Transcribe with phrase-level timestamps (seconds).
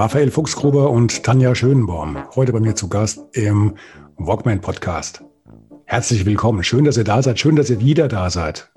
[0.00, 3.74] Raphael Fuchsgruber und Tanja Schönborn, heute bei mir zu Gast im
[4.16, 5.22] Walkman Podcast.
[5.84, 6.64] Herzlich willkommen.
[6.64, 7.38] Schön, dass ihr da seid.
[7.38, 8.72] Schön, dass ihr wieder da seid.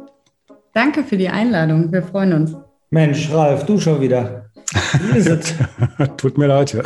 [0.73, 1.94] Danke für die Einladung.
[1.94, 2.58] Wir freuen uns.
[2.90, 4.50] Mensch, Ralf, du schon wieder.
[5.00, 5.54] Wie ist es?
[6.17, 6.84] Tut mir leid, ja.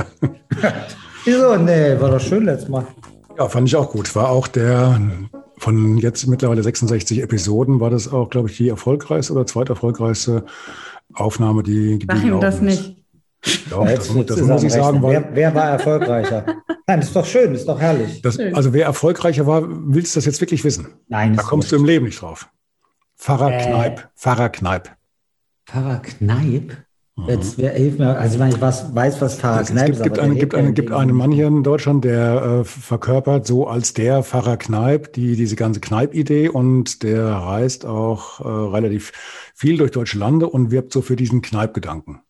[1.26, 1.56] Wieso?
[1.56, 2.86] Nee, war doch schön letztes Mal.
[3.40, 4.16] Ja, fand ich auch gut.
[4.16, 5.02] War auch der
[5.58, 10.46] von jetzt mittlerweile 66 Episoden, war das auch, glaube ich, die erfolgreichste oder zweiterfolgreichste
[11.16, 12.97] Aufnahme, die Sag ihm das nicht.
[13.70, 15.02] Doch, das, das, das muss ich sagen.
[15.04, 16.46] Wer, wer, war erfolgreicher?
[16.88, 18.22] Nein, das ist doch schön, das ist doch herrlich.
[18.22, 20.88] Das, also wer erfolgreicher war, willst du das jetzt wirklich wissen?
[21.08, 21.36] Nein.
[21.36, 22.50] Da kommst du im Leben nicht drauf.
[23.18, 24.10] Pfarrer äh, Kneip.
[24.16, 24.92] Pfarrer Kneip.
[25.66, 26.78] Pfarrer Kneip?
[27.16, 27.30] Mhm.
[27.30, 30.02] Jetzt wer, hilf mir, also ich meine, ich was, weiß, was Pfarrer es, Kneip es
[30.04, 30.24] gibt, ist.
[30.24, 34.24] Gibt, gibt, eine, gibt einen Mann hier in Deutschland, der äh, verkörpert so als der
[34.24, 39.12] Pfarrer Kneip die, diese ganze Kneip-Idee und der reist auch äh, relativ
[39.56, 42.22] viel durch deutsche Lande und wirbt so für diesen Kneip-Gedanken.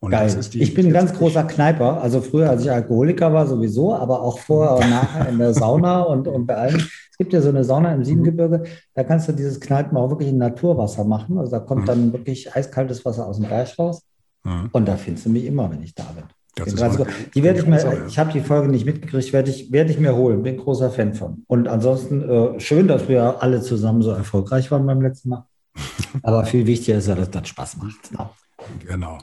[0.00, 0.38] Und Geil.
[0.52, 2.02] Ich bin ein ganz großer Kneiper.
[2.02, 6.02] Also früher, als ich Alkoholiker war, sowieso, aber auch vorher und nachher in der Sauna
[6.02, 6.76] und, und bei allem.
[6.76, 10.28] Es gibt ja so eine Sauna im Siebengebirge, da kannst du dieses Kneipen auch wirklich
[10.28, 11.38] in Naturwasser machen.
[11.38, 11.86] Also da kommt mhm.
[11.86, 14.02] dann wirklich eiskaltes Wasser aus dem Berg raus.
[14.44, 14.68] Mhm.
[14.72, 16.24] Und da findest du mich immer, wenn ich da bin.
[16.56, 19.72] Das bin also, die werde ich mir, ich habe die Folge nicht mitgekriegt, werde ich,
[19.72, 21.42] werde ich mir holen, bin großer Fan von.
[21.46, 25.46] Und ansonsten äh, schön, dass wir alle zusammen so erfolgreich waren beim letzten Mal.
[26.22, 28.10] Aber viel wichtiger ist ja, dass das Spaß macht.
[28.10, 28.30] Genau.
[28.86, 29.18] genau.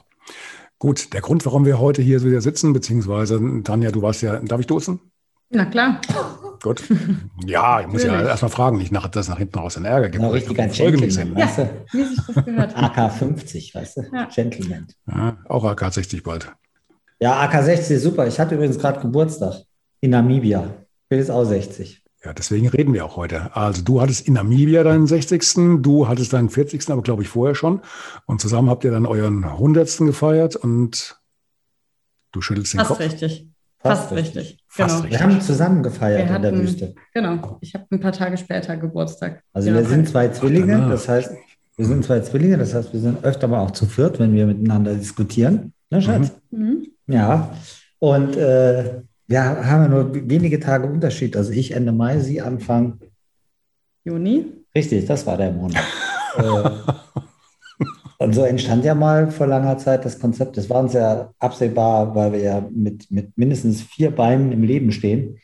[0.84, 4.60] Gut, der Grund, warum wir heute hier wieder sitzen, beziehungsweise Tanja, du warst ja, darf
[4.60, 5.00] ich duzen?
[5.48, 5.98] Na klar.
[6.62, 6.82] Gut.
[7.46, 10.16] Ja, ich muss ja erstmal fragen, nicht nach, dass nach hinten raus einen Ärger gibt.
[10.16, 11.70] Genau, richtiger Gentleman, weißt du?
[11.92, 12.76] wie sich das gehört.
[12.98, 14.02] AK 50, weißt du?
[14.12, 14.26] Ja.
[14.26, 14.86] Gentleman.
[15.10, 16.52] Ja, auch AK 60 bald.
[17.18, 18.26] Ja, AK 60 ist super.
[18.26, 19.62] Ich hatte übrigens gerade Geburtstag
[20.00, 20.66] in Namibia.
[20.66, 22.03] Ich bin jetzt auch 60.
[22.24, 23.54] Ja, deswegen reden wir auch heute.
[23.54, 27.54] Also du hattest in Namibia deinen 60., du hattest deinen 40., aber glaube ich vorher
[27.54, 27.82] schon.
[28.24, 29.98] Und zusammen habt ihr dann euren 100.
[29.98, 31.20] gefeiert und
[32.32, 33.00] du schüttelst den Fast Kopf.
[33.00, 33.50] Richtig.
[33.78, 34.36] Fast, Fast richtig.
[34.36, 34.64] richtig.
[34.66, 35.02] Fast genau.
[35.02, 35.20] richtig.
[35.20, 36.94] Wir haben zusammen gefeiert hatten, in der Wüste.
[37.12, 37.58] Genau.
[37.60, 39.42] Ich habe ein paar Tage später Geburtstag.
[39.52, 41.30] Also wir sind zwei Zwillinge, das heißt,
[41.76, 44.46] wir sind zwei Zwillinge, das heißt, wir sind öfter mal auch zu viert, wenn wir
[44.46, 45.74] miteinander diskutieren.
[45.90, 46.32] Ne, Schatz?
[46.50, 46.86] Mhm.
[47.06, 47.54] Ja.
[47.98, 51.36] Und äh, ja, haben wir nur wenige Tage Unterschied.
[51.36, 53.00] Also ich Ende Mai, Sie Anfang
[54.04, 54.46] Juni.
[54.74, 55.82] Richtig, das war der Monat.
[56.36, 56.68] Äh,
[58.18, 60.56] und so entstand ja mal vor langer Zeit das Konzept.
[60.56, 64.90] Das war uns ja absehbar, weil wir ja mit, mit mindestens vier Beinen im Leben
[64.90, 65.38] stehen,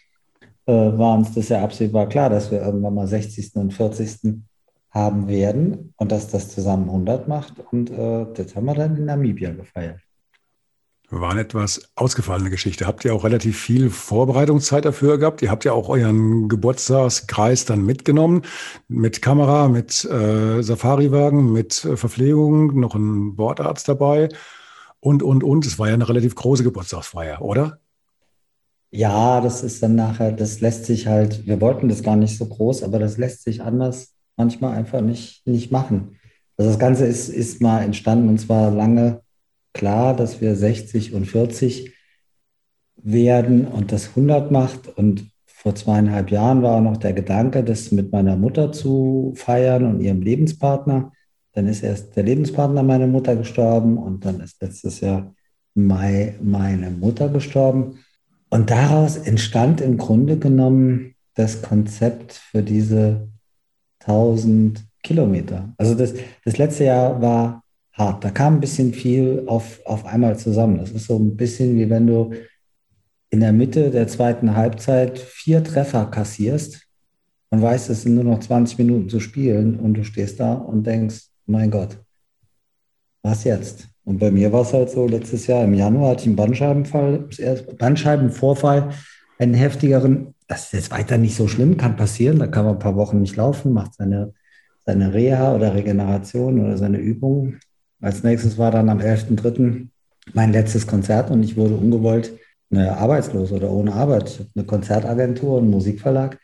[0.66, 3.54] äh, war uns das ja absehbar klar, dass wir irgendwann mal 60.
[3.54, 4.42] und 40.
[4.90, 7.54] haben werden und dass das zusammen 100 macht.
[7.70, 10.00] Und äh, das haben wir dann in Namibia gefeiert.
[11.12, 12.86] War eine etwas ausgefallene Geschichte.
[12.86, 15.42] Habt ihr auch relativ viel Vorbereitungszeit dafür gehabt?
[15.42, 18.42] Ihr habt ja auch euren Geburtstagskreis dann mitgenommen,
[18.86, 24.28] mit Kamera, mit äh, Safariwagen, mit äh, Verpflegung, noch ein Bordarzt dabei
[25.00, 25.66] und, und, und.
[25.66, 27.80] Es war ja eine relativ große Geburtstagsfeier, oder?
[28.92, 32.46] Ja, das ist dann nachher, das lässt sich halt, wir wollten das gar nicht so
[32.46, 36.18] groß, aber das lässt sich anders manchmal einfach nicht, nicht machen.
[36.56, 39.22] Also das Ganze ist, ist mal entstanden und zwar lange
[39.72, 41.94] klar, dass wir 60 und 40
[42.96, 44.88] werden und das 100 macht.
[44.88, 50.00] Und vor zweieinhalb Jahren war noch der Gedanke, das mit meiner Mutter zu feiern und
[50.00, 51.12] ihrem Lebenspartner.
[51.52, 55.34] Dann ist erst der Lebenspartner meiner Mutter gestorben und dann ist letztes Jahr
[55.74, 57.98] Mai meine Mutter gestorben.
[58.48, 63.28] Und daraus entstand im Grunde genommen das Konzept für diese
[64.00, 65.72] 1000 Kilometer.
[65.78, 66.14] Also das,
[66.44, 67.62] das letzte Jahr war
[68.00, 68.24] hart.
[68.24, 70.78] Da kam ein bisschen viel auf, auf einmal zusammen.
[70.78, 72.32] Das ist so ein bisschen wie wenn du
[73.30, 76.88] in der Mitte der zweiten Halbzeit vier Treffer kassierst
[77.50, 80.84] und weißt, es sind nur noch 20 Minuten zu spielen und du stehst da und
[80.84, 81.98] denkst, mein Gott,
[83.22, 83.86] was jetzt?
[84.04, 87.28] Und bei mir war es halt so, letztes Jahr im Januar hatte ich einen Bandscheibenfall,
[87.78, 88.90] Bandscheibenvorfall,
[89.38, 90.34] einen heftigeren.
[90.48, 92.38] Das ist jetzt weiter nicht so schlimm, kann passieren.
[92.38, 94.32] Da kann man ein paar Wochen nicht laufen, macht seine,
[94.84, 97.60] seine Reha oder Regeneration oder seine Übungen.
[98.00, 99.88] Als nächstes war dann am 11.03.
[100.32, 102.32] mein letztes Konzert und ich wurde ungewollt
[102.70, 104.30] naja, arbeitslos oder ohne Arbeit.
[104.30, 106.38] Ich habe eine Konzertagentur und Musikverlag.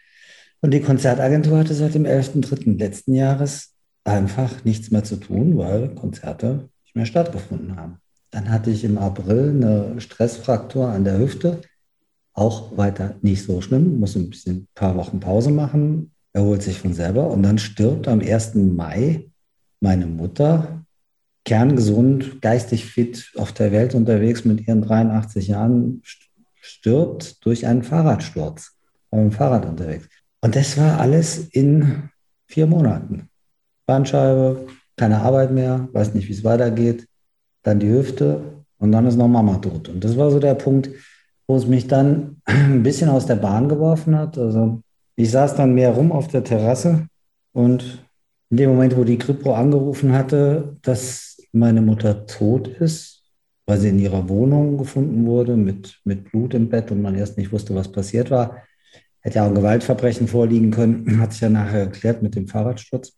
[0.61, 2.79] Und die Konzertagentur hatte seit dem 11.03.
[2.79, 3.75] letzten Jahres
[4.05, 7.99] einfach nichts mehr zu tun, weil Konzerte nicht mehr stattgefunden haben.
[8.31, 11.61] Dann hatte ich im April eine Stressfraktur an der Hüfte.
[12.33, 16.81] Auch weiter nicht so schlimm, muss ein bisschen ein paar Wochen Pause machen, erholt sich
[16.81, 17.29] von selber.
[17.31, 18.55] Und dann stirbt am 1.
[18.57, 19.31] Mai
[19.81, 20.85] meine Mutter,
[21.47, 26.03] kerngesund, geistig fit, auf der Welt unterwegs mit ihren 83 Jahren,
[26.61, 28.73] stirbt durch einen Fahrradsturz.
[29.13, 30.09] Dem Fahrrad unterwegs.
[30.43, 32.11] Und das war alles in
[32.47, 33.31] vier Monaten.
[33.87, 34.67] Bandscheibe,
[34.97, 37.07] keine Arbeit mehr, weiß nicht, wie es weitergeht.
[37.63, 38.43] Dann die Hüfte
[38.79, 39.89] und dann ist noch Mama tot.
[39.89, 40.91] Und das war so der Punkt,
[41.47, 44.37] wo es mich dann ein bisschen aus der Bahn geworfen hat.
[44.37, 44.83] Also
[45.15, 47.07] ich saß dann mehr rum auf der Terrasse
[47.53, 48.05] und
[48.51, 53.25] in dem Moment, wo die Kripo angerufen hatte, dass meine Mutter tot ist,
[53.67, 57.37] weil sie in ihrer Wohnung gefunden wurde mit, mit Blut im Bett und man erst
[57.37, 58.63] nicht wusste, was passiert war,
[59.21, 63.13] hätte ja auch ein Gewaltverbrechen vorliegen können, hat sich ja nachher erklärt mit dem Fahrradsturz.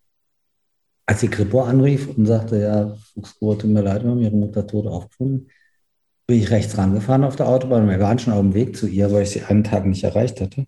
[1.05, 4.65] Als die Kripo anrief und sagte, ja, Fuchsruhe, tut mir leid, wir haben ihre Mutter
[4.65, 5.49] tot aufgefunden,
[6.27, 7.89] bin ich rechts rangefahren auf der Autobahn.
[7.89, 10.39] Wir waren schon auf dem Weg zu ihr, weil ich sie einen Tag nicht erreicht
[10.41, 10.67] hatte.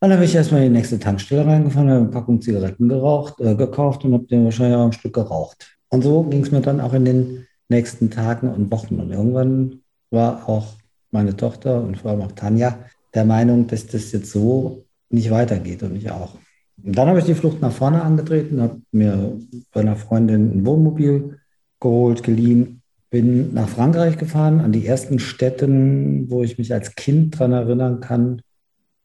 [0.00, 3.54] Dann bin ich erstmal in die nächste Tankstelle reingefahren, habe eine Packung Zigaretten geraucht, äh,
[3.54, 5.75] gekauft und habe den wahrscheinlich auch ein Stück geraucht.
[5.88, 8.96] Und so ging es mir dann auch in den nächsten Tagen und Wochen.
[9.00, 9.80] Und irgendwann
[10.10, 10.74] war auch
[11.10, 12.78] meine Tochter und vor allem auch Tanja
[13.14, 16.34] der Meinung, dass das jetzt so nicht weitergeht und ich auch.
[16.82, 19.38] Und dann habe ich die Flucht nach vorne angetreten, habe mir
[19.72, 21.38] bei einer Freundin ein Wohnmobil
[21.80, 27.34] geholt, geliehen, bin nach Frankreich gefahren, an die ersten Städten, wo ich mich als Kind
[27.34, 28.42] daran erinnern kann,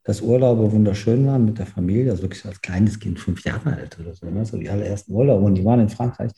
[0.03, 4.00] dass Urlaube wunderschön waren mit der Familie, also wirklich als kleines Kind, fünf Jahre alt
[4.00, 4.45] oder so, ne?
[4.45, 6.31] so die allerersten Urlaube und die waren in Frankreich.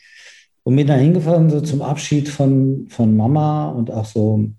[0.64, 4.50] Und bin da hingefahren, so zum Abschied von, von Mama und auch so,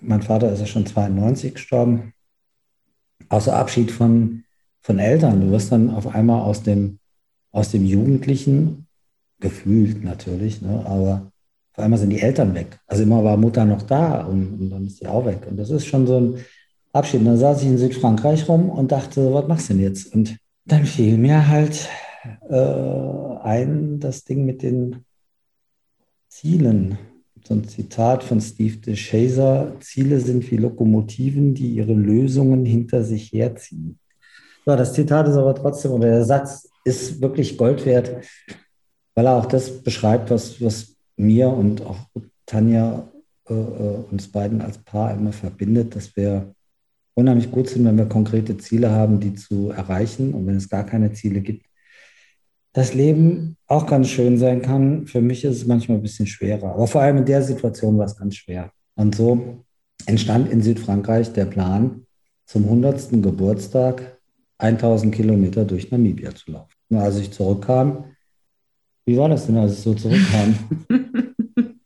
[0.00, 2.14] mein Vater ist ja schon 92 gestorben,
[3.38, 4.44] so Abschied von,
[4.80, 5.40] von Eltern.
[5.40, 6.98] Du wirst dann auf einmal aus dem,
[7.52, 8.86] aus dem Jugendlichen,
[9.38, 11.30] gefühlt natürlich, ne, aber
[11.72, 12.78] auf einmal sind die Eltern weg.
[12.86, 15.46] Also immer war Mutter noch da und, und dann ist sie auch weg.
[15.48, 16.44] Und das ist schon so ein
[16.92, 17.26] Abschied.
[17.26, 20.14] Dann saß ich in Südfrankreich rum und dachte, was machst du denn jetzt?
[20.14, 21.88] Und dann fiel mir halt
[22.48, 25.04] äh, ein, das Ding mit den
[26.28, 26.98] Zielen.
[27.46, 33.02] So ein Zitat von Steve de Chaser: Ziele sind wie Lokomotiven, die ihre Lösungen hinter
[33.02, 33.98] sich herziehen.
[34.66, 38.24] Ja, das Zitat ist aber trotzdem, oder der Satz ist wirklich Gold wert,
[39.14, 41.98] weil er auch das beschreibt, was, was mir und auch
[42.46, 43.08] Tanja
[43.48, 46.54] äh, äh, uns beiden als Paar immer verbindet, dass wir
[47.14, 50.34] unheimlich gut sind, wenn wir konkrete Ziele haben, die zu erreichen.
[50.34, 51.66] Und wenn es gar keine Ziele gibt,
[52.72, 55.06] das Leben auch ganz schön sein kann.
[55.06, 56.74] Für mich ist es manchmal ein bisschen schwerer.
[56.74, 58.70] Aber vor allem in der Situation war es ganz schwer.
[58.94, 59.64] Und so
[60.06, 62.06] entstand in Südfrankreich der Plan,
[62.46, 63.22] zum 100.
[63.22, 64.18] Geburtstag
[64.58, 66.74] 1000 Kilometer durch Namibia zu laufen.
[66.88, 68.04] Und als ich zurückkam,
[69.06, 70.54] wie war das denn, als ich so zurückkam?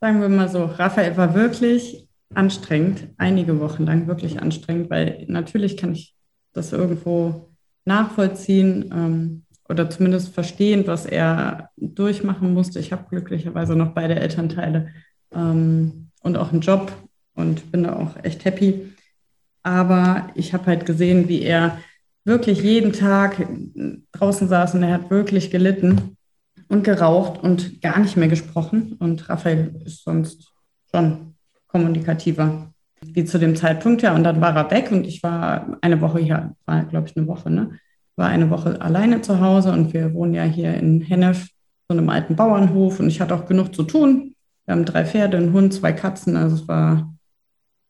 [0.00, 5.76] Sagen wir mal so, Raphael war wirklich anstrengend, einige Wochen lang wirklich anstrengend, weil natürlich
[5.76, 6.14] kann ich
[6.52, 7.50] das irgendwo
[7.84, 12.78] nachvollziehen ähm, oder zumindest verstehen, was er durchmachen musste.
[12.78, 14.88] Ich habe glücklicherweise noch beide Elternteile
[15.32, 16.92] ähm, und auch einen Job
[17.34, 18.92] und bin da auch echt happy.
[19.62, 21.78] Aber ich habe halt gesehen, wie er
[22.24, 23.46] wirklich jeden Tag
[24.12, 26.16] draußen saß und er hat wirklich gelitten
[26.68, 28.96] und geraucht und gar nicht mehr gesprochen.
[28.98, 30.52] Und Raphael ist sonst
[30.90, 31.33] schon
[31.74, 32.72] kommunikativer
[33.04, 34.14] wie zu dem Zeitpunkt, ja.
[34.14, 37.26] Und dann war er weg und ich war eine Woche hier, war glaube ich eine
[37.26, 37.72] Woche, ne?
[38.16, 41.48] War eine Woche alleine zu Hause und wir wohnen ja hier in Hennef,
[41.88, 44.34] so einem alten Bauernhof und ich hatte auch genug zu tun.
[44.64, 47.12] Wir haben drei Pferde, einen Hund, zwei Katzen, also es war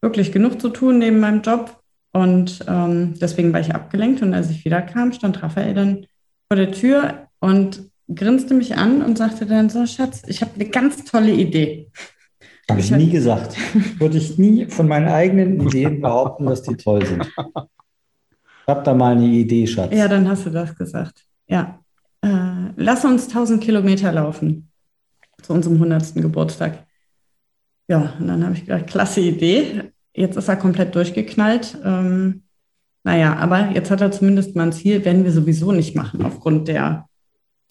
[0.01, 1.79] wirklich genug zu tun neben meinem Job.
[2.13, 6.07] Und ähm, deswegen war ich abgelenkt und als ich wieder kam, stand Raphael dann
[6.49, 10.67] vor der Tür und grinste mich an und sagte dann so, Schatz, ich habe eine
[10.67, 11.91] ganz tolle Idee.
[12.71, 13.57] Habe ich nie gesagt.
[13.99, 17.27] Würde ich nie von meinen eigenen Ideen behaupten, dass die toll sind.
[17.27, 19.95] Ich habe da mal eine Idee, Schatz.
[19.95, 21.27] Ja, dann hast du das gesagt.
[21.47, 21.81] Ja.
[22.23, 24.71] Äh, lass uns 1000 Kilometer laufen
[25.43, 26.15] zu unserem 100.
[26.15, 26.87] Geburtstag.
[27.89, 29.93] Ja, und dann habe ich gedacht, klasse Idee.
[30.15, 31.77] Jetzt ist er komplett durchgeknallt.
[31.85, 32.45] Ähm,
[33.03, 36.69] naja, aber jetzt hat er zumindest mal ein Ziel, werden wir sowieso nicht machen, aufgrund
[36.69, 37.07] der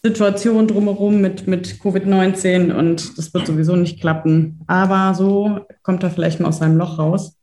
[0.06, 4.60] Situation drumherum mit, mit Covid-19 und das wird sowieso nicht klappen.
[4.68, 7.38] Aber so kommt er vielleicht mal aus seinem Loch raus.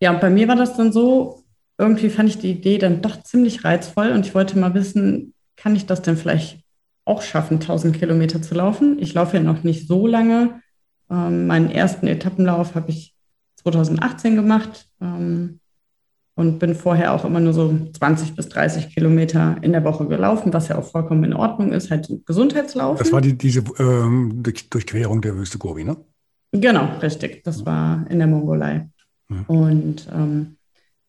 [0.00, 1.44] Ja, und bei mir war das dann so,
[1.76, 5.76] irgendwie fand ich die Idee dann doch ziemlich reizvoll und ich wollte mal wissen, kann
[5.76, 6.60] ich das denn vielleicht
[7.04, 8.98] auch schaffen, 1000 Kilometer zu laufen?
[8.98, 10.62] Ich laufe ja noch nicht so lange.
[11.10, 13.14] Ähm, meinen ersten Etappenlauf habe ich
[13.56, 14.86] 2018 gemacht.
[15.02, 15.59] Ähm,
[16.40, 20.54] und bin vorher auch immer nur so 20 bis 30 Kilometer in der Woche gelaufen,
[20.54, 22.98] was ja auch vollkommen in Ordnung ist, halt Gesundheitslauf.
[22.98, 25.98] Das war die, diese ähm, Durchquerung der Wüste Gobi, ne?
[26.52, 27.44] Genau, richtig.
[27.44, 28.88] Das war in der Mongolei.
[29.28, 29.44] Mhm.
[29.48, 30.56] Und ähm,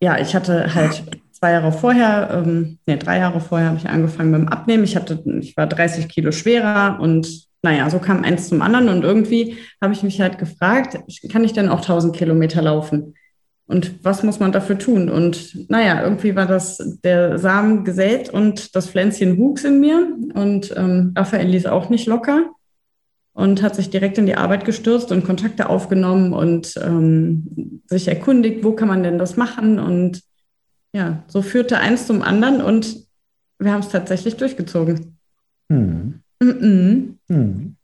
[0.01, 4.31] ja, ich hatte halt zwei Jahre vorher, ähm, nee, drei Jahre vorher habe ich angefangen
[4.31, 4.83] mit dem Abnehmen.
[4.83, 9.05] Ich hatte, ich war 30 Kilo schwerer und naja, so kam eins zum anderen und
[9.05, 10.99] irgendwie habe ich mich halt gefragt,
[11.31, 13.13] kann ich denn auch 1000 Kilometer laufen?
[13.71, 15.09] Und was muss man dafür tun?
[15.09, 20.13] Und naja, irgendwie war das der Samen gesät und das Pflänzchen wuchs in mir.
[20.33, 22.51] Und ähm, Raphael ließ auch nicht locker
[23.33, 28.63] und hat sich direkt in die Arbeit gestürzt und Kontakte aufgenommen und ähm, sich erkundigt,
[28.63, 29.79] wo kann man denn das machen?
[29.79, 30.21] Und
[30.93, 33.07] ja, so führte eins zum anderen und
[33.57, 35.17] wir haben es tatsächlich durchgezogen.
[35.71, 36.21] Hm.
[36.41, 37.13] Mm -mm.
[37.29, 37.75] Hm.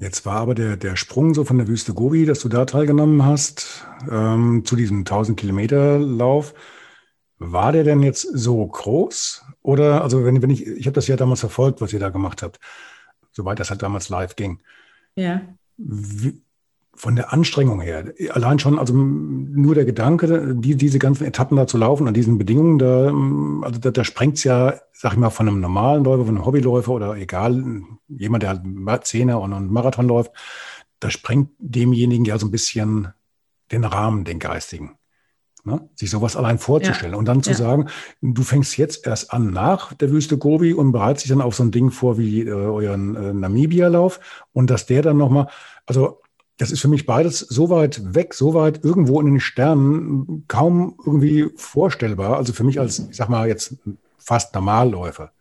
[0.00, 3.22] Jetzt war aber der, der Sprung so von der Wüste Gobi, dass du da teilgenommen
[3.26, 6.54] hast, ähm, zu diesem 1000 Kilometer Lauf.
[7.38, 9.44] War der denn jetzt so groß?
[9.60, 12.42] Oder, also wenn, wenn ich, ich habe das ja damals verfolgt, was ihr da gemacht
[12.42, 12.58] habt,
[13.30, 14.62] soweit das halt damals live ging.
[15.16, 15.42] Ja.
[15.76, 16.40] Wie,
[16.94, 21.66] von der Anstrengung her, allein schon, also nur der Gedanke, die, diese ganzen Etappen da
[21.66, 23.06] zu laufen, an diesen Bedingungen, da,
[23.64, 26.44] also da, da sprengt es ja, sag ich mal, von einem normalen Läufer, von einem
[26.44, 27.64] Hobbyläufer oder egal,
[28.08, 30.32] jemand, der halt Zehner und einen Marathon läuft,
[30.98, 33.08] da sprengt demjenigen ja so ein bisschen
[33.72, 34.96] den Rahmen, den geistigen.
[35.64, 35.88] Ne?
[35.94, 37.18] Sich sowas allein vorzustellen ja.
[37.18, 37.56] und dann zu ja.
[37.56, 37.88] sagen,
[38.22, 41.62] du fängst jetzt erst an nach der Wüste Gobi und bereitest dich dann auf so
[41.62, 44.20] ein Ding vor wie äh, euren äh, Namibia-Lauf
[44.52, 45.48] und dass der dann nochmal,
[45.86, 46.20] also
[46.60, 50.94] das ist für mich beides so weit weg, so weit irgendwo in den Sternen, kaum
[51.06, 52.36] irgendwie vorstellbar.
[52.36, 53.76] Also für mich als, ich sag mal, jetzt
[54.18, 55.32] fast Normalläufer.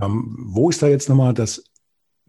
[0.00, 1.64] Ähm, wo ist da jetzt nochmal das,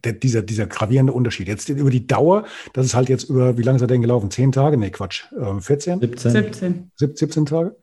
[0.01, 1.49] der, dieser, dieser gravierende Unterschied?
[1.49, 4.31] Jetzt über die Dauer, das ist halt jetzt über, wie lange ist er denn gelaufen?
[4.31, 4.77] Zehn Tage?
[4.77, 5.25] Nee, Quatsch.
[5.37, 5.99] Ähm, 14?
[5.99, 6.91] 17.
[6.95, 7.17] 17.
[7.17, 7.75] 17 Tage.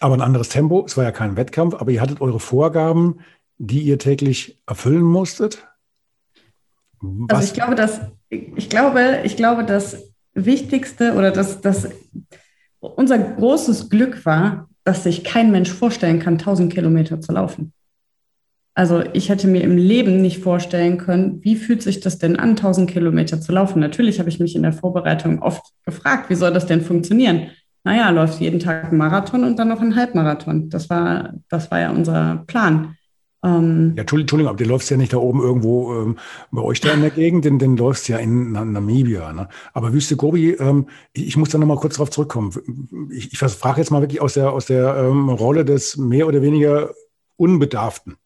[0.00, 0.84] Aber ein anderes Tempo.
[0.84, 3.20] Es war ja kein Wettkampf, aber ihr hattet eure Vorgaben,
[3.56, 5.66] die ihr täglich erfüllen musstet.
[7.00, 7.38] Was?
[7.38, 8.00] Also ich glaube, dass
[8.56, 10.02] ich glaube, ich glaube, das
[10.34, 11.88] Wichtigste oder das, das
[12.80, 17.72] unser großes Glück war, dass sich kein Mensch vorstellen kann, 1000 Kilometer zu laufen.
[18.74, 22.50] Also ich hätte mir im Leben nicht vorstellen können, wie fühlt sich das denn an,
[22.50, 23.78] 1000 Kilometer zu laufen.
[23.78, 27.50] Natürlich habe ich mich in der Vorbereitung oft gefragt, wie soll das denn funktionieren?
[27.84, 30.70] Naja, läuft jeden Tag ein Marathon und dann noch ein Halbmarathon.
[30.70, 32.96] Das war, das war ja unser Plan.
[33.44, 36.18] Ähm, ja, Entschuldigung, aber du läufst ja nicht da oben irgendwo ähm,
[36.50, 39.32] bei euch da in der Gegend, denn den läufst ja in Namibia.
[39.34, 39.48] Ne?
[39.74, 42.52] Aber Wüste Gobi, ähm, ich, ich, muss da nochmal kurz drauf zurückkommen.
[43.12, 46.40] Ich, ich frage jetzt mal wirklich aus der, aus der ähm, Rolle des mehr oder
[46.40, 46.94] weniger
[47.36, 48.16] Unbedarften.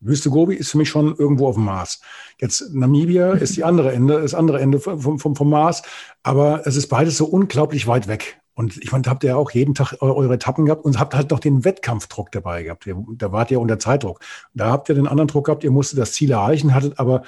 [0.00, 2.02] Wüste Gobi ist für mich schon irgendwo auf dem Mars.
[2.38, 5.82] Jetzt Namibia ist die andere Ende, das andere Ende vom, vom, vom Mars,
[6.22, 8.41] aber es ist beides so unglaublich weit weg.
[8.54, 11.40] Und ich meine, habt ihr auch jeden Tag eure Etappen gehabt und habt halt noch
[11.40, 12.86] den Wettkampfdruck dabei gehabt.
[13.16, 14.20] Da wart ihr unter Zeitdruck.
[14.52, 17.22] Da habt ihr den anderen Druck gehabt, ihr musstet das Ziel erreichen, hattet aber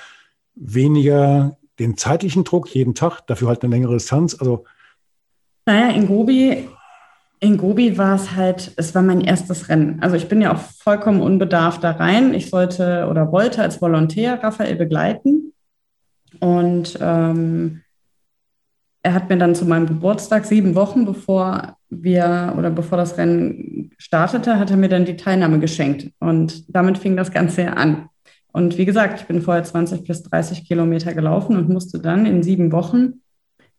[0.54, 4.36] weniger den zeitlichen Druck jeden Tag, dafür halt eine längere Distanz.
[4.38, 4.64] Also
[5.66, 6.68] naja, in Gobi,
[7.40, 9.98] in Gobi war es halt, es war mein erstes Rennen.
[10.02, 12.34] Also ich bin ja auch vollkommen unbedarft da rein.
[12.34, 15.52] Ich sollte oder wollte als Volontär Raphael begleiten.
[16.40, 17.83] Und ähm,
[19.04, 23.90] er hat mir dann zu meinem Geburtstag, sieben Wochen bevor wir oder bevor das Rennen
[23.98, 26.10] startete, hat er mir dann die Teilnahme geschenkt.
[26.20, 28.08] Und damit fing das Ganze an.
[28.50, 32.42] Und wie gesagt, ich bin vorher 20 bis 30 Kilometer gelaufen und musste dann in
[32.42, 33.20] sieben Wochen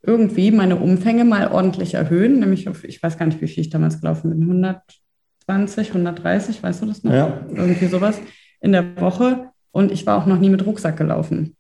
[0.04, 3.72] irgendwie meine Umfänge mal ordentlich erhöhen, nämlich auf, ich weiß gar nicht, wie viel ich
[3.72, 7.12] damals gelaufen bin, 120, 130, weißt du das noch?
[7.12, 7.42] Ja.
[7.50, 8.20] Irgendwie sowas
[8.62, 9.50] in der Woche.
[9.72, 11.56] Und ich war auch noch nie mit Rucksack gelaufen.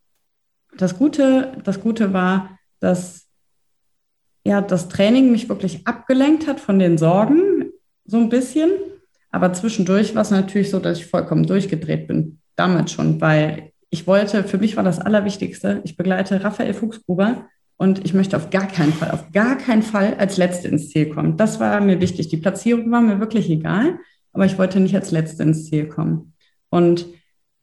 [0.78, 3.25] Das Gute, das Gute war, dass
[4.46, 7.72] ja, das Training mich wirklich abgelenkt hat von den Sorgen,
[8.06, 8.70] so ein bisschen.
[9.32, 14.08] Aber zwischendurch war es natürlich so, dass ich vollkommen durchgedreht bin, damals schon, weil ich
[14.08, 17.48] wollte, für mich war das Allerwichtigste, ich begleite Raphael Fuchsgruber
[17.78, 21.10] und ich möchte auf gar keinen Fall, auf gar keinen Fall als Letzte ins Ziel
[21.10, 21.38] kommen.
[21.38, 22.30] Das war mir wichtig.
[22.30, 24.00] Die Platzierung war mir wirklich egal,
[24.32, 26.34] aber ich wollte nicht als Letzte ins Ziel kommen.
[26.70, 27.08] Und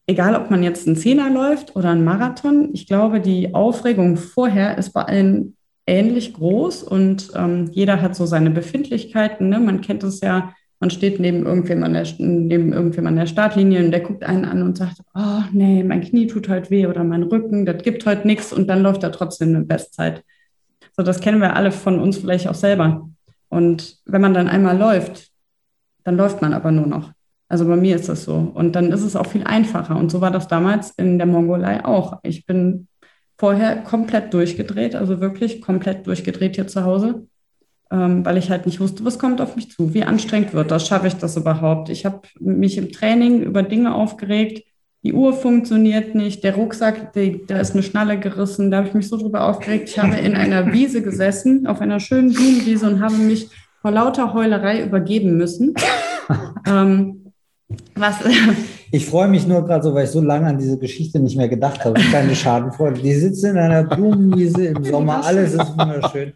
[0.07, 4.77] egal, ob man jetzt einen Zehner läuft oder einen Marathon, ich glaube, die Aufregung vorher
[4.77, 9.49] ist bei allen ähnlich groß und ähm, jeder hat so seine Befindlichkeiten.
[9.49, 9.59] Ne?
[9.59, 13.91] Man kennt es ja, man steht neben irgendwem, an der, neben irgendwem der Startlinie und
[13.91, 17.23] der guckt einen an und sagt, oh nee, mein Knie tut heute weh oder mein
[17.23, 20.25] Rücken, das gibt heute nichts und dann läuft er trotzdem eine Bestzeit.
[20.97, 23.09] So, das kennen wir alle von uns vielleicht auch selber.
[23.49, 25.31] Und wenn man dann einmal läuft,
[26.05, 27.13] dann läuft man aber nur noch.
[27.49, 28.51] Also bei mir ist das so.
[28.55, 29.97] Und dann ist es auch viel einfacher.
[29.97, 32.19] Und so war das damals in der Mongolei auch.
[32.23, 32.89] Ich bin
[33.43, 37.27] vorher komplett durchgedreht, also wirklich komplett durchgedreht hier zu Hause,
[37.91, 40.87] ähm, weil ich halt nicht wusste, was kommt auf mich zu, wie anstrengend wird das,
[40.87, 41.89] schaffe ich das überhaupt.
[41.89, 44.63] Ich habe mich im Training über Dinge aufgeregt,
[45.03, 48.95] die Uhr funktioniert nicht, der Rucksack, die, da ist eine Schnalle gerissen, da habe ich
[48.95, 49.89] mich so drüber aufgeregt.
[49.89, 53.49] Ich habe in einer Wiese gesessen, auf einer schönen Blumenwiese und habe mich
[53.81, 55.75] vor lauter Heulerei übergeben müssen.
[56.69, 57.33] ähm,
[57.97, 58.19] was,
[58.95, 61.49] ich freue mich nur gerade so, weil ich so lange an diese Geschichte nicht mehr
[61.49, 61.99] gedacht habe.
[62.13, 63.01] Keine Schadenfreude.
[63.01, 66.35] Die sitzen in einer Blumenwiese im Sommer, alles ist wunderschön.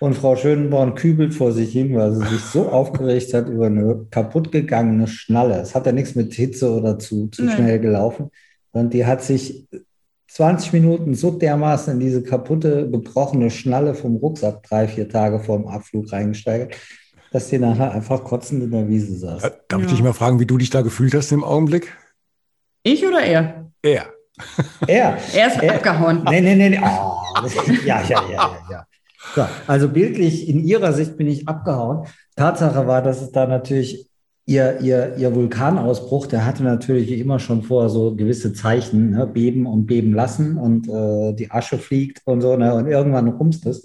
[0.00, 4.06] Und Frau Schönborn kübelt vor sich hin, weil sie sich so aufgeregt hat über eine
[4.10, 5.60] kaputtgegangene Schnalle.
[5.60, 7.56] Es hat ja nichts mit Hitze oder zu, zu Nein.
[7.56, 8.30] schnell gelaufen.
[8.72, 9.68] Und die hat sich
[10.28, 15.58] 20 Minuten so dermaßen in diese kaputte, gebrochene Schnalle vom Rucksack drei, vier Tage vor
[15.58, 16.74] dem Abflug reingesteigert,
[17.30, 19.42] dass sie nachher einfach kotzend in der Wiese saß.
[19.42, 19.86] Darf ja.
[19.86, 21.96] ich dich mal fragen, wie du dich da gefühlt hast im Augenblick?
[22.82, 23.70] Ich oder er?
[23.82, 24.06] Er.
[24.86, 25.18] Er.
[25.34, 25.74] er ist er.
[25.74, 26.24] abgehauen.
[26.24, 26.80] Nee, nee, nee.
[26.82, 27.16] Oh,
[27.84, 28.86] ja, ja, ja, ja, ja.
[29.34, 32.06] So, also bildlich in ihrer Sicht bin ich abgehauen.
[32.36, 34.08] Tatsache war, dass es da natürlich
[34.46, 39.26] ihr, ihr, ihr Vulkanausbruch, der hatte natürlich wie immer schon vorher so gewisse Zeichen, ne?
[39.26, 42.74] beben und beben lassen und äh, die Asche fliegt und so, ne?
[42.74, 43.84] und irgendwann rumst es.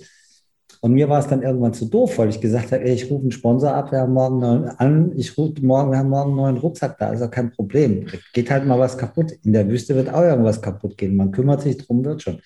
[0.84, 3.22] Und mir war es dann irgendwann zu doof, weil ich gesagt habe, ey, ich rufe
[3.22, 6.58] einen Sponsor ab, wir haben morgen an, ich rufe morgen, wir haben morgen einen neuen
[6.58, 8.06] Rucksack da, ja kein Problem.
[8.34, 9.32] Geht halt mal was kaputt.
[9.44, 11.16] In der Wüste wird auch irgendwas kaputt gehen.
[11.16, 12.42] Man kümmert sich drum, wird schon.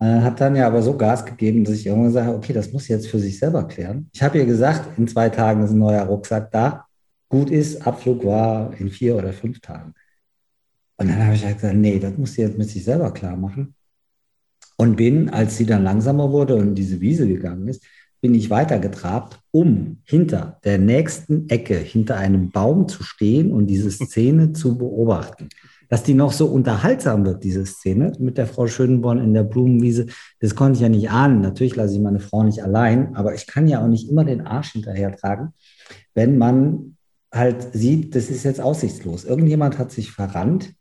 [0.00, 2.88] Äh, hat dann ja aber so Gas gegeben, dass ich irgendwann sage, okay, das muss
[2.88, 4.10] jetzt für sich selber klären.
[4.12, 6.86] Ich habe ihr gesagt, in zwei Tagen ist ein neuer Rucksack da.
[7.28, 9.94] Gut ist, Abflug war in vier oder fünf Tagen.
[10.96, 13.36] Und dann habe ich halt gesagt, nee, das muss sie jetzt mit sich selber klar
[13.36, 13.76] machen.
[14.76, 17.84] Und bin, als sie dann langsamer wurde und diese Wiese gegangen ist,
[18.20, 23.90] bin ich weitergetrabt, um hinter der nächsten Ecke, hinter einem Baum zu stehen und diese
[23.90, 25.48] Szene zu beobachten
[25.88, 30.06] dass die noch so unterhaltsam wird, diese Szene mit der Frau Schönborn in der Blumenwiese,
[30.40, 31.40] das konnte ich ja nicht ahnen.
[31.40, 34.40] Natürlich lasse ich meine Frau nicht allein, aber ich kann ja auch nicht immer den
[34.40, 35.52] Arsch hinterher tragen,
[36.14, 36.96] wenn man
[37.32, 39.24] halt sieht, das ist jetzt aussichtslos.
[39.24, 40.74] Irgendjemand hat sich verrannt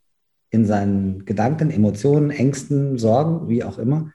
[0.53, 4.11] in seinen Gedanken, Emotionen, Ängsten, Sorgen, wie auch immer.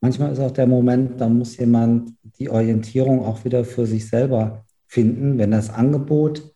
[0.00, 4.64] Manchmal ist auch der Moment, da muss jemand die Orientierung auch wieder für sich selber
[4.86, 6.54] finden, wenn das Angebot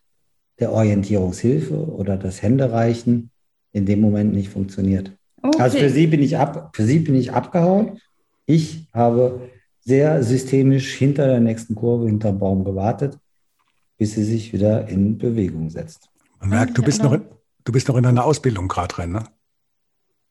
[0.61, 3.31] der Orientierungshilfe oder das Händereichen
[3.73, 5.11] in dem Moment nicht funktioniert.
[5.43, 5.61] Okay.
[5.61, 7.99] Also für sie bin ich ab, für sie bin ich abgehauen.
[8.47, 13.19] Ich habe sehr systemisch hinter der nächsten Kurve, hinter dem Baum gewartet,
[13.99, 16.11] bis sie sich wieder in Bewegung setzt.
[16.39, 17.23] Man merkt, du bist noch in,
[17.67, 19.25] du bist noch in einer Ausbildung gerade drin, ne?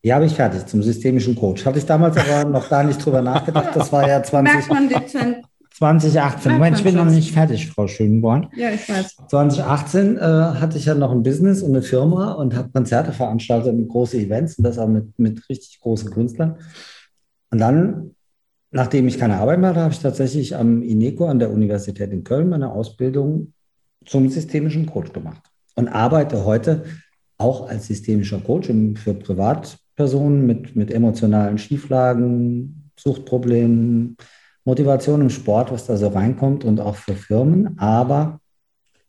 [0.01, 1.65] Ja, bin ich fertig zum systemischen Coach.
[1.65, 3.75] Hatte ich damals aber noch gar nicht drüber nachgedacht.
[3.75, 4.53] Das war ja 20.
[4.53, 5.37] Merkt man dezent
[5.71, 6.53] 2018.
[6.53, 8.47] Moment, ich bin noch nicht fertig, Frau Schönborn.
[8.55, 9.17] Ja, ich weiß.
[9.27, 13.73] 2018 äh, hatte ich ja noch ein Business und eine Firma und habe Konzerte veranstaltet
[13.73, 16.59] und große Events und das auch mit, mit richtig großen Künstlern.
[17.51, 18.11] Und dann,
[18.71, 22.23] nachdem ich keine Arbeit mehr hatte, habe ich tatsächlich am INECO an der Universität in
[22.23, 23.53] Köln meine Ausbildung
[24.05, 25.41] zum systemischen Coach gemacht
[25.75, 26.85] und arbeite heute
[27.37, 34.17] auch als systemischer Coach für Privatpersonen mit, mit emotionalen Schieflagen, Suchtproblemen,
[34.63, 38.39] Motivation im Sport, was da so reinkommt und auch für Firmen, aber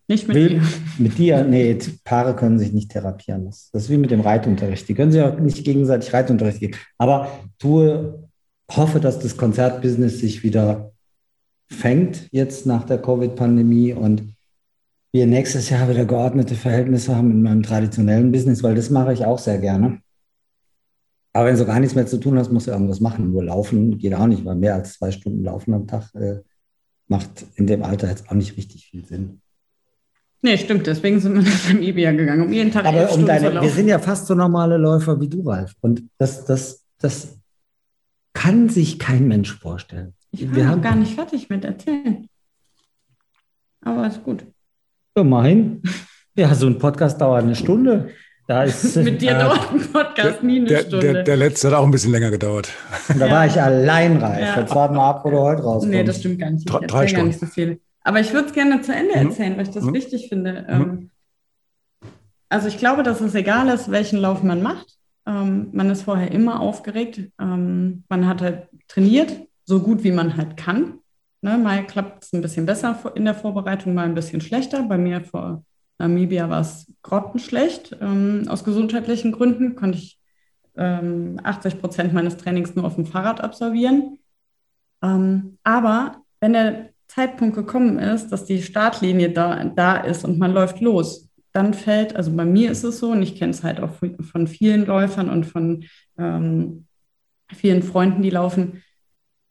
[0.09, 0.63] nicht mit will, dir.
[0.99, 3.47] Mit dir, nee, Paare können sich nicht therapieren.
[3.47, 4.89] Das, das ist wie mit dem Reitunterricht.
[4.89, 6.75] Die können sich auch nicht gegenseitig Reitunterricht geben.
[6.97, 8.29] Aber tue,
[8.71, 10.93] hoffe, dass das Konzertbusiness sich wieder
[11.69, 14.36] fängt jetzt nach der Covid-Pandemie und
[15.17, 19.25] wir nächstes Jahr wieder geordnete Verhältnisse haben in meinem traditionellen Business, weil das mache ich
[19.25, 20.01] auch sehr gerne.
[21.33, 23.33] Aber wenn du gar nichts mehr zu tun hast, musst du irgendwas machen.
[23.33, 26.41] Nur laufen geht auch nicht, weil mehr als zwei Stunden Laufen am Tag äh,
[27.09, 29.41] macht in dem Alter jetzt auch nicht richtig viel Sinn.
[30.43, 30.87] Nee, stimmt.
[30.87, 33.99] Deswegen sind wir nach Namibia gegangen, um jeden Tag Aber um deine, Wir sind ja
[33.99, 35.73] fast so normale Läufer wie du, Ralf.
[35.81, 37.39] Und das, das, das
[38.35, 40.15] kann sich kein Mensch vorstellen.
[40.31, 42.29] Ich war wir haben gar nicht fertig mit erzählen.
[43.81, 44.45] Aber ist gut.
[45.17, 45.83] Immerhin.
[46.37, 48.11] Ja, so ein Podcast dauert eine Stunde.
[48.47, 51.13] Da ist, Mit dir äh, dauert ein Podcast nie eine der, Stunde.
[51.13, 52.69] Der, der, letzte hat auch ein bisschen länger gedauert.
[53.09, 53.33] Und da ja.
[53.33, 54.41] war ich allein reif.
[54.41, 54.61] Ja.
[54.61, 55.89] Jetzt warten wir ab, wo du heute rauskommst.
[55.89, 56.61] Nee, das stimmt gar nicht.
[56.61, 57.17] Ich drei, drei Stunden.
[57.17, 57.81] gar nicht so viel.
[58.03, 59.29] Aber ich würde es gerne zu Ende mhm.
[59.29, 59.57] erzählen, mhm.
[59.57, 59.95] weil ich das mhm.
[59.95, 60.67] wichtig finde.
[60.69, 60.83] Mhm.
[60.83, 61.11] Ähm,
[62.51, 64.99] also ich glaube, dass es egal ist, welchen Lauf man macht.
[65.27, 67.21] Ähm, man ist vorher immer aufgeregt.
[67.41, 69.33] Ähm, man hat halt trainiert,
[69.65, 70.99] so gut wie man halt kann.
[71.47, 74.83] Ne, mal klappt es ein bisschen besser in der Vorbereitung, mal ein bisschen schlechter.
[74.83, 75.63] Bei mir vor
[75.97, 77.97] Namibia war es grottenschlecht.
[78.01, 80.19] Ähm, aus gesundheitlichen Gründen konnte ich
[80.77, 84.19] ähm, 80 Prozent meines Trainings nur auf dem Fahrrad absolvieren.
[85.05, 90.53] Ähm, aber wenn der Zeitpunkt gekommen ist, dass die Startlinie da, da ist und man
[90.53, 93.79] läuft los, dann fällt, also bei mir ist es so, und ich kenne es halt
[93.79, 93.91] auch
[94.33, 95.85] von vielen Läufern und von
[96.19, 96.89] ähm,
[97.55, 98.83] vielen Freunden, die laufen,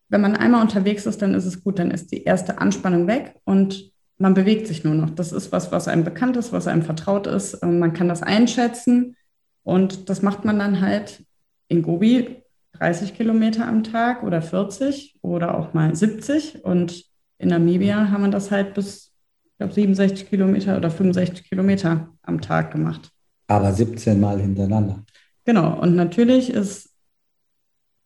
[0.10, 3.36] wenn man einmal unterwegs ist, dann ist es gut, dann ist die erste Anspannung weg
[3.44, 5.10] und man bewegt sich nur noch.
[5.10, 7.60] Das ist was, was einem bekannt ist, was einem vertraut ist.
[7.62, 9.16] Ähm, man kann das einschätzen.
[9.64, 11.26] Und das macht man dann halt
[11.68, 16.64] in Gobi 30 Kilometer am Tag oder 40 oder auch mal 70.
[16.64, 17.04] Und
[17.40, 19.12] in Namibia haben wir das halt bis,
[19.52, 23.10] ich glaube, 67 Kilometer oder 65 Kilometer am Tag gemacht.
[23.48, 25.04] Aber 17 Mal hintereinander.
[25.46, 25.80] Genau.
[25.80, 26.95] Und natürlich ist,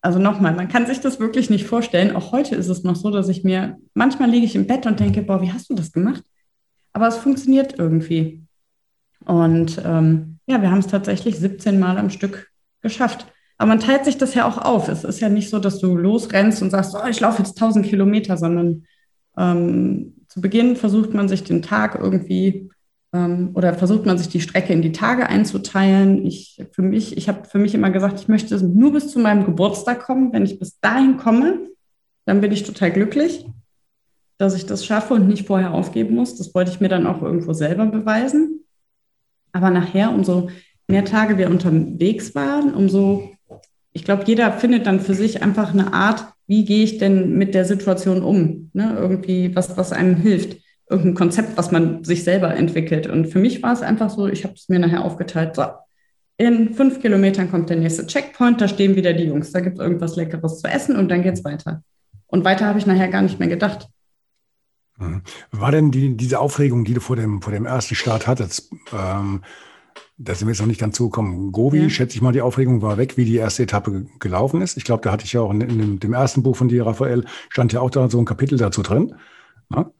[0.01, 2.15] also nochmal, man kann sich das wirklich nicht vorstellen.
[2.15, 4.99] Auch heute ist es noch so, dass ich mir, manchmal liege ich im Bett und
[4.99, 6.23] denke, boah, wie hast du das gemacht?
[6.93, 8.43] Aber es funktioniert irgendwie.
[9.25, 12.49] Und ähm, ja, wir haben es tatsächlich 17 Mal am Stück
[12.81, 13.27] geschafft.
[13.57, 14.87] Aber man teilt sich das ja auch auf.
[14.87, 17.85] Es ist ja nicht so, dass du losrennst und sagst, oh, ich laufe jetzt 1000
[17.85, 18.85] Kilometer, sondern
[19.37, 22.69] ähm, zu Beginn versucht man sich den Tag irgendwie
[23.11, 26.25] oder versucht man sich die Strecke in die Tage einzuteilen.
[26.27, 29.45] Ich für mich, ich habe für mich immer gesagt, ich möchte nur bis zu meinem
[29.45, 30.31] Geburtstag kommen.
[30.31, 31.69] Wenn ich bis dahin komme,
[32.25, 33.47] dann bin ich total glücklich,
[34.37, 36.37] dass ich das schaffe und nicht vorher aufgeben muss.
[36.37, 38.63] Das wollte ich mir dann auch irgendwo selber beweisen.
[39.53, 40.51] Aber nachher, umso
[40.87, 43.31] mehr Tage wir unterwegs waren, umso
[43.91, 47.53] ich glaube, jeder findet dann für sich einfach eine Art, wie gehe ich denn mit
[47.55, 48.69] der Situation um?
[48.73, 48.95] Ne?
[48.97, 50.57] Irgendwie, was, was einem hilft.
[50.89, 53.07] Irgendein Konzept, was man sich selber entwickelt.
[53.07, 55.65] Und für mich war es einfach so, ich habe es mir nachher aufgeteilt, so,
[56.37, 59.83] in fünf Kilometern kommt der nächste Checkpoint, da stehen wieder die Jungs, da gibt es
[59.83, 61.83] irgendwas Leckeres zu essen und dann geht es weiter.
[62.27, 63.89] Und weiter habe ich nachher gar nicht mehr gedacht.
[64.97, 65.21] Mhm.
[65.51, 69.41] War denn die, diese Aufregung, die du vor dem, vor dem ersten Start hattest, ähm,
[70.17, 71.51] da sind wir jetzt noch nicht ganz zugekommen.
[71.51, 71.89] Gobi, ja.
[71.89, 74.77] schätze ich mal, die Aufregung war weg, wie die erste Etappe gelaufen ist.
[74.77, 76.85] Ich glaube, da hatte ich ja auch in, in dem, dem, ersten Buch von dir,
[76.85, 79.15] Raphael, stand ja auch da so ein Kapitel dazu drin.
[79.73, 79.91] Ja?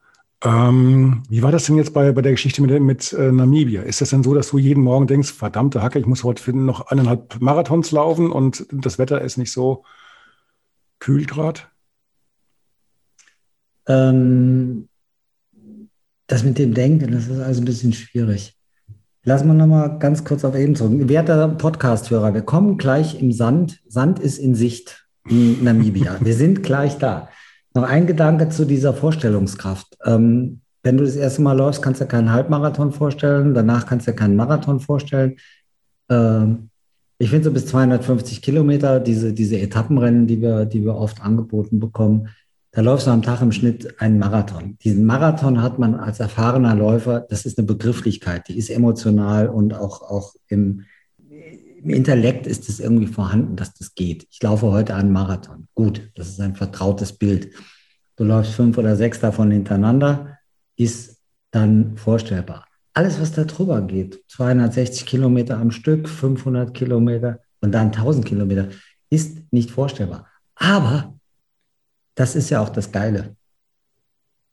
[0.41, 3.81] Ähm, wie war das denn jetzt bei, bei der Geschichte mit, mit äh, Namibia?
[3.81, 6.87] Ist das denn so, dass du jeden Morgen denkst, verdammte Hacke, ich muss heute noch
[6.87, 9.83] eineinhalb Marathons laufen und das Wetter ist nicht so
[10.99, 11.61] kühl gerade?
[13.87, 14.87] Ähm,
[16.27, 18.55] das mit dem Denken, das ist also ein bisschen schwierig.
[19.23, 21.09] Lassen wir nochmal ganz kurz auf eben zurück.
[21.09, 23.81] Werter Podcast-Hörer, wir kommen gleich im Sand.
[23.89, 26.17] Sand ist in Sicht in Namibia.
[26.21, 27.27] wir sind gleich da.
[27.73, 29.97] Noch ein Gedanke zu dieser Vorstellungskraft.
[30.05, 33.53] Ähm, wenn du das erste Mal läufst, kannst du ja keinen Halbmarathon vorstellen.
[33.53, 35.37] Danach kannst du ja keinen Marathon vorstellen.
[36.09, 36.69] Ähm,
[37.17, 41.79] ich finde so bis 250 Kilometer, diese, diese Etappenrennen, die wir, die wir oft angeboten
[41.79, 42.29] bekommen,
[42.71, 44.77] da läufst du am Tag im Schnitt einen Marathon.
[44.83, 49.73] Diesen Marathon hat man als erfahrener Läufer, das ist eine Begrifflichkeit, die ist emotional und
[49.73, 50.85] auch, auch im,
[51.83, 54.27] im Intellekt ist es irgendwie vorhanden, dass das geht.
[54.31, 55.67] Ich laufe heute einen Marathon.
[55.75, 57.53] Gut, das ist ein vertrautes Bild.
[58.15, 60.37] Du läufst fünf oder sechs davon hintereinander,
[60.75, 61.17] ist
[61.51, 62.65] dann vorstellbar.
[62.93, 68.69] Alles, was da drüber geht, 260 Kilometer am Stück, 500 Kilometer und dann 1000 Kilometer,
[69.09, 70.27] ist nicht vorstellbar.
[70.55, 71.15] Aber
[72.15, 73.35] das ist ja auch das Geile.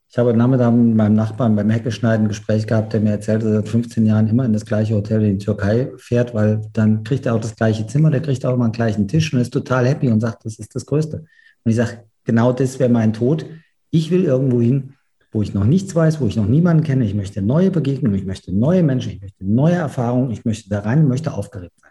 [0.08, 3.50] Ich habe Nachmittag mit meinem Nachbarn beim Heckeschneiden ein Gespräch gehabt, der mir erzählt, dass
[3.50, 7.02] er seit 15 Jahren immer in das gleiche Hotel in die Türkei fährt, weil dann
[7.02, 9.52] kriegt er auch das gleiche Zimmer, der kriegt auch immer einen gleichen Tisch und ist
[9.52, 11.18] total happy und sagt, das ist das Größte.
[11.18, 13.46] Und ich sage, genau das wäre mein Tod.
[13.90, 14.94] Ich will irgendwo hin,
[15.32, 17.04] wo ich noch nichts weiß, wo ich noch niemanden kenne.
[17.04, 20.80] Ich möchte neue Begegnungen, ich möchte neue Menschen, ich möchte neue Erfahrungen, ich möchte da
[20.80, 21.90] rein, ich möchte aufgeregt sein.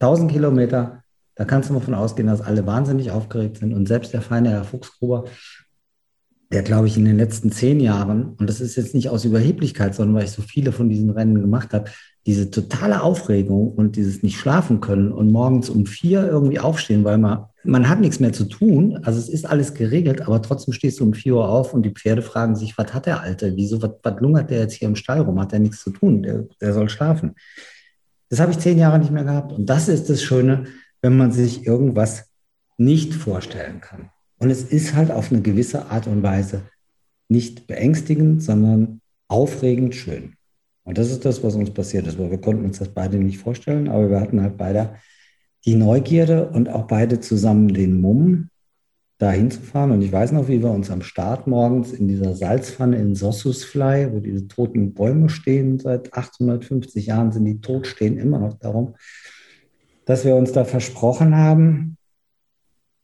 [0.00, 1.02] 1000 Kilometer,
[1.34, 3.74] da kannst du mal von ausgehen, dass alle wahnsinnig aufgeregt sind.
[3.74, 5.26] Und selbst der feine Herr Fuchsgruber,
[6.52, 9.94] der, glaube ich, in den letzten zehn Jahren, und das ist jetzt nicht aus Überheblichkeit,
[9.94, 11.90] sondern weil ich so viele von diesen Rennen gemacht habe,
[12.24, 17.18] diese totale Aufregung und dieses nicht schlafen können und morgens um vier irgendwie aufstehen, weil
[17.18, 18.98] man, man hat nichts mehr zu tun.
[19.02, 21.90] Also es ist alles geregelt, aber trotzdem stehst du um vier Uhr auf und die
[21.90, 23.56] Pferde fragen sich, was hat der Alte?
[23.56, 25.40] Wieso, was, was lungert der jetzt hier im Stall rum?
[25.40, 26.22] Hat der nichts zu tun?
[26.22, 27.34] Der, der soll schlafen.
[28.28, 29.52] Das habe ich zehn Jahre nicht mehr gehabt.
[29.52, 30.64] Und das ist das Schöne,
[31.02, 32.28] wenn man sich irgendwas
[32.76, 34.10] nicht vorstellen kann.
[34.38, 36.62] Und es ist halt auf eine gewisse Art und Weise
[37.28, 40.34] nicht beängstigend, sondern aufregend schön.
[40.84, 43.38] Und das ist das, was uns passiert ist, weil wir konnten uns das beide nicht
[43.38, 44.96] vorstellen, aber wir hatten halt beide
[45.64, 48.50] die Neugierde und auch beide zusammen den Mumm,
[49.18, 49.92] da hinzufahren.
[49.92, 54.12] Und ich weiß noch, wie wir uns am Start morgens in dieser Salzpfanne in Sossusfly,
[54.12, 58.94] wo diese toten Bäume stehen, seit 850 Jahren sind die tot, stehen immer noch darum,
[60.04, 61.95] dass wir uns da versprochen haben,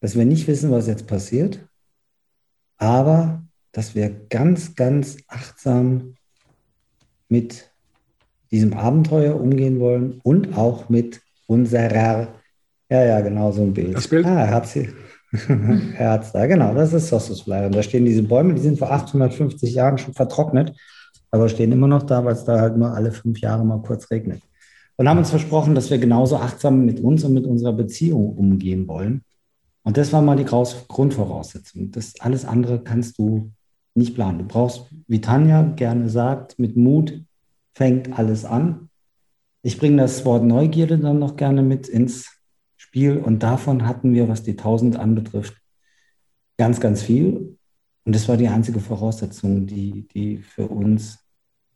[0.03, 1.65] dass wir nicht wissen, was jetzt passiert,
[2.77, 6.15] aber dass wir ganz, ganz achtsam
[7.29, 7.71] mit
[8.51, 12.27] diesem Abenteuer umgehen wollen und auch mit unserer,
[12.89, 13.95] ja, ja, genau so ein Bild.
[13.95, 14.25] Das Bild?
[14.25, 14.89] Ah, er hat sie.
[15.97, 17.67] er da, genau, das ist Sossusfly.
[17.67, 20.75] Und da stehen diese Bäume, die sind vor 850 Jahren schon vertrocknet,
[21.31, 24.11] aber stehen immer noch da, weil es da halt nur alle fünf Jahre mal kurz
[24.11, 24.41] regnet
[24.97, 28.85] und haben uns versprochen, dass wir genauso achtsam mit uns und mit unserer Beziehung umgehen
[28.85, 29.23] wollen.
[29.83, 31.91] Und das war mal die Grundvoraussetzung.
[31.91, 33.51] Das alles andere kannst du
[33.95, 34.39] nicht planen.
[34.39, 37.21] Du brauchst, wie Tanja gerne sagt, mit Mut
[37.73, 38.89] fängt alles an.
[39.61, 42.29] ich bringe das Wort Neugierde dann noch gerne mit ins
[42.75, 45.55] Spiel und davon hatten wir, was die 1000 anbetrifft,
[46.57, 47.57] ganz, ganz viel.
[48.03, 51.19] Und das war die einzige Voraussetzung, die, die für uns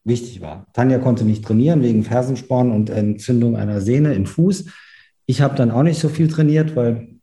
[0.04, 0.68] wichtig war.
[0.74, 4.66] Tanja konnte nicht trainieren wegen Fersensporn und Entzündung einer Sehne im Fuß.
[5.26, 7.17] Ich habe dann auch nicht so viel trainiert, weil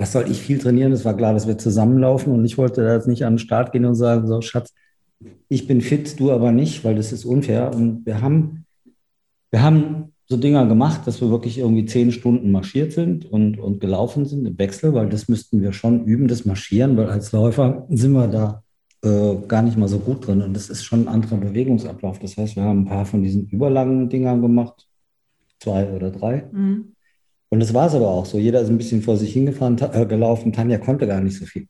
[0.00, 0.92] was soll ich viel trainieren?
[0.92, 3.70] Es war klar, dass wir zusammenlaufen und ich wollte da jetzt nicht an den Start
[3.70, 4.72] gehen und sagen, so Schatz,
[5.50, 7.74] ich bin fit, du aber nicht, weil das ist unfair.
[7.74, 8.64] Und wir haben,
[9.50, 13.78] wir haben so Dinger gemacht, dass wir wirklich irgendwie zehn Stunden marschiert sind und, und
[13.78, 17.86] gelaufen sind im Wechsel, weil das müssten wir schon üben, das Marschieren, weil als Läufer
[17.90, 18.62] sind wir da
[19.04, 20.40] äh, gar nicht mal so gut drin.
[20.40, 22.18] Und das ist schon ein anderer Bewegungsablauf.
[22.20, 24.88] Das heißt, wir haben ein paar von diesen überlangen Dingern gemacht,
[25.58, 26.48] zwei oder drei.
[26.52, 26.94] Mhm.
[27.50, 28.38] Und das war es aber auch so.
[28.38, 30.52] Jeder ist ein bisschen vor sich hingefahren, äh, gelaufen.
[30.52, 31.66] Tanja konnte gar nicht so viel.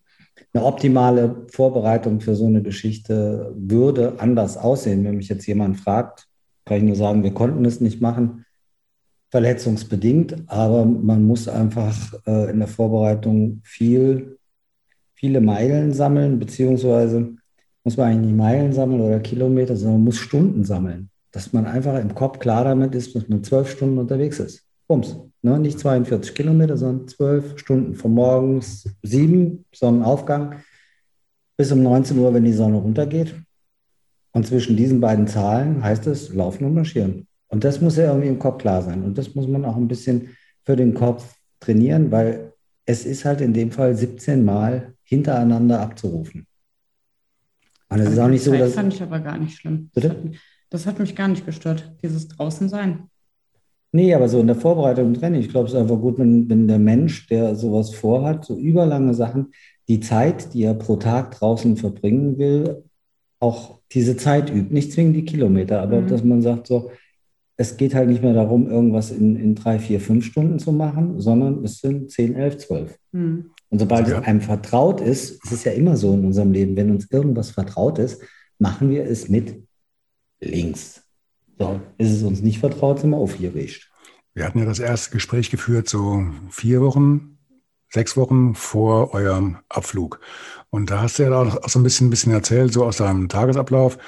[0.53, 5.05] Eine optimale Vorbereitung für so eine Geschichte würde anders aussehen.
[5.05, 6.27] Wenn mich jetzt jemand fragt,
[6.65, 8.45] kann ich nur sagen, wir konnten es nicht machen
[9.31, 14.39] verletzungsbedingt, aber man muss einfach äh, in der Vorbereitung viel,
[15.15, 17.37] viele Meilen sammeln, beziehungsweise
[17.85, 21.67] muss man eigentlich nicht Meilen sammeln oder Kilometer, sondern man muss Stunden sammeln, dass man
[21.67, 24.65] einfach im Kopf klar damit ist, dass man zwölf Stunden unterwegs ist.
[24.89, 25.17] Bums.
[25.43, 25.59] Ne?
[25.59, 30.57] Nicht 42 Kilometer, sondern zwölf Stunden von morgens sieben, Sonnenaufgang,
[31.57, 33.35] bis um 19 Uhr, wenn die Sonne runtergeht.
[34.33, 37.27] Und zwischen diesen beiden Zahlen heißt es Laufen und Marschieren.
[37.49, 39.03] Und das muss ja irgendwie im Kopf klar sein.
[39.03, 42.53] Und das muss man auch ein bisschen für den Kopf trainieren, weil
[42.87, 46.47] es ist halt in dem Fall 17 Mal hintereinander abzurufen.
[47.89, 48.61] Und es ist auch nicht so, dass.
[48.61, 49.91] Das fand ich aber gar nicht schlimm.
[49.95, 50.17] Das hat,
[50.71, 53.10] das hat, mich gar nicht gestört, dieses Draußensein.
[53.93, 56.49] Nee, aber so in der Vorbereitung und Training, ich glaube, es ist einfach gut, wenn,
[56.49, 59.53] wenn der Mensch, der sowas vorhat, so überlange Sachen,
[59.89, 62.85] die Zeit, die er pro Tag draußen verbringen will,
[63.41, 64.73] auch diese Zeit übt.
[64.73, 66.07] Nicht zwingend die Kilometer, aber mhm.
[66.07, 66.91] dass man sagt so,
[67.57, 71.21] es geht halt nicht mehr darum, irgendwas in, in drei, vier, fünf Stunden zu machen,
[71.21, 72.97] sondern es sind zehn, elf, zwölf.
[73.13, 73.51] Mhm.
[73.69, 74.19] Und sobald ja.
[74.19, 77.51] es einem vertraut ist, es ist ja immer so in unserem Leben, wenn uns irgendwas
[77.51, 78.23] vertraut ist,
[78.59, 79.63] machen wir es mit
[80.41, 81.03] links.
[81.61, 83.91] So, ist es uns nicht vertraut, sind wir aufgeregt.
[84.33, 87.37] Wir hatten ja das erste Gespräch geführt, so vier Wochen,
[87.91, 90.21] sechs Wochen vor eurem Abflug.
[90.71, 93.29] Und da hast du ja auch so ein bisschen, ein bisschen erzählt, so aus deinem
[93.29, 93.99] Tagesablauf.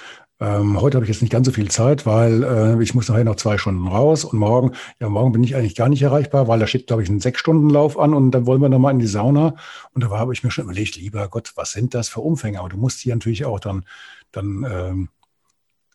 [0.41, 3.25] Ähm, heute habe ich jetzt nicht ganz so viel Zeit, weil äh, ich muss nachher
[3.25, 6.59] noch zwei Stunden raus und morgen, ja, morgen bin ich eigentlich gar nicht erreichbar, weil
[6.59, 9.57] da steht, glaube ich, ein Sechs-Stunden-Lauf an und dann wollen wir nochmal in die Sauna.
[9.93, 12.61] Und da habe ich mir schon überlegt, lieber Gott, was sind das für Umfänge?
[12.61, 13.85] Aber du musst die natürlich auch dann,
[14.31, 15.09] dann ähm,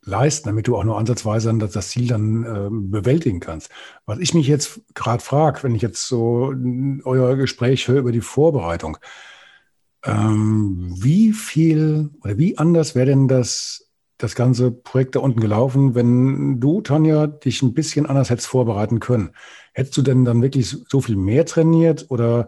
[0.08, 3.70] leisten, damit du auch nur ansatzweise das, Ziel dann äh, bewältigen kannst.
[4.06, 6.54] Was ich mich jetzt gerade frage, wenn ich jetzt so
[7.04, 8.98] euer Gespräch höre über die Vorbereitung,
[10.06, 13.84] ähm, wie viel oder wie anders wäre denn das
[14.18, 19.00] das ganze Projekt da unten gelaufen, wenn du, Tanja, dich ein bisschen anders hättest vorbereiten
[19.00, 19.30] können?
[19.74, 22.48] Hättest du denn dann wirklich so viel mehr trainiert oder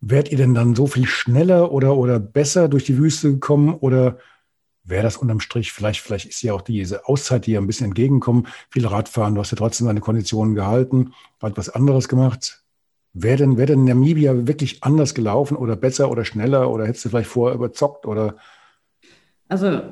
[0.00, 4.18] wärt ihr denn dann so viel schneller oder, oder besser durch die Wüste gekommen oder
[4.84, 7.86] wäre das unterm Strich, vielleicht, vielleicht ist ja auch diese Auszeit, die ja ein bisschen
[7.86, 12.62] entgegenkommen, viele Radfahren, du hast ja trotzdem deine Konditionen gehalten, hat was anderes gemacht.
[13.14, 17.08] Wäre denn, wäre denn Namibia wirklich anders gelaufen oder besser oder schneller oder hättest du
[17.10, 18.36] vielleicht vorher überzockt oder?
[19.48, 19.82] Also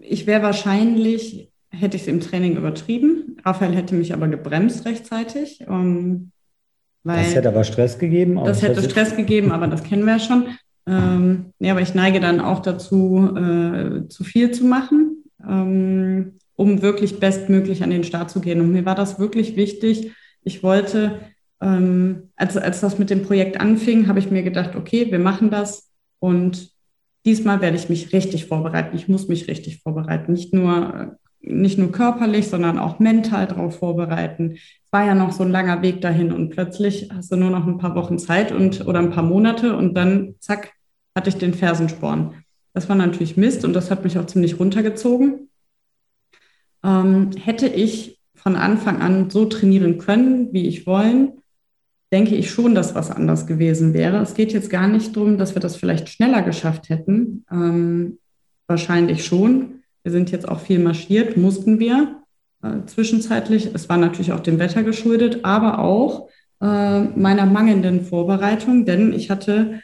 [0.00, 3.38] ich wäre wahrscheinlich, hätte ich es im Training übertrieben.
[3.44, 5.64] Raphael hätte mich aber gebremst rechtzeitig.
[5.66, 6.30] Um, ähm,
[7.02, 8.36] weil das hätte aber Stress gegeben.
[8.36, 10.56] Das hätte Stress gegeben, aber das kennen wir ja schon.
[10.86, 16.82] Ähm, ja, aber ich neige dann auch dazu, äh, zu viel zu machen, ähm, um
[16.82, 18.60] wirklich bestmöglich an den Start zu gehen.
[18.60, 20.12] Und mir war das wirklich wichtig.
[20.42, 21.20] Ich wollte,
[21.60, 25.50] ähm, als, als das mit dem Projekt anfing, habe ich mir gedacht, okay, wir machen
[25.50, 26.74] das und
[27.24, 28.96] diesmal werde ich mich richtig vorbereiten.
[28.96, 30.32] Ich muss mich richtig vorbereiten.
[30.32, 34.52] Nicht nur, nicht nur körperlich, sondern auch mental darauf vorbereiten.
[34.52, 37.66] Es war ja noch so ein langer Weg dahin und plötzlich hast du nur noch
[37.66, 40.73] ein paar Wochen Zeit und oder ein paar Monate und dann zack,
[41.14, 42.44] hatte ich den Fersensporn.
[42.72, 45.48] Das war natürlich Mist und das hat mich auch ziemlich runtergezogen.
[46.82, 51.32] Ähm, hätte ich von Anfang an so trainieren können, wie ich wollen,
[52.12, 54.18] denke ich schon, dass was anders gewesen wäre.
[54.18, 57.44] Es geht jetzt gar nicht darum, dass wir das vielleicht schneller geschafft hätten.
[57.50, 58.18] Ähm,
[58.66, 59.82] wahrscheinlich schon.
[60.02, 62.22] Wir sind jetzt auch viel marschiert, mussten wir
[62.62, 63.70] äh, zwischenzeitlich.
[63.72, 66.28] Es war natürlich auch dem Wetter geschuldet, aber auch
[66.60, 69.80] äh, meiner mangelnden Vorbereitung, denn ich hatte,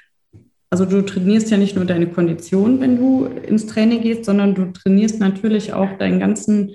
[0.71, 4.67] also du trainierst ja nicht nur deine Kondition, wenn du ins Training gehst, sondern du
[4.73, 6.71] trainierst natürlich auch deinen ganzen,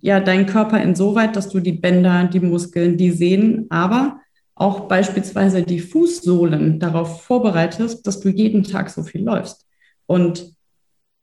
[0.00, 4.20] ja, deinen Körper insoweit, dass du die Bänder, die Muskeln, die Sehnen, aber
[4.54, 9.66] auch beispielsweise die Fußsohlen darauf vorbereitest, dass du jeden Tag so viel läufst.
[10.06, 10.54] Und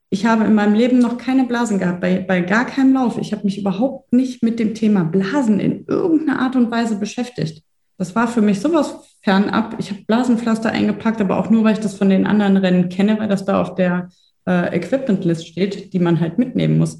[0.09, 3.17] ich habe in meinem Leben noch keine Blasen gehabt, bei, bei gar keinem Lauf.
[3.17, 7.63] Ich habe mich überhaupt nicht mit dem Thema Blasen in irgendeiner Art und Weise beschäftigt.
[7.97, 9.75] Das war für mich sowas fernab.
[9.79, 13.19] Ich habe Blasenpflaster eingepackt, aber auch nur, weil ich das von den anderen Rennen kenne,
[13.19, 14.09] weil das da auf der
[14.47, 16.99] äh, Equipment-List steht, die man halt mitnehmen muss.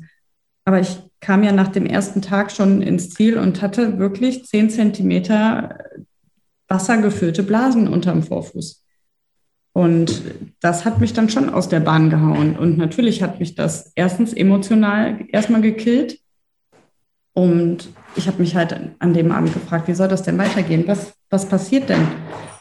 [0.65, 4.69] Aber ich kam ja nach dem ersten Tag schon ins Ziel und hatte wirklich zehn
[4.69, 5.77] Zentimeter
[6.67, 8.83] wassergefüllte Blasen unterm Vorfuß.
[9.73, 10.23] Und
[10.60, 12.57] das hat mich dann schon aus der Bahn gehauen.
[12.57, 16.19] Und natürlich hat mich das erstens emotional erstmal gekillt.
[17.33, 20.84] Und ich habe mich halt an dem Abend gefragt, wie soll das denn weitergehen?
[20.88, 22.08] Was, was passiert denn?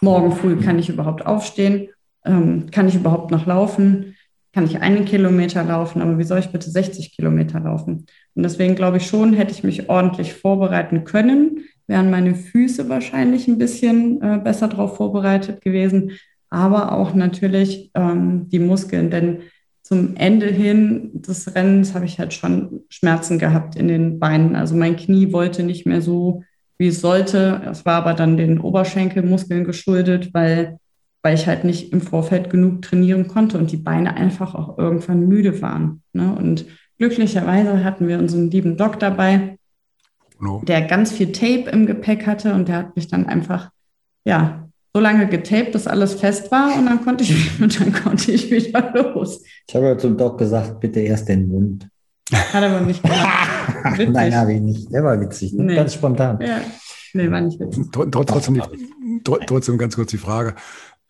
[0.01, 1.89] Morgen früh kann ich überhaupt aufstehen?
[2.25, 4.15] Ähm, kann ich überhaupt noch laufen?
[4.53, 6.03] Kann ich einen Kilometer laufen?
[6.03, 8.07] Aber wie soll ich bitte 60 Kilometer laufen?
[8.35, 13.49] Und deswegen glaube ich schon, hätte ich mich ordentlich vorbereiten können, wären meine Füße wahrscheinlich
[13.49, 16.13] ein bisschen äh, besser darauf vorbereitet gewesen
[16.51, 19.11] aber auch natürlich ähm, die Muskeln.
[19.11, 19.43] Denn
[19.87, 24.57] zum Ende hin des Rennens habe ich halt schon Schmerzen gehabt in den Beinen.
[24.57, 26.43] Also mein Knie wollte nicht mehr so,
[26.77, 27.63] wie es sollte.
[27.71, 30.81] Es war aber dann den Oberschenkelmuskeln geschuldet, weil,
[31.23, 35.29] weil ich halt nicht im Vorfeld genug trainieren konnte und die Beine einfach auch irgendwann
[35.29, 36.03] müde waren.
[36.13, 36.35] Ne?
[36.35, 36.67] Und
[36.99, 39.57] glücklicherweise hatten wir unseren lieben Doc dabei,
[40.41, 40.63] no.
[40.67, 43.71] der ganz viel Tape im Gepäck hatte und der hat mich dann einfach
[44.25, 44.66] ja,
[44.97, 48.51] so lange getaped, dass alles fest war und dann konnte ich, und dann konnte ich
[48.51, 49.43] wieder los.
[49.69, 51.87] Ich habe ja zum Doc gesagt, bitte erst den Mund.
[52.33, 53.99] Hat aber nicht gemacht.
[54.09, 54.91] Nein, habe ich nicht.
[54.91, 55.65] Der war witzig, ne?
[55.65, 55.75] nee.
[55.75, 56.39] ganz spontan.
[56.41, 56.63] Ja.
[57.13, 57.85] Nee, war nicht witzig.
[57.93, 58.61] Trotzdem, die,
[59.47, 60.55] trotzdem ganz kurz die Frage.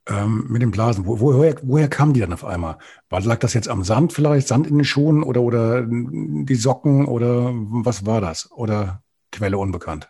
[0.08, 2.78] Ähm, mit den Blasen, wo, woher, woher kamen die dann auf einmal?
[3.08, 7.06] War, lag das jetzt am Sand vielleicht, Sand in den Schuhen oder, oder die Socken
[7.06, 8.50] oder was war das?
[8.50, 10.08] Oder Quelle unbekannt?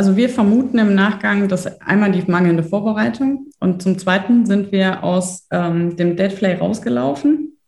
[0.00, 5.04] Also wir vermuten im Nachgang, dass einmal die mangelnde Vorbereitung und zum Zweiten sind wir
[5.04, 7.58] aus ähm, dem Deadflay rausgelaufen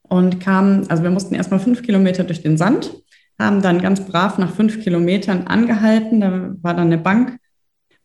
[0.00, 2.94] und kamen, also wir mussten erstmal fünf Kilometer durch den Sand,
[3.38, 7.38] haben dann ganz brav nach fünf Kilometern angehalten, da war dann eine Bank,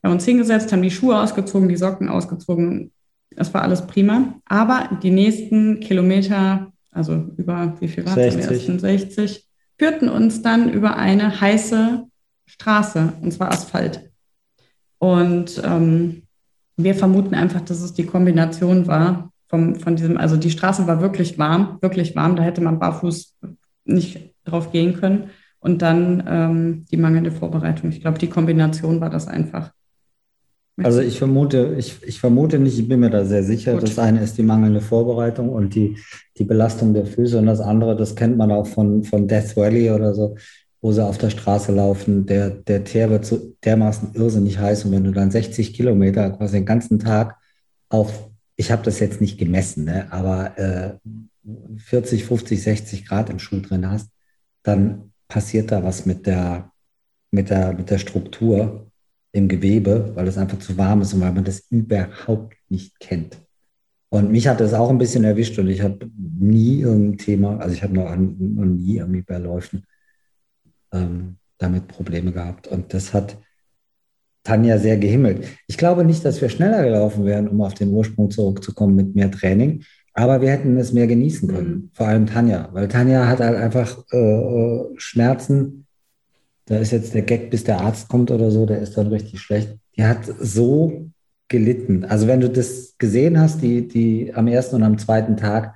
[0.02, 2.92] wir haben uns hingesetzt, haben die Schuhe ausgezogen, die Socken ausgezogen,
[3.30, 8.34] das war alles prima, aber die nächsten Kilometer, also über wie viel war es?
[8.34, 8.78] 60.
[8.78, 9.48] 60,
[9.78, 12.04] führten uns dann über eine heiße
[12.54, 14.10] Straße, und zwar Asphalt.
[14.98, 16.22] Und ähm,
[16.76, 21.00] wir vermuten einfach, dass es die Kombination war vom, von diesem, also die Straße war
[21.00, 23.36] wirklich warm, wirklich warm, da hätte man barfuß
[23.84, 25.30] nicht drauf gehen können.
[25.58, 27.90] Und dann ähm, die mangelnde Vorbereitung.
[27.90, 29.72] Ich glaube, die Kombination war das einfach.
[30.82, 33.72] Also ich vermute, ich, ich vermute nicht, ich bin mir da sehr sicher.
[33.72, 33.84] Gut.
[33.84, 35.96] Das eine ist die mangelnde Vorbereitung und die,
[36.36, 39.90] die Belastung der Füße und das andere, das kennt man auch von, von Death Valley
[39.90, 40.36] oder so
[40.84, 42.26] wo sie auf der Straße laufen.
[42.26, 46.58] Der, der Teer wird so dermaßen irrsinnig heiß und wenn du dann 60 Kilometer quasi
[46.58, 47.38] den ganzen Tag
[47.88, 50.98] auf, ich habe das jetzt nicht gemessen, ne, aber äh,
[51.78, 54.10] 40, 50, 60 Grad im Schuh drin hast,
[54.62, 56.70] dann passiert da was mit der,
[57.30, 58.90] mit der, mit der Struktur
[59.32, 63.38] im Gewebe, weil es einfach zu warm ist und weil man das überhaupt nicht kennt.
[64.10, 67.74] Und mich hat das auch ein bisschen erwischt und ich habe nie irgendein Thema, also
[67.74, 69.86] ich habe noch, noch nie irgendwie bei Läufen
[70.94, 72.68] ähm, damit Probleme gehabt.
[72.68, 73.36] Und das hat
[74.44, 75.46] Tanja sehr gehimmelt.
[75.66, 79.30] Ich glaube nicht, dass wir schneller gelaufen wären, um auf den Ursprung zurückzukommen mit mehr
[79.30, 79.82] Training.
[80.12, 81.90] Aber wir hätten es mehr genießen können, mhm.
[81.92, 85.86] vor allem Tanja, weil Tanja hat halt einfach äh, Schmerzen.
[86.66, 89.40] Da ist jetzt der Gag, bis der Arzt kommt oder so, der ist dann richtig
[89.40, 89.76] schlecht.
[89.96, 91.10] Die hat so
[91.48, 92.04] gelitten.
[92.04, 95.74] Also wenn du das gesehen hast, die, die am ersten und am zweiten Tag,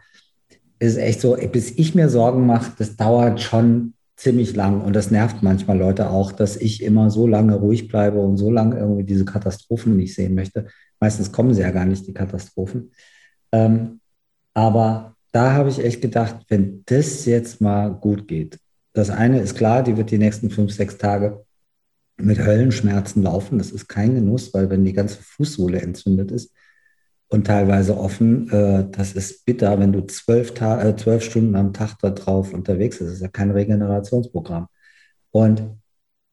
[0.78, 5.12] ist echt so, bis ich mir Sorgen mache, das dauert schon ziemlich lang und das
[5.12, 9.04] nervt manchmal Leute auch, dass ich immer so lange ruhig bleibe und so lange irgendwie
[9.04, 10.66] diese Katastrophen nicht sehen möchte.
[10.98, 12.90] Meistens kommen sie ja gar nicht, die Katastrophen.
[13.52, 14.00] Ähm,
[14.54, 18.59] aber da habe ich echt gedacht, wenn das jetzt mal gut geht.
[18.92, 21.44] Das eine ist klar, die wird die nächsten fünf, sechs Tage
[22.16, 23.59] mit Höllenschmerzen laufen.
[23.59, 26.52] Das ist kein Genuss, weil wenn die ganze Fußsohle entzündet ist,
[27.29, 28.51] und teilweise offen.
[28.51, 32.53] Äh, das ist bitter, wenn du zwölf, Ta äh, zwölf Stunden am Tag da drauf
[32.53, 33.09] unterwegs bist.
[33.09, 34.67] Das ist ja kein Regenerationsprogramm.
[35.31, 35.63] Und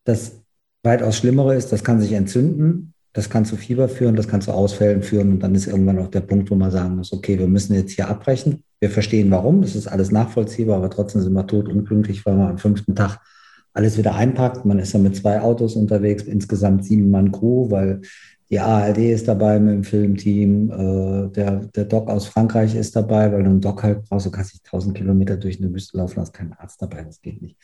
[0.05, 0.41] das
[0.83, 4.51] weitaus Schlimmere ist, das kann sich entzünden, das kann zu Fieber führen, das kann zu
[4.51, 7.47] Ausfällen führen und dann ist irgendwann auch der Punkt, wo man sagen muss, okay, wir
[7.47, 8.63] müssen jetzt hier abbrechen.
[8.79, 12.49] Wir verstehen warum, das ist alles nachvollziehbar, aber trotzdem sind wir tot unpünktlich, weil man
[12.51, 13.19] am fünften Tag
[13.73, 14.65] alles wieder einpackt.
[14.65, 18.01] Man ist ja mit zwei Autos unterwegs, insgesamt sieben Mann Crew, weil
[18.49, 23.31] die ARD ist dabei mit dem Filmteam, äh, der, der Doc aus Frankreich ist dabei,
[23.31, 26.21] weil du einen Doc halt brauchst, du kannst nicht 1000 Kilometer durch eine Wüste laufen,
[26.21, 27.57] hast keinen Arzt dabei, das geht nicht.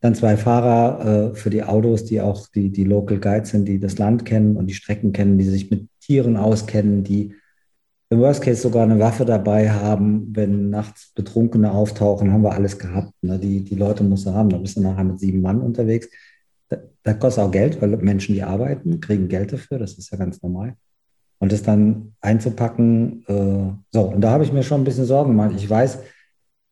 [0.00, 3.78] Dann zwei Fahrer äh, für die Autos, die auch die, die Local Guides sind, die
[3.78, 7.34] das Land kennen und die Strecken kennen, die sich mit Tieren auskennen, die
[8.08, 12.78] im Worst Case sogar eine Waffe dabei haben, wenn nachts Betrunkene auftauchen, haben wir alles
[12.78, 13.12] gehabt.
[13.22, 13.38] Ne?
[13.38, 16.08] Die, die Leute musst du haben, da bist du nachher mit sieben Mann unterwegs.
[16.68, 20.42] Da, kostet auch Geld, weil Menschen, die arbeiten, kriegen Geld dafür, das ist ja ganz
[20.42, 20.74] normal.
[21.38, 25.30] Und das dann einzupacken, äh, so, und da habe ich mir schon ein bisschen Sorgen
[25.30, 25.52] gemacht.
[25.54, 25.98] Ich weiß,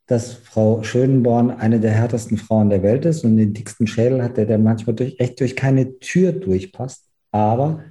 [0.07, 4.36] dass Frau Schönborn eine der härtesten Frauen der Welt ist und den dicksten Schädel hat,
[4.36, 7.05] der, der manchmal durch, echt durch keine Tür durchpasst.
[7.30, 7.84] Aber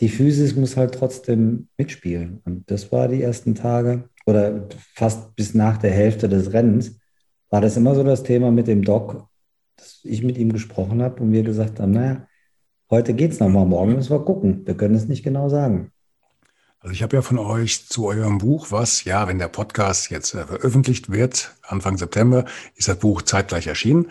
[0.00, 2.40] die Physis muss halt trotzdem mitspielen.
[2.44, 6.98] Und das war die ersten Tage oder fast bis nach der Hälfte des Rennens,
[7.50, 9.28] war das immer so das Thema mit dem Doc,
[9.80, 12.26] dass ich mit ihm gesprochen habe und wir gesagt haben, naja,
[12.90, 14.66] heute geht es nochmal, morgen müssen wir gucken.
[14.66, 15.90] Wir können es nicht genau sagen.
[16.80, 20.34] Also ich habe ja von euch zu eurem Buch, was, ja, wenn der Podcast jetzt
[20.34, 24.08] äh, veröffentlicht wird, Anfang September, ist das Buch zeitgleich erschienen.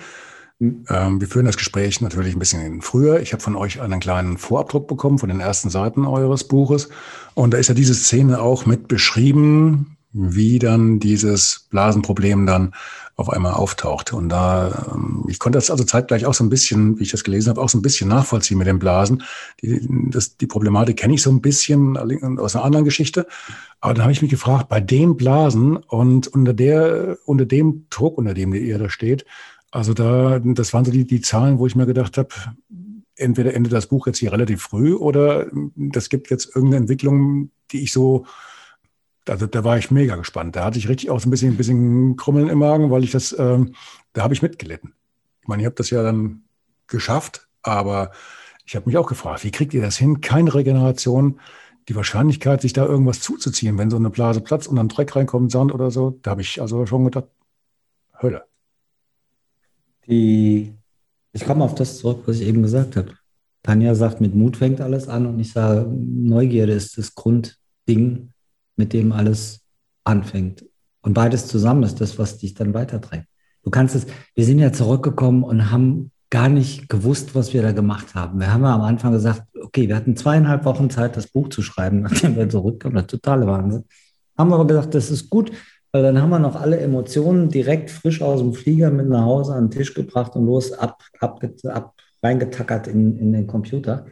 [0.59, 3.21] Ähm, wir führen das Gespräch natürlich ein bisschen früher.
[3.21, 6.89] Ich habe von euch einen kleinen Vorabdruck bekommen von den ersten Seiten eures Buches.
[7.33, 12.73] Und da ist ja diese Szene auch mit beschrieben, wie dann dieses Blasenproblem dann
[13.19, 14.13] auf einmal auftaucht.
[14.13, 17.25] Und da, ähm, ich konnte das also zeitgleich auch so ein bisschen, wie ich das
[17.25, 19.23] gelesen habe, auch so ein bisschen nachvollziehen mit den Blasen.
[19.61, 21.97] Die, das, die Problematik kenne ich so ein bisschen
[22.39, 23.27] aus einer anderen Geschichte.
[23.81, 28.17] Aber dann habe ich mich gefragt, bei den Blasen und unter der, unter dem Druck,
[28.17, 29.25] unter dem ihr da steht,
[29.71, 32.29] also da, das waren so die, die Zahlen, wo ich mir gedacht habe,
[33.15, 37.83] entweder endet das Buch jetzt hier relativ früh oder das gibt jetzt irgendeine Entwicklung, die
[37.83, 38.25] ich so,
[39.29, 40.55] also da war ich mega gespannt.
[40.55, 43.11] Da hatte ich richtig auch so ein bisschen, ein bisschen Krummeln im Magen, weil ich
[43.11, 43.75] das, ähm,
[44.13, 44.93] da habe ich mitgelitten.
[45.41, 46.43] Ich meine, ich habe das ja dann
[46.87, 48.11] geschafft, aber
[48.65, 50.21] ich habe mich auch gefragt, wie kriegt ihr das hin?
[50.21, 51.39] Keine Regeneration,
[51.87, 55.51] die Wahrscheinlichkeit, sich da irgendwas zuzuziehen, wenn so eine Blase platzt und dann Dreck reinkommt,
[55.51, 57.25] Sand oder so, da habe ich also schon gedacht,
[58.21, 58.45] Hölle.
[60.07, 60.73] Die,
[61.31, 63.13] ich komme auf das zurück, was ich eben gesagt habe.
[63.63, 68.31] Tanja sagt, mit Mut fängt alles an und ich sage, Neugierde ist das Grundding,
[68.79, 69.61] mit dem alles
[70.05, 70.65] anfängt.
[71.01, 73.25] Und beides zusammen ist das, was dich dann weiterträgt.
[73.63, 77.73] Du kannst es, wir sind ja zurückgekommen und haben gar nicht gewusst, was wir da
[77.73, 78.39] gemacht haben.
[78.39, 81.61] Wir haben ja am Anfang gesagt, okay, wir hatten zweieinhalb Wochen Zeit, das Buch zu
[81.61, 82.95] schreiben, nachdem wir zurückkamen.
[82.95, 83.83] Das totale Wahnsinn.
[84.37, 85.51] Haben aber gesagt, das ist gut,
[85.91, 89.55] weil dann haben wir noch alle Emotionen direkt frisch aus dem Flieger mit nach Hause
[89.55, 94.05] an den Tisch gebracht und los ab, ab, ab reingetackert in, in den Computer.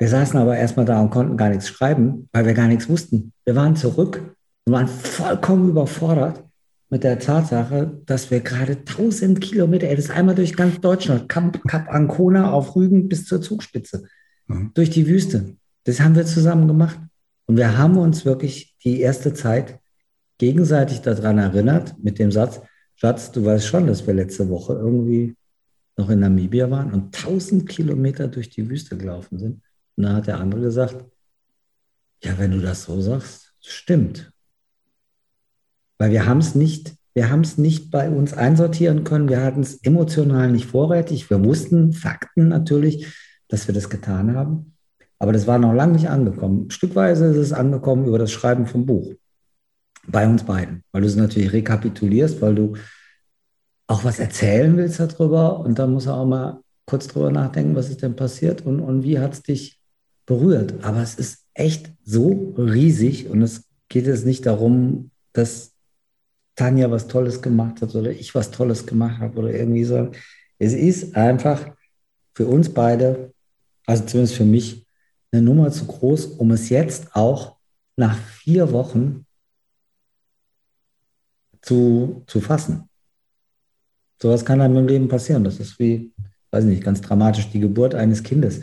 [0.00, 3.34] Wir saßen aber erstmal da und konnten gar nichts schreiben, weil wir gar nichts wussten.
[3.44, 4.34] Wir waren zurück
[4.64, 6.42] und waren vollkommen überfordert
[6.88, 11.28] mit der Tatsache, dass wir gerade 1000 Kilometer, ey, das ist einmal durch ganz Deutschland,
[11.28, 14.06] Kap, Kap Ancona auf Rügen bis zur Zugspitze,
[14.46, 14.70] mhm.
[14.72, 15.56] durch die Wüste.
[15.84, 16.98] Das haben wir zusammen gemacht.
[17.46, 19.80] Und wir haben uns wirklich die erste Zeit
[20.38, 22.62] gegenseitig daran erinnert mit dem Satz,
[22.94, 25.34] Schatz, du weißt schon, dass wir letzte Woche irgendwie
[25.98, 29.60] noch in Namibia waren und 1000 Kilometer durch die Wüste gelaufen sind.
[30.00, 31.04] Und dann hat der andere gesagt,
[32.24, 34.32] ja, wenn du das so sagst, stimmt.
[35.98, 39.28] Weil wir haben es nicht, wir haben es nicht bei uns einsortieren können.
[39.28, 41.28] Wir hatten es emotional nicht vorrätig.
[41.28, 43.14] Wir wussten Fakten natürlich,
[43.48, 44.74] dass wir das getan haben.
[45.18, 46.70] Aber das war noch lange nicht angekommen.
[46.70, 49.12] Stückweise ist es angekommen über das Schreiben vom Buch
[50.06, 52.72] bei uns beiden, weil du es natürlich rekapitulierst, weil du
[53.86, 57.90] auch was erzählen willst darüber und dann musst du auch mal kurz drüber nachdenken, was
[57.90, 59.79] ist denn passiert und, und wie hat es dich
[60.30, 60.84] berührt.
[60.84, 65.72] Aber es ist echt so riesig und es geht jetzt nicht darum, dass
[66.54, 70.12] Tanja was Tolles gemacht hat oder ich was Tolles gemacht habe oder irgendwie so.
[70.58, 71.72] Es ist einfach
[72.32, 73.34] für uns beide,
[73.86, 74.86] also zumindest für mich,
[75.32, 77.56] eine Nummer zu groß, um es jetzt auch
[77.96, 79.26] nach vier Wochen
[81.60, 82.88] zu, zu fassen.
[84.22, 85.42] Sowas kann einem im Leben passieren.
[85.42, 86.12] Das ist wie,
[86.52, 88.62] weiß nicht, ganz dramatisch, die Geburt eines Kindes.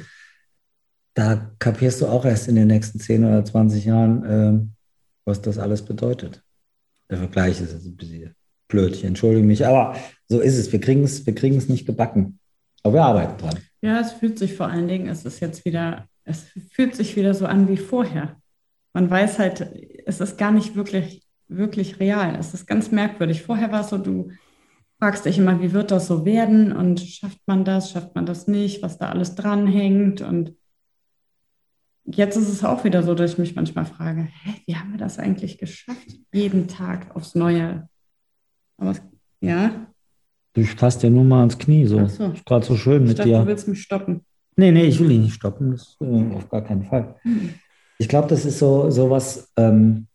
[1.18, 4.59] Da kapierst du auch erst in den nächsten 10 oder 20 Jahren, äh,
[5.26, 6.43] was das alles bedeutet.
[7.09, 8.36] Der Vergleich ist jetzt ein bisschen
[8.68, 9.95] blöd, ich entschuldige mich, aber
[10.28, 10.72] so ist es.
[10.72, 11.34] Wir kriegen es, wir
[11.70, 12.39] nicht gebacken.
[12.84, 13.57] Aber wir arbeiten dran.
[13.82, 17.34] Ja, es fühlt sich vor allen Dingen, es ist jetzt wieder, es fühlt sich wieder
[17.34, 18.38] so an wie vorher.
[18.93, 19.61] Man weiß halt,
[20.05, 22.36] es ist gar nicht wirklich wirklich real.
[22.39, 23.41] Es ist ganz merkwürdig.
[23.41, 24.30] Vorher war es so, du
[24.99, 28.47] fragst dich immer, wie wird das so werden und schafft man das, schafft man das
[28.47, 30.22] nicht, was da alles dranhängt.
[30.22, 30.53] Und
[32.08, 34.97] jetzt ist es auch wieder so, dass ich mich manchmal frage, hä, wie haben wir
[34.97, 36.08] das eigentlich geschafft?
[36.34, 37.88] Jeden Tag aufs Neue.
[38.78, 38.95] Aber
[39.41, 39.88] ja.
[40.53, 42.05] Du fasst ja nur mal ans Knie, so.
[42.08, 42.32] so.
[42.32, 43.39] Ist gerade so schön ich mit dachte, dir.
[43.39, 44.22] Du willst mich stoppen.
[44.55, 45.72] Nee, nee, ich will dich nicht stoppen.
[45.72, 47.16] Das, äh, auf gar keinen Fall.
[47.22, 47.53] Hm.
[47.99, 50.08] Ich glaube, das ist so, so was, ähm,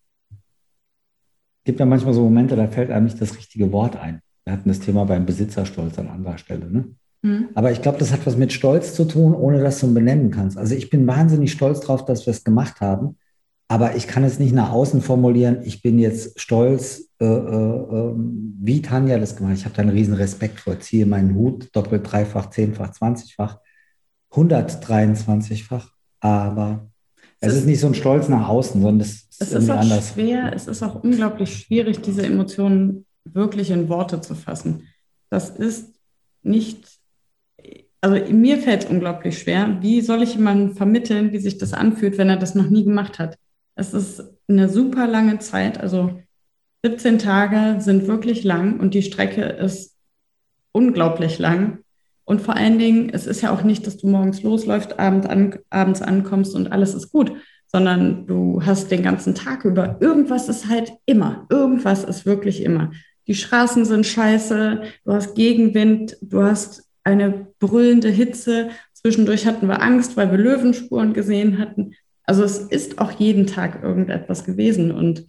[1.65, 4.21] gibt ja manchmal so Momente, da fällt einem nicht das richtige Wort ein.
[4.45, 6.69] Wir hatten das Thema beim Besitzerstolz an anderer Stelle.
[6.69, 6.97] Ne?
[7.23, 7.49] Mhm.
[7.55, 10.31] Aber ich glaube, das hat was mit Stolz zu tun, ohne dass du ihn benennen
[10.31, 10.59] kannst.
[10.59, 13.17] Also ich bin wahnsinnig stolz drauf, dass wir es gemacht haben.
[13.69, 15.61] aber ich kann es nicht nach außen formulieren.
[15.65, 19.59] Ich bin jetzt stolz, äh, äh, ähm, wie Tanja das gemacht hat.
[19.61, 20.79] Ich habe da einen riesen Respekt vor.
[20.79, 23.61] Ziehe meinen Hut doppelt, dreifach, zehnfach, zwanzigfach,
[24.33, 25.89] 123-fach.
[26.21, 26.91] Aber
[27.41, 29.79] es, es ist nicht so ein Stolz nach außen, sondern es ist, es ist auch
[29.79, 30.13] anders.
[30.13, 30.53] schwer.
[30.55, 34.89] Es ist auch unglaublich schwierig, diese Emotionen wirklich in Worte zu fassen.
[35.31, 35.95] Das ist
[36.43, 37.02] nicht
[38.03, 39.79] also mir fällt es unglaublich schwer.
[39.81, 43.19] Wie soll ich jemandem vermitteln, wie sich das anfühlt, wenn er das noch nie gemacht
[43.19, 43.39] hat?
[43.77, 45.81] Es ist eine super lange Zeit.
[45.81, 46.21] Also
[46.85, 49.97] 17 Tage sind wirklich lang und die Strecke ist
[50.73, 51.79] unglaublich lang.
[52.25, 55.59] Und vor allen Dingen, es ist ja auch nicht, dass du morgens losläufst, abend an,
[55.71, 57.33] abends ankommst und alles ist gut,
[57.67, 59.99] sondern du hast den ganzen Tag über.
[60.01, 61.47] Irgendwas ist halt immer.
[61.51, 62.91] Irgendwas ist wirklich immer.
[63.29, 68.71] Die Straßen sind scheiße, du hast Gegenwind, du hast eine brüllende Hitze.
[68.93, 71.95] Zwischendurch hatten wir Angst, weil wir Löwenspuren gesehen hatten.
[72.25, 74.93] Also es ist auch jeden Tag irgendetwas gewesen.
[74.93, 75.27] Und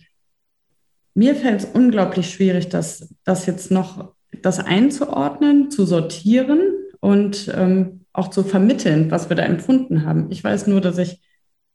[1.15, 6.61] mir fällt es unglaublich schwierig, das, das jetzt noch das einzuordnen, zu sortieren
[6.99, 10.27] und ähm, auch zu vermitteln, was wir da empfunden haben.
[10.31, 11.21] Ich weiß nur, dass ich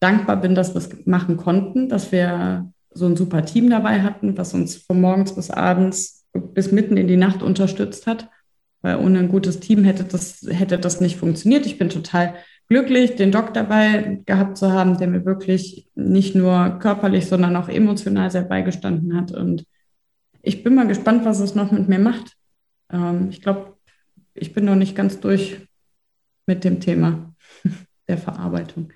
[0.01, 4.39] dankbar bin, dass wir es machen konnten, dass wir so ein super Team dabei hatten,
[4.39, 8.29] was uns von morgens bis abends bis mitten in die Nacht unterstützt hat.
[8.83, 11.67] Weil ohne ein gutes Team hätte das, hätte das nicht funktioniert.
[11.67, 12.35] Ich bin total
[12.69, 17.69] glücklich, den Doc dabei gehabt zu haben, der mir wirklich nicht nur körperlich, sondern auch
[17.69, 19.33] emotional sehr beigestanden hat.
[19.33, 19.65] Und
[20.43, 22.37] ich bin mal gespannt, was es noch mit mir macht.
[22.91, 23.77] Ähm, ich glaube,
[24.35, 25.61] ich bin noch nicht ganz durch
[26.47, 27.35] mit dem Thema
[28.09, 28.93] der Verarbeitung.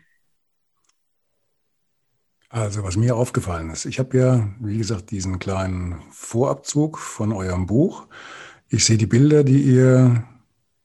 [2.48, 7.64] Also, was mir aufgefallen ist, ich habe ja, wie gesagt, diesen kleinen Vorabzug von eurem
[7.64, 8.06] Buch.
[8.72, 10.24] Ich sehe die Bilder, die ihr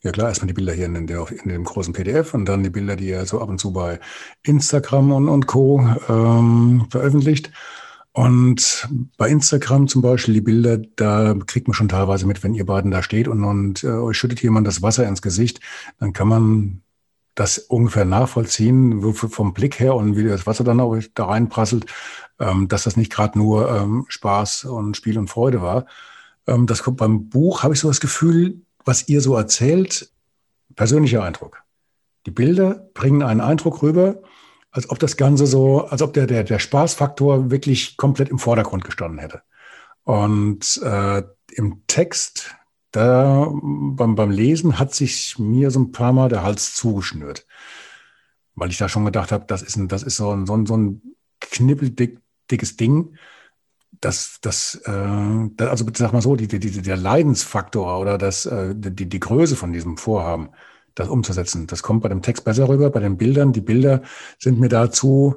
[0.03, 2.69] ja klar, erstmal die Bilder hier in, der, in, dem großen PDF und dann die
[2.69, 4.01] Bilder, die er so ab und zu bei
[4.43, 5.87] Instagram und, und Co.
[6.09, 7.49] Ähm, veröffentlicht.
[8.11, 12.65] Und bei Instagram zum Beispiel die Bilder, da kriegt man schon teilweise mit, wenn ihr
[12.65, 15.61] beiden da steht und, und äh, euch schüttet jemand das Wasser ins Gesicht,
[15.97, 16.81] dann kann man
[17.35, 21.85] das ungefähr nachvollziehen, vom Blick her und wie das Wasser dann auch da reinprasselt,
[22.39, 25.85] ähm, dass das nicht gerade nur ähm, Spaß und Spiel und Freude war.
[26.47, 30.11] Ähm, das kommt beim Buch, habe ich so das Gefühl, was ihr so erzählt,
[30.75, 31.63] persönlicher Eindruck.
[32.25, 34.21] Die Bilder bringen einen Eindruck rüber,
[34.71, 38.83] als ob das Ganze so, als ob der, der, der Spaßfaktor wirklich komplett im Vordergrund
[38.83, 39.41] gestanden hätte.
[40.03, 42.55] Und äh, im Text,
[42.91, 47.45] da beim, beim Lesen hat sich mir so ein paar Mal der Hals zugeschnürt.
[48.55, 50.65] Weil ich da schon gedacht habe, das ist, ein, das ist so ein, so ein,
[50.65, 51.01] so ein
[51.39, 53.17] knippeldickes Ding
[54.01, 54.91] das, das, äh,
[55.63, 59.73] also sag mal so, die, die, der Leidensfaktor oder das, äh, die, die Größe von
[59.73, 60.49] diesem Vorhaben,
[60.95, 63.53] das umzusetzen, das kommt bei dem Text besser rüber, bei den Bildern.
[63.53, 64.01] Die Bilder
[64.39, 65.35] sind mir dazu,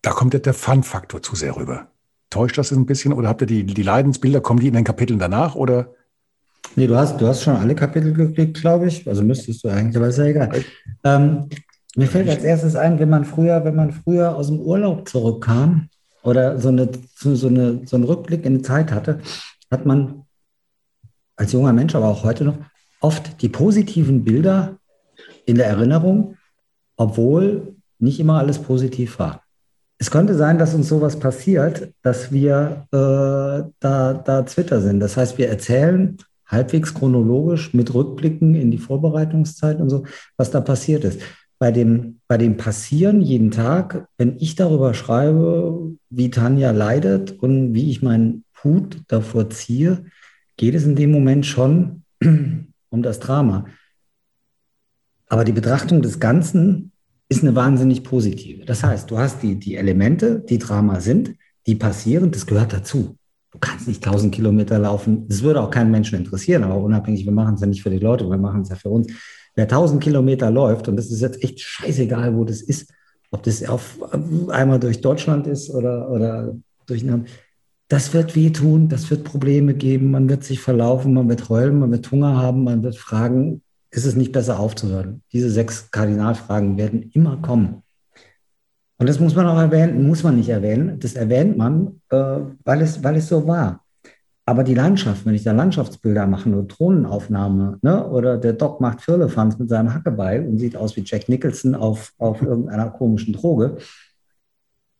[0.00, 1.88] da kommt der Fun-Faktor zu sehr rüber.
[2.30, 5.18] Täuscht das ein bisschen oder habt ihr die, die Leidensbilder, kommen die in den Kapiteln
[5.18, 5.94] danach oder?
[6.76, 9.06] Nee, du hast, du hast schon alle Kapitel gekriegt, glaube ich.
[9.06, 10.64] Also müsstest du eigentlich, aber ist ja egal.
[11.04, 11.48] Ähm,
[11.96, 15.88] mir fällt als erstes ein, wenn man früher, wenn man früher aus dem Urlaub zurückkam
[16.22, 19.20] oder so, eine, so, eine, so einen Rückblick in die Zeit hatte,
[19.70, 20.24] hat man
[21.36, 22.58] als junger Mensch, aber auch heute noch,
[23.00, 24.78] oft die positiven Bilder
[25.44, 26.36] in der Erinnerung,
[26.96, 29.42] obwohl nicht immer alles positiv war.
[29.98, 35.00] Es könnte sein, dass uns sowas passiert, dass wir äh, da, da Twitter sind.
[35.00, 36.16] Das heißt, wir erzählen
[36.46, 40.04] halbwegs chronologisch mit Rückblicken in die Vorbereitungszeit und so,
[40.36, 41.20] was da passiert ist
[41.62, 47.72] bei dem, bei dem Passieren jeden Tag, wenn ich darüber schreibe, wie Tanja leidet und
[47.72, 50.06] wie ich meinen Hut davor ziehe,
[50.56, 52.02] geht es in dem Moment schon
[52.90, 53.66] um das Drama.
[55.28, 56.90] Aber die Betrachtung des Ganzen
[57.28, 58.64] ist eine wahnsinnig positive.
[58.64, 61.36] Das heißt, du hast die, die Elemente, die Drama sind,
[61.68, 63.16] die passieren, das gehört dazu.
[63.52, 65.28] Du kannst nicht 1000 Kilometer laufen.
[65.28, 68.00] Das würde auch keinen Menschen interessieren, aber unabhängig, wir machen es ja nicht für die
[68.00, 69.12] Leute, wir machen es ja für uns.
[69.54, 72.92] Wer 1000 Kilometer läuft, und das ist jetzt echt scheißegal, wo das ist,
[73.30, 73.98] ob das auf,
[74.48, 76.54] einmal durch Deutschland ist oder, oder
[76.86, 77.26] durch einen,
[77.88, 81.92] das wird wehtun, das wird Probleme geben, man wird sich verlaufen, man wird heulen, man
[81.92, 85.22] wird Hunger haben, man wird fragen, ist es nicht besser aufzuhören?
[85.32, 87.82] Diese sechs Kardinalfragen werden immer kommen.
[88.96, 92.80] Und das muss man auch erwähnen, muss man nicht erwähnen, das erwähnt man, äh, weil,
[92.80, 93.81] es, weil es so war.
[94.44, 98.08] Aber die Landschaft, wenn ich da Landschaftsbilder mache, eine Drohnenaufnahme, ne?
[98.08, 102.12] oder der Doc macht Firlefanz mit seinem Hackebeil und sieht aus wie Jack Nicholson auf,
[102.18, 103.78] auf irgendeiner komischen Droge,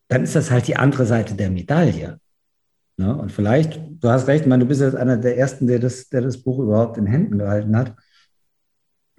[0.09, 2.21] dann ist das halt die andere Seite der Medaille.
[2.99, 3.17] Ne?
[3.17, 6.09] Und vielleicht, du hast recht, ich meine, du bist jetzt einer der Ersten, der das,
[6.09, 7.97] der das Buch überhaupt in Händen gehalten hat.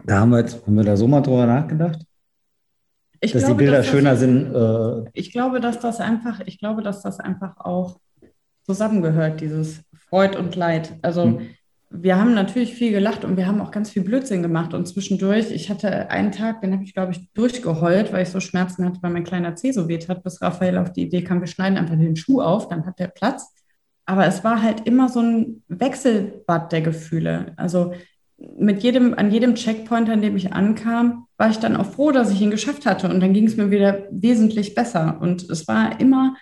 [0.05, 1.99] Da haben wir, jetzt, haben wir da so mal drüber nachgedacht.
[3.19, 4.53] ich dass glaube, die Bilder dass schöner das, sind.
[4.53, 7.99] Äh, ich glaube, dass das einfach, ich glaube, dass das einfach auch
[8.66, 10.93] zusammengehört, dieses Freud und Leid.
[11.01, 11.39] Also hm.
[11.89, 14.74] wir haben natürlich viel gelacht und wir haben auch ganz viel Blödsinn gemacht.
[14.74, 18.39] Und zwischendurch, ich hatte einen Tag, den habe ich, glaube ich, durchgeheult, weil ich so
[18.39, 21.41] Schmerzen hatte, weil mein kleiner Zeh so weht hat, bis Raphael auf die Idee kam,
[21.41, 23.53] wir schneiden einfach den Schuh auf, dann hat der Platz.
[24.05, 27.53] Aber es war halt immer so ein Wechselbad der Gefühle.
[27.55, 27.93] Also
[28.38, 32.32] mit jedem, an jedem Checkpoint, an dem ich ankam, war ich dann auch froh, dass
[32.32, 33.09] ich ihn geschafft hatte.
[33.09, 35.18] Und dann ging es mir wieder wesentlich besser.
[35.22, 36.36] Und es war immer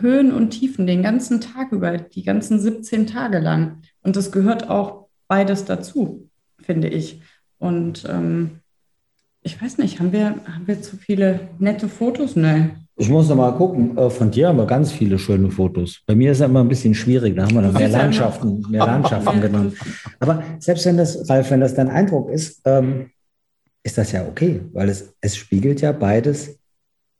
[0.00, 3.82] Höhen und Tiefen den ganzen Tag über, die ganzen 17 Tage lang.
[4.02, 6.28] Und das gehört auch beides dazu,
[6.60, 7.20] finde ich.
[7.58, 8.60] Und ähm,
[9.42, 12.36] ich weiß nicht, haben wir, haben wir zu viele nette Fotos?
[12.36, 12.88] Nein.
[12.96, 13.96] Ich muss noch mal gucken.
[13.96, 16.02] Äh, von dir haben wir ganz viele schöne Fotos.
[16.06, 17.36] Bei mir ist es immer ein bisschen schwierig.
[17.36, 19.76] Da haben wir noch mehr Landschaften, mehr Landschaften genommen.
[20.18, 23.10] Aber selbst wenn das, Ralf, wenn das dein Eindruck ist, ähm,
[23.84, 26.58] ist das ja okay, weil es, es spiegelt ja beides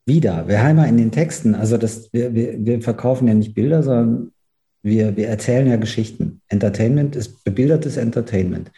[0.09, 0.49] wieder.
[0.49, 3.83] Wir haben ja in den Texten, also das, wir, wir, wir verkaufen ja nicht Bilder,
[3.83, 4.33] sondern
[4.83, 6.41] wir, wir erzählen ja Geschichten.
[6.49, 8.73] Entertainment ist bebildertes Entertainment.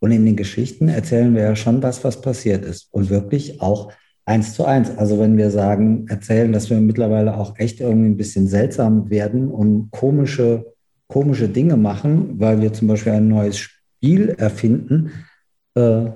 [0.00, 2.88] Und in den Geschichten erzählen wir ja schon das, was passiert ist.
[2.90, 3.92] Und wirklich auch
[4.24, 4.90] eins zu eins.
[4.98, 9.48] Also wenn wir sagen, erzählen, dass wir mittlerweile auch echt irgendwie ein bisschen seltsam werden
[9.48, 10.72] und komische,
[11.06, 15.12] komische Dinge machen, weil wir zum Beispiel ein neues Spiel erfinden,
[15.74, 16.10] äh,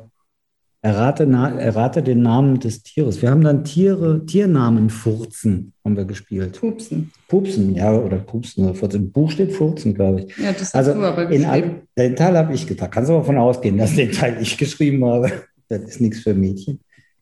[0.86, 3.20] errate, errate den Namen des Tieres.
[3.20, 6.60] Wir haben dann Tiere, Tiernamen Furzen haben wir gespielt.
[6.60, 7.10] Pupsen.
[7.28, 8.72] Pupsen, ja, oder Pupsen.
[8.92, 10.36] Im Buch steht Furzen, glaube ich.
[10.38, 12.90] Ja, das hast also du aber all, Den Teil habe ich getan.
[12.90, 15.30] Kannst du davon ausgehen, dass den Teil ich geschrieben habe.
[15.68, 16.78] Das ist nichts für Mädchen.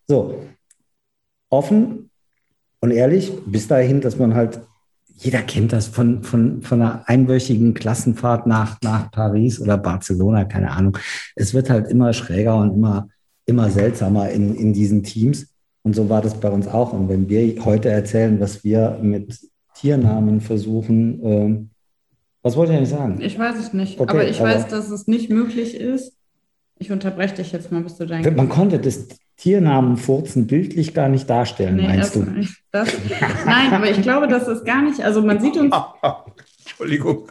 [0.07, 0.45] So,
[1.49, 2.11] offen
[2.81, 4.61] und ehrlich bis dahin, dass man halt,
[5.17, 10.73] jeder kennt das von, von, von einer einwöchigen Klassenfahrt nach, nach Paris oder Barcelona, keine
[10.73, 10.99] Ahnung.
[11.37, 13.09] Es wird halt immer schräger und immer,
[13.47, 15.49] immer seltsamer in, in diesen Teams.
[15.82, 16.92] Und so war das bei uns auch.
[16.92, 19.38] Und wenn wir heute erzählen, was wir mit
[19.74, 21.66] Tiernamen versuchen, äh,
[22.42, 23.20] was wollte ich eigentlich sagen?
[23.20, 26.14] Ich weiß es nicht, okay, aber ich aber weiß, dass es nicht möglich ist.
[26.78, 28.36] Ich unterbreche dich jetzt mal, bis du dein.
[28.36, 32.26] Man konnte das Tiernamen furzen bildlich gar nicht darstellen, nee, meinst du?
[32.70, 32.88] Das,
[33.47, 35.74] nein, aber ich glaube, das ist gar nicht, also man sieht uns.
[36.61, 37.28] Entschuldigung.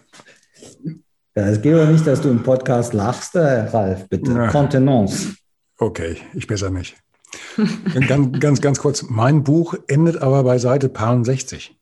[1.36, 4.32] Ja, es geht aber nicht, dass du im Podcast lachst, äh, Ralf, bitte.
[4.32, 4.48] Ja.
[4.48, 5.36] Kontenance.
[5.84, 6.96] Okay, ich besser nicht.
[8.08, 10.90] ganz, ganz, ganz kurz, mein Buch endet aber bei Seite
[11.24, 11.76] 60.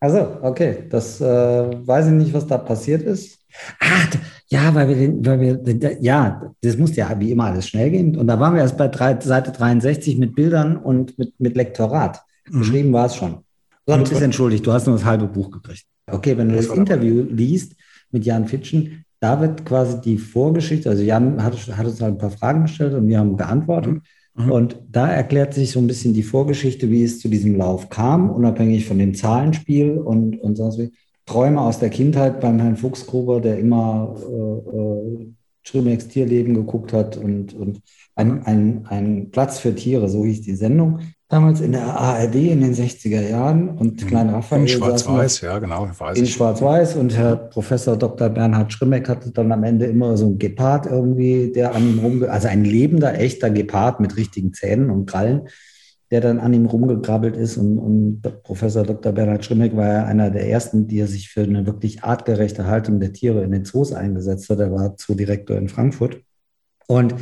[0.00, 3.38] Also, okay, das äh, weiß ich nicht, was da passiert ist.
[3.78, 4.06] Ah,
[4.48, 8.16] ja, weil wir den, weil wir, ja, das muss ja wie immer alles schnell gehen.
[8.16, 12.20] Und da waren wir erst bei drei, Seite 63 mit Bildern und mit, mit Lektorat.
[12.50, 12.58] Mhm.
[12.58, 13.44] Geschrieben war es schon.
[13.86, 15.84] So, du bist entschuldigt, du hast nur das halbe Buch gekriegt.
[16.10, 17.76] Okay, wenn du das, das Interview liest
[18.10, 22.18] mit Jan Fitschen, da wird quasi die Vorgeschichte, also Jan hat, hat uns halt ein
[22.18, 24.00] paar Fragen gestellt und wir haben geantwortet.
[24.34, 24.52] Mhm.
[24.52, 28.30] Und da erklärt sich so ein bisschen die Vorgeschichte, wie es zu diesem Lauf kam,
[28.30, 30.92] unabhängig von dem Zahlenspiel und, und sonst wie.
[31.26, 37.52] Träume aus der Kindheit beim Herrn Fuchsgruber, der immer äh, äh, Tierleben geguckt hat und,
[37.52, 37.82] und
[38.14, 41.00] ein, ein, ein Platz für Tiere, so hieß die Sendung.
[41.30, 44.06] Damals in der ARD in den 60er Jahren und mhm.
[44.06, 44.62] Klein Raphael.
[44.62, 45.90] In Schwarz-Weiß, ja, genau.
[46.14, 48.30] in Schwarz-Weiß und Herr Professor Dr.
[48.30, 52.30] Bernhard Schrimmeck hatte dann am Ende immer so ein Gepard irgendwie, der an ihm rumge,
[52.30, 55.48] also ein lebender, echter Gepard mit richtigen Zähnen und Krallen,
[56.10, 57.58] der dann an ihm rumgegrabbelt ist.
[57.58, 59.12] Und, und Professor Dr.
[59.12, 63.12] Bernhard Schrimmeck war ja einer der ersten, die sich für eine wirklich artgerechte Haltung der
[63.12, 64.60] Tiere in den Zoos eingesetzt hat.
[64.60, 66.22] Er war Zoodirektor in Frankfurt.
[66.86, 67.14] Und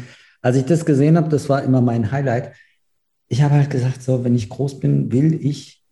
[0.42, 2.52] als ich das gesehen habe, das war immer mein Highlight.
[3.28, 5.82] Ich habe halt gesagt, so, wenn ich groß bin, will ich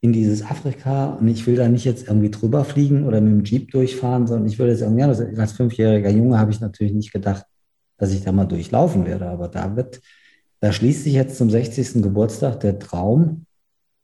[0.00, 3.44] in dieses Afrika und ich will da nicht jetzt irgendwie drüber fliegen oder mit dem
[3.44, 7.44] Jeep durchfahren, sondern ich würde jetzt irgendwie, als fünfjähriger Junge habe ich natürlich nicht gedacht,
[7.96, 9.26] dass ich da mal durchlaufen werde.
[9.26, 10.00] Aber da wird
[10.60, 12.02] da schließt sich jetzt zum 60.
[12.02, 13.46] Geburtstag der Traum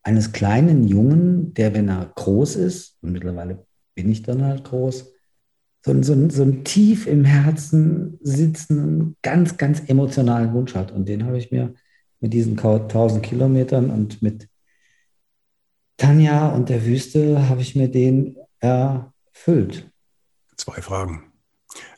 [0.03, 3.65] eines kleinen Jungen, der, wenn er groß ist, und mittlerweile
[3.95, 5.13] bin ich dann halt groß,
[5.85, 10.93] so, so, so einen tief im Herzen sitzenden, ganz, ganz emotionalen Wunsch hat.
[10.93, 11.75] Und den habe ich mir
[12.25, 14.49] mit diesen 1000 Kilometern und mit
[15.99, 19.91] Tanja und der Wüste habe ich mir den erfüllt.
[20.57, 21.25] Zwei Fragen.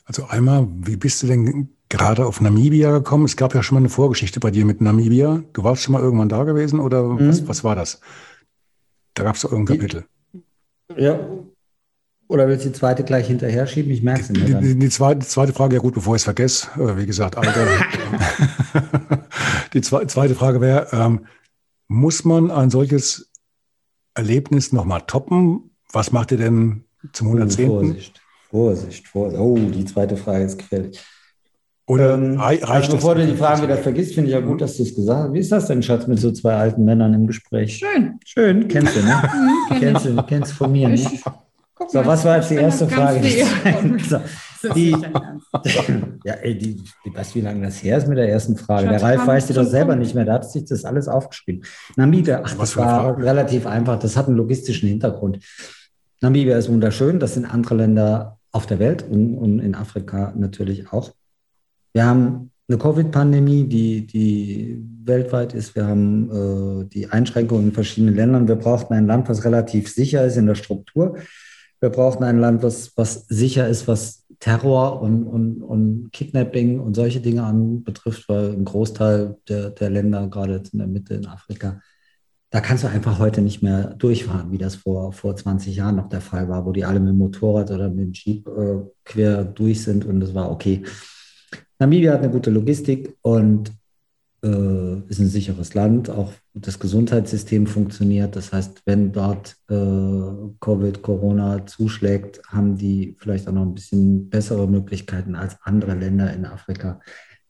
[0.03, 3.23] Also einmal, wie bist du denn gerade auf Namibia gekommen?
[3.23, 5.43] Es gab ja schon mal eine Vorgeschichte bei dir mit Namibia.
[5.53, 7.29] Du warst schon mal irgendwann da gewesen oder mhm.
[7.29, 8.01] was, was war das?
[9.13, 10.05] Da gab es doch irgendein Kapitel.
[10.97, 11.21] Ja.
[12.29, 13.91] Oder willst du die zweite gleich hinterher schieben?
[13.91, 14.47] Ich merke es nicht.
[14.47, 17.37] Die, die, die, zweite, zweite Frage, ja gut, bevor ich es vergesse, äh, wie gesagt,
[17.37, 17.65] Alter.
[19.73, 21.25] die zweite Frage wäre, ähm,
[21.87, 23.31] muss man ein solches
[24.13, 25.71] Erlebnis nochmal toppen?
[25.93, 27.67] Was macht ihr denn zum 110.?
[27.67, 29.41] Vorsicht, Vorsicht, Vorsicht.
[29.41, 31.01] Oh, die zweite Frage ist gefährlich.
[31.85, 33.25] Oder Ähm, rei- also reicht bevor das?
[33.25, 35.33] du die Frage wieder vergisst, finde ich ja gut, dass du es gesagt hast.
[35.33, 37.77] Wie ist das denn, Schatz, mit so zwei alten Männern im Gespräch?
[37.77, 38.19] Schön.
[38.25, 39.21] Schön, kennst du, ne?
[39.69, 41.09] kenn kennst, du, kennst von mir, ne?
[41.77, 43.21] Guck So, mal, was war jetzt die erste Frage?
[44.07, 44.17] So,
[44.63, 44.91] ist die-
[46.23, 46.75] ja, ey, die,
[47.05, 48.87] die, weißt wie lange das her ist mit der ersten Frage?
[48.89, 51.63] Der Ralf weiß die doch selber nicht mehr, da hat sich das alles aufgeschrieben.
[51.95, 53.23] Namibia, ach, Was das war Frage?
[53.23, 55.39] relativ einfach, das hat einen logistischen Hintergrund.
[56.21, 60.91] Namibia ist wunderschön, das sind andere Länder auf der Welt und, und in Afrika natürlich
[60.91, 61.11] auch.
[61.93, 65.75] Wir haben eine Covid-Pandemie, die, die weltweit ist.
[65.75, 68.47] Wir haben äh, die Einschränkungen in verschiedenen Ländern.
[68.47, 71.17] Wir brauchten ein Land, was relativ sicher ist in der Struktur.
[71.79, 76.95] Wir brauchten ein Land, was, was sicher ist, was Terror und, und, und Kidnapping und
[76.95, 81.27] solche Dinge anbetrifft, weil ein Großteil der, der Länder, gerade jetzt in der Mitte in
[81.27, 81.81] Afrika,
[82.49, 86.09] da kannst du einfach heute nicht mehr durchfahren, wie das vor, vor 20 Jahren noch
[86.09, 89.43] der Fall war, wo die alle mit dem Motorrad oder mit dem Jeep äh, quer
[89.43, 90.83] durch sind und das war okay.
[91.79, 93.71] Namibia hat eine gute Logistik und
[94.43, 96.09] äh, ist ein sicheres Land.
[96.09, 98.35] Auch das Gesundheitssystem funktioniert.
[98.35, 104.29] Das heißt, wenn dort äh, Covid, Corona zuschlägt, haben die vielleicht auch noch ein bisschen
[104.29, 106.99] bessere Möglichkeiten als andere Länder in Afrika,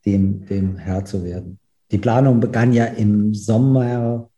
[0.06, 1.60] dem, dem Herr zu werden.
[1.92, 4.30] Die Planung begann ja im Sommer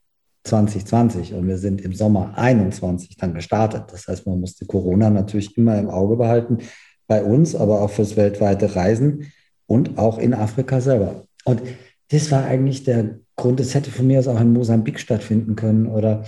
[0.43, 3.83] 2020 und wir sind im Sommer 21 dann gestartet.
[3.91, 6.59] Das heißt, man musste Corona natürlich immer im Auge behalten,
[7.07, 9.31] bei uns, aber auch fürs weltweite Reisen
[9.65, 11.25] und auch in Afrika selber.
[11.43, 11.61] Und
[12.09, 15.87] das war eigentlich der Grund, es hätte von mir aus auch in Mosambik stattfinden können
[15.87, 16.25] oder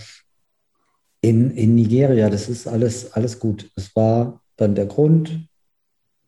[1.22, 2.30] in, in Nigeria.
[2.30, 3.70] Das ist alles, alles gut.
[3.76, 5.48] Es war dann der Grund,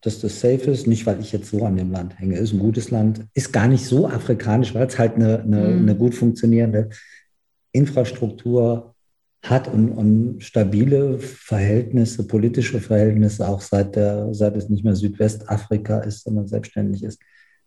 [0.01, 0.88] dass das safe ist.
[0.88, 2.38] Nicht, weil ich jetzt so an dem Land hänge.
[2.38, 3.26] Ist ein gutes Land.
[3.34, 5.82] Ist gar nicht so afrikanisch, weil es halt eine, eine, Mhm.
[5.84, 6.89] eine gut funktionierende
[7.72, 8.93] Infrastruktur
[9.43, 15.99] hat und, und stabile Verhältnisse, politische Verhältnisse, auch seit, der, seit es nicht mehr Südwestafrika
[15.99, 17.20] ist, sondern selbstständig ist.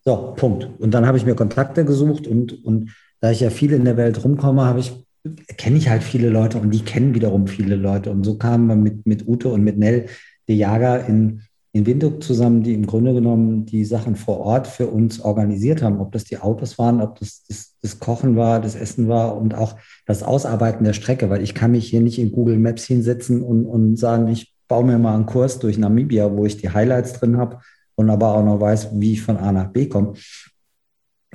[0.06, 0.70] So, Punkt.
[0.78, 3.96] Und dann habe ich mir Kontakte gesucht und, und da ich ja viel in der
[3.96, 4.92] Welt rumkomme, habe ich,
[5.56, 8.12] kenne ich halt viele Leute und die kennen wiederum viele Leute.
[8.12, 10.06] Und so kamen wir mit, mit Ute und mit Nell
[10.48, 11.42] de Jager in,
[11.72, 16.00] in Windhoek zusammen, die im Grunde genommen die Sachen vor Ort für uns organisiert haben.
[16.00, 19.56] Ob das die Autos waren, ob das das, das Kochen war, das Essen war und
[19.56, 19.74] auch
[20.06, 23.66] das Ausarbeiten der Strecke, weil ich kann mich hier nicht in Google Maps hinsetzen und,
[23.66, 27.38] und sagen, ich baue mir mal einen Kurs durch Namibia, wo ich die Highlights drin
[27.38, 27.58] habe
[27.96, 30.14] und aber auch noch weiß, wie ich von A nach B komme.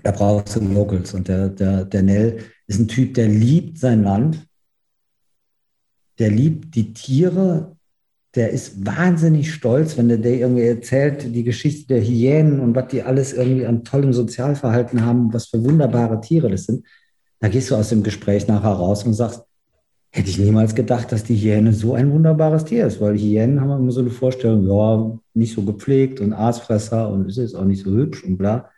[0.04, 1.14] Da brauchst du Locals.
[1.14, 4.48] Und der, der, der Nell ist ein Typ, der liebt sein Land,
[6.20, 7.76] der liebt die Tiere,
[8.36, 12.88] der ist wahnsinnig stolz, wenn der, der irgendwie erzählt, die Geschichte der Hyänen und was
[12.88, 16.86] die alles irgendwie an tollem Sozialverhalten haben, was für wunderbare Tiere das sind.
[17.40, 19.44] Da gehst du aus dem Gespräch nachher raus und sagst,
[20.12, 23.72] hätte ich niemals gedacht, dass die Hyäne so ein wunderbares Tier ist, weil Hyänen haben
[23.72, 27.84] immer so eine Vorstellung, ja, nicht so gepflegt und Aasfresser und ist jetzt auch nicht
[27.84, 28.70] so hübsch und bla.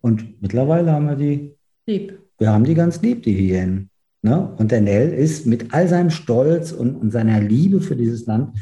[0.00, 1.54] Und mittlerweile haben wir die,
[1.86, 2.18] Lieb.
[2.38, 3.90] wir haben die ganz lieb, die Hyänen.
[4.22, 4.54] Ne?
[4.56, 8.56] Und der Nell ist mit all seinem Stolz und, und seiner Liebe für dieses Land,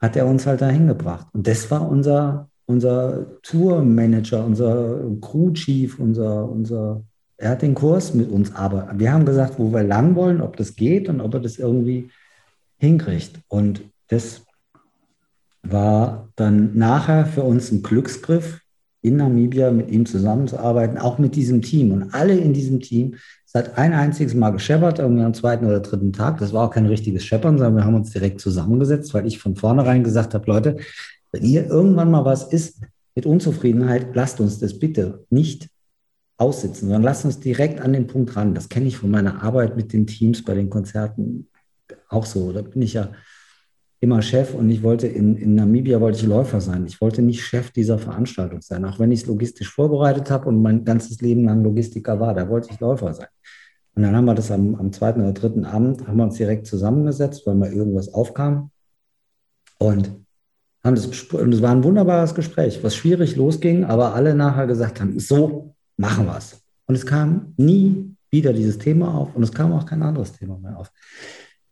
[0.00, 1.26] hat er uns halt dahin gebracht.
[1.32, 7.02] Und das war unser, unser Tourmanager, unser Crew-Chief, unser, unser,
[7.38, 10.56] er hat den Kurs mit uns, aber wir haben gesagt, wo wir lang wollen, ob
[10.56, 12.10] das geht und ob er das irgendwie
[12.78, 13.40] hinkriegt.
[13.46, 14.42] Und das
[15.62, 18.60] war dann nachher für uns ein Glücksgriff,
[19.00, 21.92] in Namibia mit ihm zusammenzuarbeiten, auch mit diesem Team.
[21.92, 23.14] Und alle in diesem Team,
[23.46, 26.38] es hat ein einziges Mal gescheppert, irgendwie am zweiten oder dritten Tag.
[26.38, 29.54] Das war auch kein richtiges Scheppern, sondern wir haben uns direkt zusammengesetzt, weil ich von
[29.54, 30.76] vornherein gesagt habe, Leute,
[31.30, 32.80] wenn ihr irgendwann mal was ist
[33.14, 35.68] mit Unzufriedenheit, lasst uns das bitte nicht
[36.38, 38.54] aussitzen, sondern lasst uns direkt an den Punkt ran.
[38.54, 41.48] Das kenne ich von meiner Arbeit mit den Teams bei den Konzerten
[42.08, 42.52] auch so.
[42.52, 43.12] Da bin ich ja
[44.00, 46.86] immer Chef und ich wollte in, in Namibia wollte ich Läufer sein.
[46.86, 50.62] Ich wollte nicht Chef dieser Veranstaltung sein, auch wenn ich es logistisch vorbereitet habe und
[50.62, 52.32] mein ganzes Leben lang Logistiker war.
[52.34, 53.28] Da wollte ich Läufer sein.
[53.96, 56.68] Und dann haben wir das am, am zweiten oder dritten Abend, haben wir uns direkt
[56.68, 58.70] zusammengesetzt, weil mal irgendwas aufkam.
[59.78, 60.24] Und
[60.84, 61.32] es
[61.62, 66.36] war ein wunderbares Gespräch, was schwierig losging, aber alle nachher gesagt haben, so machen wir
[66.38, 66.62] es.
[66.86, 70.58] Und es kam nie wieder dieses Thema auf und es kam auch kein anderes Thema
[70.58, 70.90] mehr auf.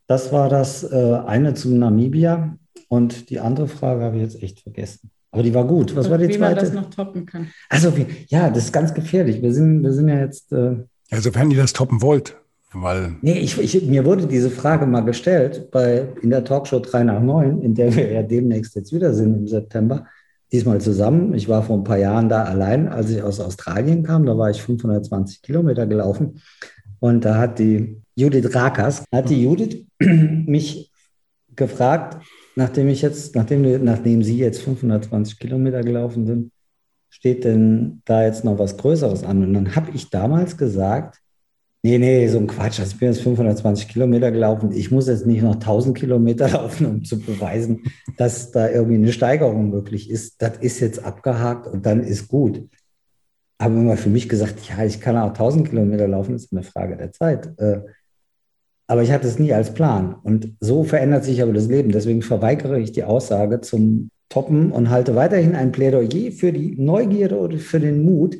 [0.06, 2.56] Das war das äh, eine zum Namibia
[2.88, 5.10] und die andere Frage habe ich jetzt echt vergessen.
[5.32, 5.94] Aber die war gut.
[5.96, 6.76] Was war die Wie man das zweite?
[6.76, 7.48] noch toppen kann.
[7.68, 9.42] Also wir, ja, das ist ganz gefährlich.
[9.42, 10.52] Wir sind, wir sind ja jetzt.
[10.52, 10.76] Äh,
[11.10, 12.36] Ja, sofern ihr das toppen wollt,
[12.72, 17.04] weil nee, ich, ich, mir wurde diese Frage mal gestellt bei in der Talkshow 3
[17.04, 20.06] nach 9, in der wir ja demnächst jetzt wieder sind im September.
[20.52, 21.34] Diesmal zusammen.
[21.34, 24.26] Ich war vor ein paar Jahren da allein, als ich aus Australien kam.
[24.26, 26.40] Da war ich 520 Kilometer gelaufen.
[27.00, 30.90] Und da hat die Judith Rakas, hat die Judith mich
[31.54, 32.22] gefragt,
[32.54, 36.52] nachdem ich jetzt, nachdem, nachdem sie jetzt 520 Kilometer gelaufen sind,
[37.10, 39.42] steht denn da jetzt noch was Größeres an?
[39.42, 41.20] Und dann habe ich damals gesagt,
[41.90, 45.26] nee, nee, so ein Quatsch, also ich bin jetzt 520 Kilometer gelaufen, ich muss jetzt
[45.26, 47.84] nicht noch 1000 Kilometer laufen, um zu beweisen,
[48.16, 50.42] dass da irgendwie eine Steigerung möglich ist.
[50.42, 52.68] Das ist jetzt abgehakt und dann ist gut.
[53.60, 56.96] Habe immer für mich gesagt, ja, ich kann auch 1000 Kilometer laufen, ist eine Frage
[56.96, 57.58] der Zeit.
[57.58, 57.80] Äh,
[58.86, 60.14] aber ich hatte es nie als Plan.
[60.22, 61.90] Und so verändert sich aber das Leben.
[61.90, 67.38] Deswegen verweigere ich die Aussage zum Toppen und halte weiterhin ein Plädoyer für die Neugierde
[67.38, 68.36] oder für den Mut,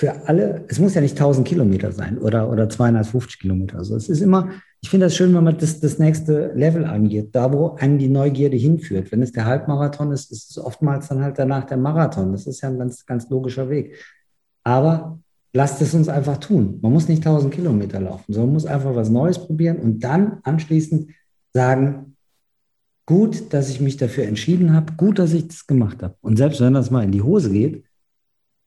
[0.00, 3.76] für alle, es muss ja nicht 1000 Kilometer sein oder, oder 250 Kilometer.
[3.76, 4.48] Also es ist immer,
[4.80, 8.08] ich finde das schön, wenn man das, das nächste Level angeht, da wo einen die
[8.08, 9.12] Neugierde hinführt.
[9.12, 12.32] Wenn es der Halbmarathon ist, ist es oftmals dann halt danach der Marathon.
[12.32, 13.94] Das ist ja ein ganz, ganz logischer Weg.
[14.64, 15.18] Aber
[15.52, 16.78] lasst es uns einfach tun.
[16.80, 20.38] Man muss nicht 1000 Kilometer laufen, sondern man muss einfach was Neues probieren und dann
[20.44, 21.10] anschließend
[21.52, 22.16] sagen,
[23.04, 26.14] gut, dass ich mich dafür entschieden habe, gut, dass ich das gemacht habe.
[26.22, 27.84] Und selbst wenn das mal in die Hose geht,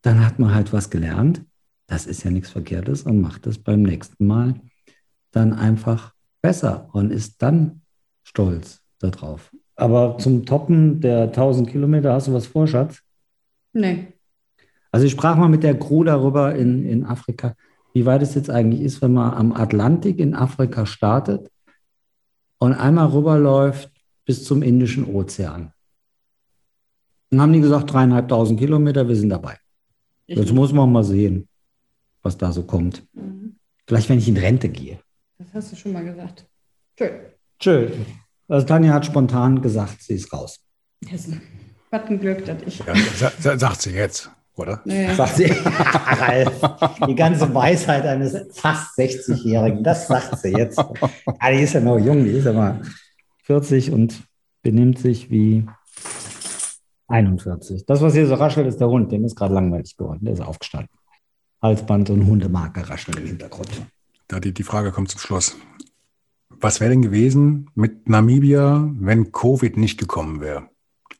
[0.04, 1.42] dann hat man halt was gelernt.
[1.88, 4.56] Das ist ja nichts Verkehrtes und macht es beim nächsten Mal
[5.32, 7.82] dann einfach besser und ist dann
[8.24, 9.52] stolz darauf.
[9.76, 13.00] Aber zum Toppen der 1000 Kilometer hast du was vor, Schatz?
[13.74, 14.14] Nee.
[14.92, 17.56] Also ich sprach mal mit der Crew darüber in, in Afrika,
[17.94, 21.50] wie weit es jetzt eigentlich ist, wenn man am Atlantik in Afrika startet
[22.60, 23.92] und einmal rüberläuft
[24.26, 25.74] bis zum Indischen Ozean.
[27.32, 29.58] Dann haben die gesagt, dreieinhalbtausend Kilometer, wir sind dabei.
[30.28, 31.48] Jetzt muss man mal sehen,
[32.22, 33.04] was da so kommt.
[33.14, 33.56] Mhm.
[33.88, 35.00] Vielleicht, wenn ich in Rente gehe.
[35.38, 36.46] Das hast du schon mal gesagt.
[36.98, 37.12] Schön.
[37.62, 37.92] Schön.
[38.48, 40.60] Also Tanja hat spontan gesagt, sie ist raus.
[41.06, 41.42] Hessen.
[41.90, 42.80] Was ein Glück, dass ich.
[42.80, 44.82] Ja, sagt sie jetzt oder?
[44.86, 45.16] Naja.
[45.16, 46.62] Sagt sie, Ralf,
[47.08, 50.80] die ganze Weisheit eines fast 60-Jährigen, das sagt sie jetzt.
[51.40, 52.82] Ah, die ist ja noch jung, die ist aber
[53.44, 54.24] 40 und
[54.62, 55.66] benimmt sich wie
[57.14, 57.86] 41.
[57.86, 59.12] Das, was hier so raschelt, ist der Hund.
[59.12, 60.20] Dem ist gerade langweilig geworden.
[60.24, 60.90] Der ist aufgestanden.
[61.62, 63.70] Halsband und Hundemarke rascheln im Hintergrund.
[64.28, 65.56] Da die, die Frage kommt zum Schluss.
[66.50, 70.70] Was wäre denn gewesen mit Namibia, wenn Covid nicht gekommen wäre?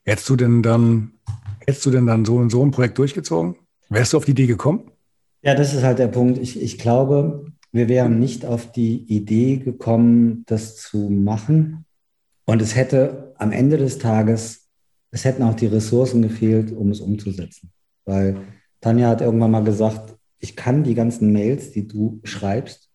[0.04, 1.14] Hättest du denn dann
[1.66, 3.56] Hättest du denn dann so, so ein Projekt durchgezogen?
[3.90, 4.92] Wärst du auf die Idee gekommen?
[5.42, 6.38] Ja, das ist halt der Punkt.
[6.38, 11.86] Ich, ich glaube, wir wären nicht auf die Idee gekommen, das zu machen.
[12.46, 14.63] Und es hätte am Ende des Tages,
[15.14, 17.72] es hätten auch die Ressourcen gefehlt, um es umzusetzen.
[18.04, 18.38] Weil
[18.82, 22.90] Tanja hat irgendwann mal gesagt, ich kann die ganzen Mails, die du schreibst,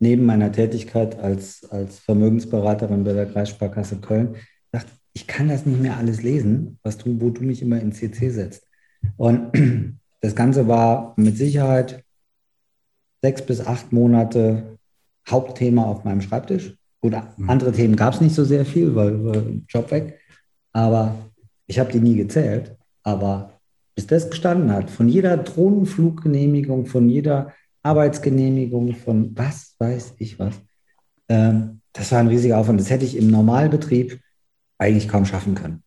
[0.00, 4.34] neben meiner Tätigkeit als, als Vermögensberaterin bei der Kreissparkasse Köln,
[4.72, 7.92] sagt, ich kann das nicht mehr alles lesen, was du, wo du mich immer in
[7.92, 8.66] CC setzt.
[9.16, 9.52] Und
[10.20, 12.04] das Ganze war mit Sicherheit
[13.22, 14.78] sechs bis acht Monate
[15.30, 16.76] Hauptthema auf meinem Schreibtisch.
[17.00, 17.14] Gut,
[17.46, 20.18] andere Themen gab es nicht so sehr viel, weil, weil Job weg.
[20.72, 21.14] Aber
[21.72, 22.76] ich habe die nie gezählt.
[23.02, 23.58] Aber
[23.94, 30.54] bis das gestanden hat, von jeder Drohnenfluggenehmigung, von jeder Arbeitsgenehmigung, von was weiß ich was,
[31.28, 32.78] ähm, das war ein riesiger Aufwand.
[32.78, 34.20] Das hätte ich im Normalbetrieb
[34.78, 35.82] eigentlich kaum schaffen können.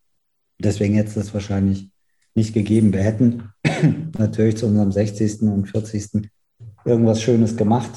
[0.59, 1.89] Deswegen hätte es das wahrscheinlich
[2.33, 2.91] nicht gegeben.
[2.91, 3.51] Wir hätten
[4.17, 5.43] natürlich zu unserem 60.
[5.43, 6.29] und 40.
[6.83, 7.91] irgendwas Schönes gemacht.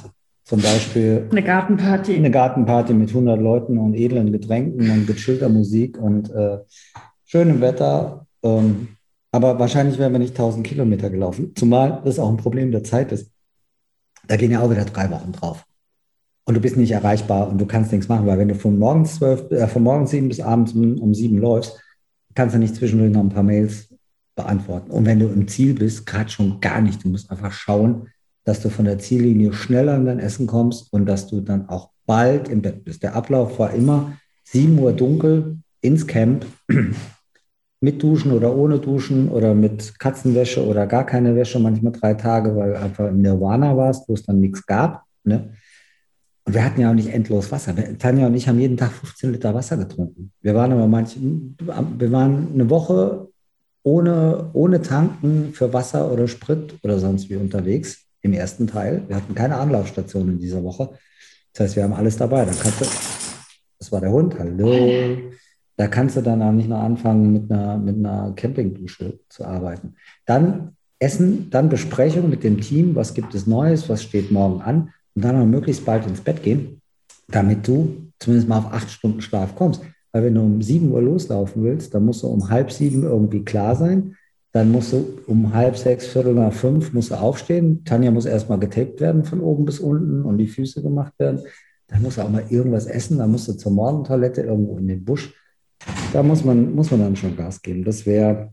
[0.44, 2.16] Zum Beispiel eine Gartenparty.
[2.16, 6.58] Eine Gartenparty mit 100 Leuten und edlen Getränken und gechillter Musik und äh,
[7.28, 8.26] schönem Wetter.
[8.42, 8.88] Ähm,
[9.30, 11.52] aber wahrscheinlich wären wir nicht 1000 Kilometer gelaufen.
[11.54, 13.30] Zumal das auch ein Problem der Zeit ist.
[14.26, 15.64] Da gehen ja auch wieder drei Wochen drauf
[16.48, 19.16] und du bist nicht erreichbar und du kannst nichts machen, weil wenn du von morgens
[19.16, 21.78] zwölf, äh, von morgens sieben bis abends um, um sieben läufst,
[22.34, 23.94] kannst du nicht zwischendurch noch ein paar Mails
[24.34, 24.90] beantworten.
[24.90, 27.04] Und wenn du im Ziel bist, gerade schon gar nicht.
[27.04, 28.08] Du musst einfach schauen,
[28.44, 31.90] dass du von der Ziellinie schneller an dein Essen kommst und dass du dann auch
[32.06, 33.02] bald im Bett bist.
[33.02, 36.46] Der Ablauf war immer 7 Uhr dunkel ins Camp,
[37.80, 42.56] mit Duschen oder ohne Duschen oder mit Katzenwäsche oder gar keine Wäsche, manchmal drei Tage,
[42.56, 45.04] weil du einfach im Nirvana warst, wo es dann nichts gab.
[45.24, 45.52] Ne?
[46.44, 47.74] Und wir hatten ja auch nicht endlos Wasser.
[47.98, 50.32] Tanja und ich haben jeden Tag 15 Liter Wasser getrunken.
[50.40, 53.28] Wir waren aber manche, wir waren eine Woche
[53.82, 59.02] ohne, ohne Tanken für Wasser oder Sprit oder sonst wie unterwegs im ersten Teil.
[59.06, 60.90] Wir hatten keine Anlaufstation in dieser Woche.
[61.52, 62.44] Das heißt, wir haben alles dabei.
[62.44, 62.84] Da kannst du,
[63.78, 65.16] das war der Hund, hallo.
[65.78, 69.94] Da kannst du dann auch nicht mehr anfangen, mit einer, mit einer Campingdusche zu arbeiten.
[70.26, 72.94] Dann Essen, dann Besprechung mit dem Team.
[72.94, 73.88] Was gibt es Neues?
[73.88, 74.92] Was steht morgen an?
[75.18, 76.80] und dann auch möglichst bald ins Bett gehen,
[77.26, 79.82] damit du zumindest mal auf acht Stunden Schlaf kommst.
[80.12, 83.44] Weil wenn du um sieben Uhr loslaufen willst, dann musst du um halb sieben irgendwie
[83.44, 84.14] klar sein.
[84.52, 87.84] Dann musst du um halb sechs, viertel nach fünf musst du aufstehen.
[87.84, 91.40] Tanja muss erstmal getaped werden von oben bis unten und die Füße gemacht werden.
[91.88, 93.18] Dann musst du auch mal irgendwas essen.
[93.18, 95.34] Dann musst du zur Morgentoilette irgendwo in den Busch.
[96.12, 97.84] Da muss man, muss man dann schon Gas geben.
[97.84, 98.52] Das wäre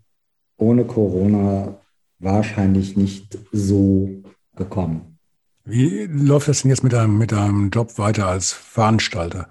[0.58, 1.80] ohne Corona
[2.20, 4.10] wahrscheinlich nicht so
[4.56, 5.18] gekommen.
[5.64, 9.48] Wie läuft das denn jetzt mit deinem, mit deinem Job weiter als Veranstalter?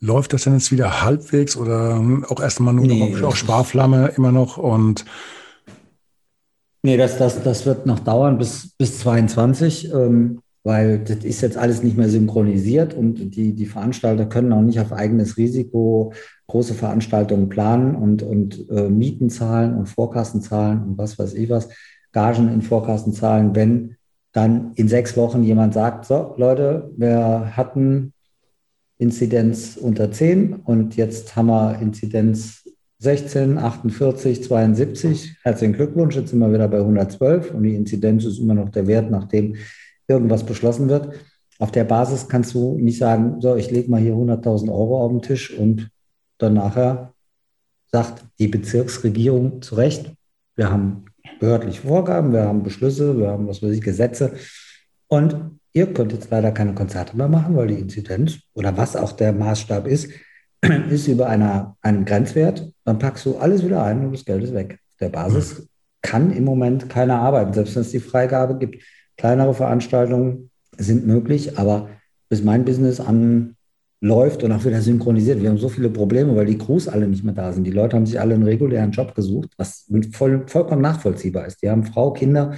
[0.00, 4.32] Läuft das denn jetzt wieder halbwegs oder auch erstmal nur nee, noch auf Sparflamme immer
[4.32, 5.04] noch und
[6.84, 11.58] Nee, das, das, das wird noch dauern bis, bis 22, ähm, weil das ist jetzt
[11.58, 16.14] alles nicht mehr synchronisiert und die, die Veranstalter können auch nicht auf eigenes Risiko
[16.46, 21.50] große Veranstaltungen planen und, und äh, Mieten zahlen und Vorkassen zahlen und was weiß ich
[21.50, 21.68] was,
[22.12, 23.96] Gagen in Vorkassen zahlen, wenn
[24.32, 28.14] dann in sechs Wochen jemand sagt, so Leute, wir hatten
[28.96, 32.64] Inzidenz unter 10 und jetzt haben wir Inzidenz
[33.00, 35.36] 16, 48, 72.
[35.42, 38.86] Herzlichen Glückwunsch, jetzt sind wir wieder bei 112 und die Inzidenz ist immer noch der
[38.86, 39.56] Wert, nachdem
[40.08, 41.14] irgendwas beschlossen wird.
[41.58, 45.10] Auf der Basis kannst du nicht sagen, so, ich lege mal hier 100.000 Euro auf
[45.10, 45.90] den Tisch und
[46.38, 47.14] dann nachher
[47.92, 50.12] sagt die Bezirksregierung zu Recht,
[50.56, 51.04] wir haben
[51.38, 54.32] behördliche Vorgaben, wir haben Beschlüsse, wir haben was weiß ich, Gesetze
[55.06, 59.12] und ihr könnt jetzt leider keine Konzerte mehr machen, weil die Inzidenz oder was auch
[59.12, 60.10] der Maßstab ist,
[60.90, 64.54] ist über einer, einem Grenzwert, dann packst du alles wieder ein und das Geld ist
[64.54, 64.78] weg.
[64.90, 65.68] Auf der Basis
[66.02, 68.82] kann im Moment keiner arbeiten, selbst wenn es die Freigabe gibt.
[69.16, 71.88] Kleinere Veranstaltungen sind möglich, aber
[72.28, 76.58] bis mein Business anläuft und auch wieder synchronisiert, wir haben so viele Probleme, weil die
[76.58, 77.64] Crews alle nicht mehr da sind.
[77.64, 81.62] Die Leute haben sich alle einen regulären Job gesucht, was voll, vollkommen nachvollziehbar ist.
[81.62, 82.54] Die haben Frau, Kinder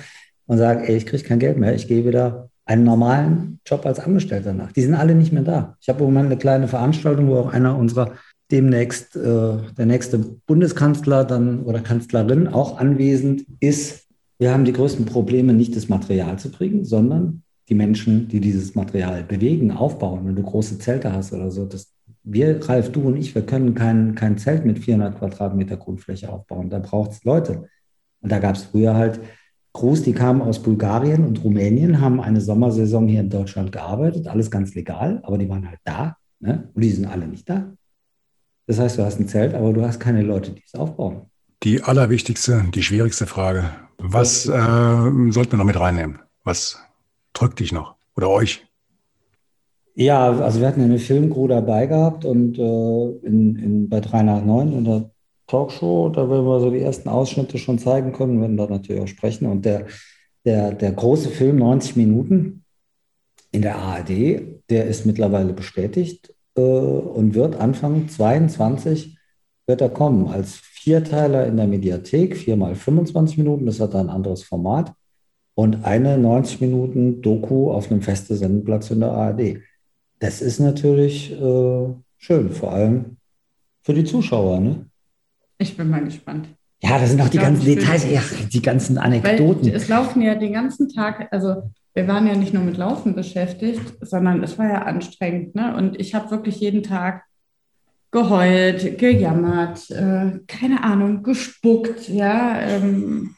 [0.46, 4.00] und sagen, ey, ich kriege kein Geld mehr, ich gehe wieder einen normalen Job als
[4.00, 4.72] Angestellter nach.
[4.72, 5.76] Die sind alle nicht mehr da.
[5.80, 8.12] Ich habe im Moment eine kleine Veranstaltung, wo auch einer unserer
[8.50, 14.05] demnächst äh, der nächste Bundeskanzler dann oder Kanzlerin auch anwesend ist.
[14.38, 18.74] Wir haben die größten Probleme, nicht das Material zu kriegen, sondern die Menschen, die dieses
[18.74, 20.26] Material bewegen, aufbauen.
[20.26, 23.74] Wenn du große Zelte hast oder so, das, wir, Ralf, du und ich, wir können
[23.74, 26.70] kein, kein Zelt mit 400 Quadratmeter Grundfläche aufbauen.
[26.70, 27.68] Da braucht es Leute.
[28.20, 29.20] Und da gab es früher halt
[29.76, 34.50] Crews, die kamen aus Bulgarien und Rumänien, haben eine Sommersaison hier in Deutschland gearbeitet, alles
[34.50, 36.70] ganz legal, aber die waren halt da ne?
[36.72, 37.74] und die sind alle nicht da.
[38.66, 41.30] Das heißt, du hast ein Zelt, aber du hast keine Leute, die es aufbauen.
[41.62, 43.70] Die allerwichtigste, die schwierigste Frage.
[43.98, 46.20] Was äh, sollten wir noch mit reinnehmen?
[46.44, 46.78] Was
[47.32, 48.66] drückt dich noch oder euch?
[49.94, 54.44] Ja, also wir hatten eine Filmcrew dabei gehabt und äh, in, in, bei 3 nach
[54.44, 55.10] 9 in der
[55.46, 59.08] Talkshow, da werden wir so die ersten Ausschnitte schon zeigen können, werden da natürlich auch
[59.08, 59.46] sprechen.
[59.46, 59.86] Und der,
[60.44, 62.64] der, der große Film, 90 Minuten
[63.52, 69.16] in der ARD, der ist mittlerweile bestätigt äh, und wird Anfang 22
[69.66, 74.44] wird er kommen als Vierteiler in der Mediathek, viermal 25 Minuten, das hat ein anderes
[74.44, 74.92] Format
[75.56, 79.58] und eine 90 Minuten Doku auf einem festen Sendeplatz in der ARD.
[80.20, 83.16] Das ist natürlich äh, schön, vor allem
[83.82, 84.60] für die Zuschauer.
[84.60, 84.86] Ne?
[85.58, 86.50] Ich bin mal gespannt.
[86.80, 88.22] Ja, das sind auch die ganzen Details, ja,
[88.52, 89.68] die ganzen Anekdoten.
[89.70, 91.64] Es laufen ja den ganzen Tag, also
[91.94, 95.56] wir waren ja nicht nur mit Laufen beschäftigt, sondern es war ja anstrengend.
[95.56, 95.74] Ne?
[95.76, 97.24] Und ich habe wirklich jeden Tag
[98.10, 102.60] geheult, gejammert, äh, keine Ahnung, gespuckt, ja.
[102.60, 103.34] Ähm,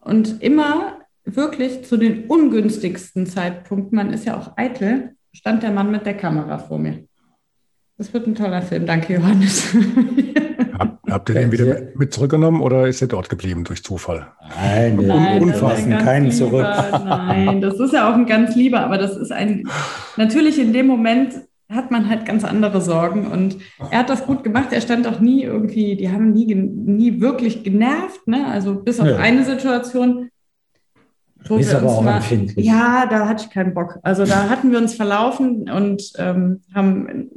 [0.00, 5.90] und immer wirklich zu den ungünstigsten Zeitpunkten, man ist ja auch eitel, stand der Mann
[5.90, 7.04] mit der Kamera vor mir.
[7.98, 8.86] Das wird ein toller Film.
[8.86, 9.74] Danke, Johannes.
[11.08, 14.32] Habt ihr den wieder mit zurückgenommen oder ist er dort geblieben durch Zufall?
[14.56, 16.66] Nein, Nein unfassen, keinen lieber, zurück.
[17.04, 19.68] Nein, das ist ja auch ein ganz lieber, aber das ist ein,
[20.16, 21.34] natürlich in dem Moment
[21.72, 23.56] hat man halt ganz andere Sorgen und
[23.90, 24.72] er hat das gut gemacht.
[24.72, 28.46] Er stand auch nie irgendwie, die haben nie, nie wirklich genervt, ne?
[28.46, 29.16] also bis auf ja.
[29.16, 30.28] eine Situation.
[31.48, 32.66] Wo ist aber auch mal, empfindlich.
[32.66, 33.98] Ja, da hatte ich keinen Bock.
[34.02, 37.30] Also da hatten wir uns verlaufen und ähm, haben,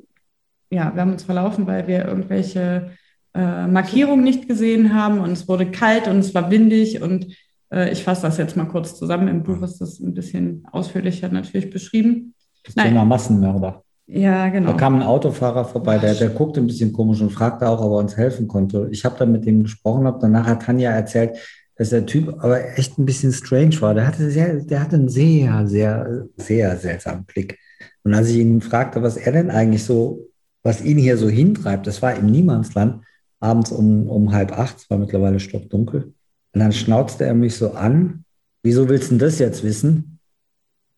[0.69, 2.91] ja, wir haben uns verlaufen, weil wir irgendwelche
[3.33, 7.27] äh, Markierung nicht gesehen haben und es wurde kalt und es war windig und
[7.71, 9.27] äh, ich fasse das jetzt mal kurz zusammen.
[9.27, 12.35] Im Buch ist das ein bisschen ausführlicher natürlich beschrieben.
[12.63, 13.84] Das Thema Massenmörder.
[14.07, 14.71] Ja, genau.
[14.71, 17.91] Da kam ein Autofahrer vorbei, der, der guckte ein bisschen komisch und fragte auch, ob
[17.91, 18.87] er uns helfen konnte.
[18.91, 21.37] Ich habe dann mit ihm gesprochen, habe danach hat Tanja erzählt,
[21.75, 23.93] dass der Typ aber echt ein bisschen strange war.
[23.93, 27.57] Der hatte, sehr, der hatte einen sehr, sehr, sehr seltsamen Blick.
[28.03, 30.27] Und als ich ihn fragte, was er denn eigentlich so,
[30.61, 33.03] was ihn hier so hintreibt, das war im Niemandsland,
[33.39, 36.13] abends um, um halb acht, es war mittlerweile stockdunkel.
[36.53, 38.23] Und dann schnauzte er mich so an,
[38.63, 40.14] wieso willst du denn das jetzt wissen?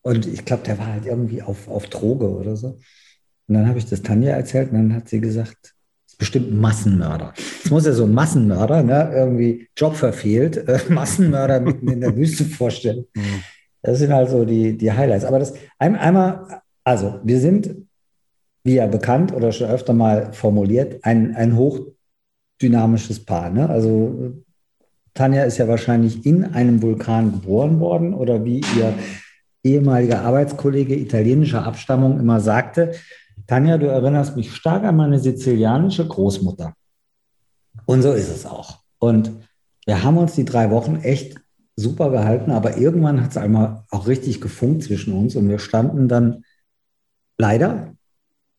[0.08, 2.80] Und ich glaube, der war halt irgendwie auf, auf Droge oder so.
[3.48, 6.50] Und dann habe ich das Tanja erzählt und dann hat sie gesagt, das ist bestimmt
[6.50, 7.34] ein Massenmörder.
[7.66, 9.12] Es muss ja so ein Massenmörder, ne?
[9.14, 13.06] irgendwie Job verfehlt, äh, Massenmörder mitten in der Wüste vorstellen.
[13.16, 13.44] Mhm.
[13.84, 15.24] Das sind also die, die Highlights.
[15.24, 17.76] Aber das einmal, also wir sind,
[18.64, 21.80] wie ja bekannt oder schon öfter mal formuliert, ein, ein hoch
[22.62, 23.50] dynamisches Paar.
[23.50, 23.70] Ne?
[23.70, 24.34] Also
[25.14, 28.94] Tanja ist ja wahrscheinlich in einem Vulkan geboren worden oder wie ihr
[29.74, 32.94] ehemaliger Arbeitskollege italienischer Abstammung immer sagte,
[33.48, 36.74] Tanja, du erinnerst mich stark an meine sizilianische Großmutter.
[37.86, 38.80] Und so ist es auch.
[39.00, 39.32] Und
[39.86, 41.38] wir haben uns die drei Wochen echt
[41.78, 46.08] super gehalten, aber irgendwann hat es einmal auch richtig gefunkt zwischen uns und wir standen
[46.08, 46.44] dann
[47.38, 47.94] leider,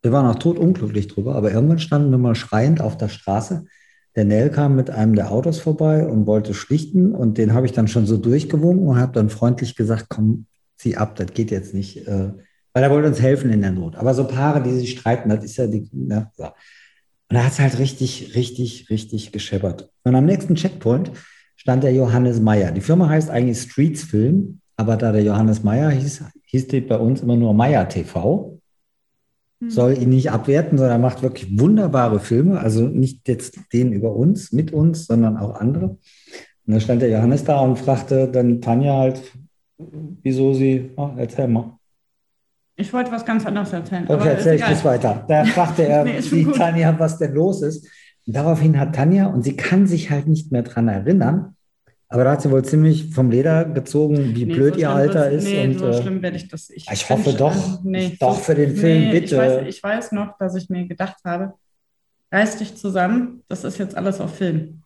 [0.03, 3.67] wir waren auch totunglücklich drüber, aber irgendwann standen wir mal schreiend auf der Straße.
[4.15, 7.73] Der Nell kam mit einem der Autos vorbei und wollte schlichten und den habe ich
[7.73, 10.47] dann schon so durchgewunken und habe dann freundlich gesagt, komm,
[10.79, 12.33] zieh ab, das geht jetzt nicht, äh,
[12.72, 13.97] weil er wollte uns helfen in der Not.
[13.97, 16.45] Aber so Paare, die sich streiten, das ist ja die, ne, so.
[16.45, 19.91] Und da hat es halt richtig, richtig, richtig gescheppert.
[20.05, 21.12] Und am nächsten Checkpoint
[21.57, 22.72] stand der Johannes Meyer.
[22.72, 26.97] Die Firma heißt eigentlich Streets Film, aber da der Johannes Meyer hieß, hieß die bei
[26.97, 28.59] uns immer nur Meyer TV.
[29.61, 29.70] Hm.
[29.70, 32.61] Soll ihn nicht abwerten, sondern er macht wirklich wunderbare Filme.
[32.61, 35.99] Also nicht jetzt den über uns, mit uns, sondern auch andere.
[36.66, 39.20] Und da stand der Johannes da und fragte dann Tanja halt,
[40.22, 41.79] wieso sie, oh, erzähl mal.
[42.76, 44.05] Ich wollte was ganz anderes erzählen.
[44.07, 45.24] Okay, erzähl ich das weiter.
[45.29, 47.87] Da fragte er, nee, wie Tanja, was denn los ist.
[48.26, 51.57] Und daraufhin hat Tanja, und sie kann sich halt nicht mehr dran erinnern,
[52.11, 55.31] aber da hat sie wohl ziemlich vom Leder gezogen, wie nee, blöd so ihr Alter
[55.31, 55.45] ist.
[55.45, 56.70] Nee, und, so äh, schlimm werde ich das.
[56.70, 57.55] Ich, ich hoffe doch.
[57.55, 59.35] Also, nee, doch für den Film, bitte.
[59.35, 61.55] Ich weiß, ich weiß, noch, dass ich mir gedacht habe,
[62.33, 64.83] reiß dich zusammen, das ist jetzt alles auf Film.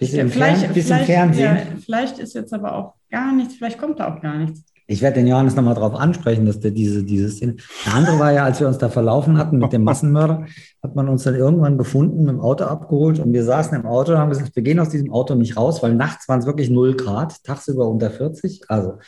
[0.00, 1.56] Bisschen, vielleicht, Fern bisschen Fernsehen.
[1.56, 4.64] Ja, vielleicht ist jetzt aber auch gar nichts, vielleicht kommt da auch gar nichts.
[4.86, 7.56] Ich werde den Johannes nochmal darauf ansprechen, dass der diese, diese Szene.
[7.84, 10.46] Der andere war ja, als wir uns da verlaufen hatten mit dem Massenmörder,
[10.82, 14.12] hat man uns dann irgendwann gefunden, mit dem Auto abgeholt und wir saßen im Auto
[14.12, 16.70] und haben gesagt, wir gehen aus diesem Auto nicht raus, weil nachts waren es wirklich
[16.70, 18.98] 0 Grad, tagsüber unter 40, also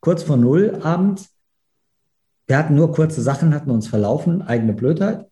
[0.00, 1.28] kurz vor 0 abends.
[2.46, 5.26] Wir hatten nur kurze Sachen, hatten uns verlaufen, eigene Blödheit,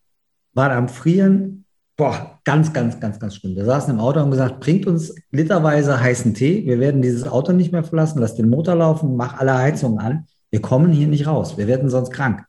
[0.52, 1.55] waren am Frieren,
[1.96, 3.56] boah, ganz, ganz, ganz, ganz schlimm.
[3.56, 6.66] Wir saßen im Auto und haben gesagt, bringt uns literweise heißen Tee.
[6.66, 8.20] Wir werden dieses Auto nicht mehr verlassen.
[8.20, 10.26] Lass den Motor laufen, mach alle Heizungen an.
[10.50, 11.56] Wir kommen hier nicht raus.
[11.56, 12.44] Wir werden sonst krank.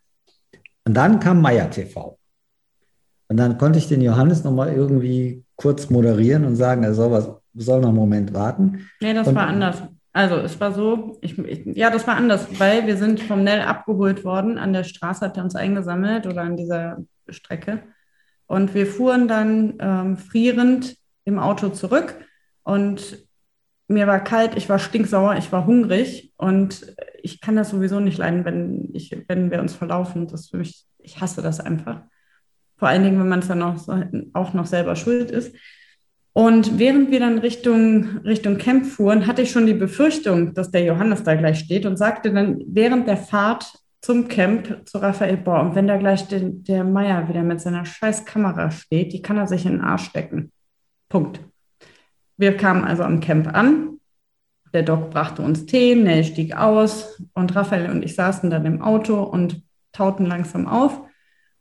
[0.85, 2.17] Und dann kam Meier TV.
[3.29, 7.29] Und dann konnte ich den Johannes nochmal irgendwie kurz moderieren und sagen, er soll, was,
[7.55, 8.87] soll noch einen Moment warten.
[9.01, 9.83] Nee, das und, war anders.
[10.13, 13.61] Also es war so, ich, ich, ja, das war anders, weil wir sind vom Nell
[13.61, 14.57] abgeholt worden.
[14.57, 16.97] An der Straße hat er uns eingesammelt oder an dieser
[17.29, 17.83] Strecke.
[18.47, 20.95] Und wir fuhren dann ähm, frierend
[21.25, 22.15] im Auto zurück
[22.63, 23.27] und
[23.87, 28.17] mir war kalt, ich war stinksauer, ich war hungrig und ich kann das sowieso nicht
[28.17, 30.27] leiden, wenn, ich, wenn wir uns verlaufen.
[30.27, 32.01] Das für mich, ich hasse das einfach.
[32.77, 33.87] Vor allen Dingen, wenn man es dann auch,
[34.33, 35.55] auch noch selber schuld ist.
[36.33, 40.83] Und während wir dann Richtung, Richtung Camp fuhren, hatte ich schon die Befürchtung, dass der
[40.83, 43.73] Johannes da gleich steht und sagte dann während der Fahrt
[44.07, 45.59] zum Camp zu Raphael Bohr.
[45.59, 49.35] Und wenn da gleich den, der Meier wieder mit seiner scheiß Kamera steht, die kann
[49.35, 50.53] er sich in den Arsch stecken.
[51.09, 51.41] Punkt.
[52.37, 53.99] Wir kamen also am Camp an.
[54.73, 58.81] Der Doc brachte uns Tee, Nell stieg aus und Raphael und ich saßen dann im
[58.81, 61.01] Auto und tauten langsam auf.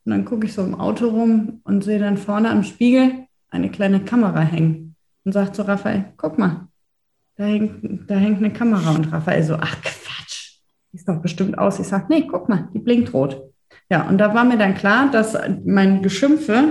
[0.04, 3.70] Und dann gucke ich so im Auto rum und sehe dann vorne am Spiegel eine
[3.70, 4.94] kleine Kamera hängen
[5.24, 6.68] und sagt zu Raphael, guck mal,
[7.34, 8.92] da hängt, da hängt eine Kamera.
[8.92, 9.82] Und Raphael so, ach
[10.96, 11.78] sieht doch bestimmt aus.
[11.78, 13.42] Ich sage, nee, guck mal, die blinkt rot.
[13.90, 16.64] Ja, und da war mir dann klar, dass mein Geschimpfe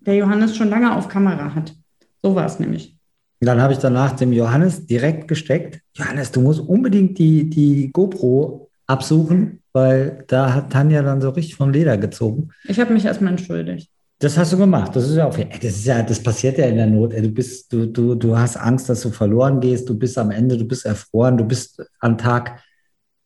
[0.00, 1.74] der Johannes schon lange auf Kamera hat.
[2.22, 2.96] So war es nämlich.
[3.40, 5.80] dann habe ich danach dem Johannes direkt gesteckt.
[5.94, 11.56] Johannes, du musst unbedingt die, die GoPro absuchen, weil da hat Tanja dann so richtig
[11.56, 12.50] vom Leder gezogen.
[12.64, 13.90] Ich habe mich erstmal entschuldigt.
[14.20, 14.94] Das hast du gemacht.
[14.94, 17.12] Das ist ja auch, das ist ja, das passiert ja in der Not.
[17.12, 19.88] Du bist, du, du, du hast Angst, dass du verloren gehst.
[19.88, 21.36] Du bist am Ende, du bist erfroren.
[21.36, 22.62] Du bist am Tag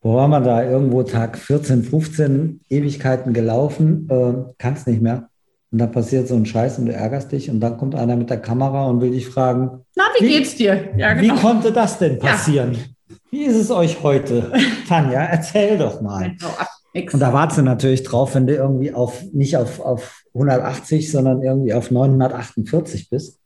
[0.01, 0.63] wo war man da?
[0.63, 5.29] Irgendwo Tag 14, 15, Ewigkeiten gelaufen, äh, kannst nicht mehr.
[5.71, 8.31] Und dann passiert so ein Scheiß und du ärgerst dich und dann kommt einer mit
[8.31, 9.85] der Kamera und will dich fragen.
[9.97, 10.89] Na, wie, wie geht's dir?
[10.97, 11.35] Ja, genau.
[11.35, 12.73] Wie konnte das denn passieren?
[12.73, 13.17] Ja.
[13.31, 14.51] Wie ist es euch heute?
[14.89, 16.37] Tanja, erzähl doch mal.
[16.95, 21.43] Und da wartest du natürlich drauf, wenn du irgendwie auf, nicht auf, auf 180, sondern
[21.43, 23.39] irgendwie auf 948 bist,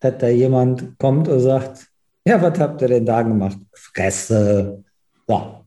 [0.00, 1.88] dass da jemand kommt und sagt,
[2.24, 3.58] ja, was habt ihr denn da gemacht?
[3.72, 4.84] Fresse.
[5.26, 5.65] So,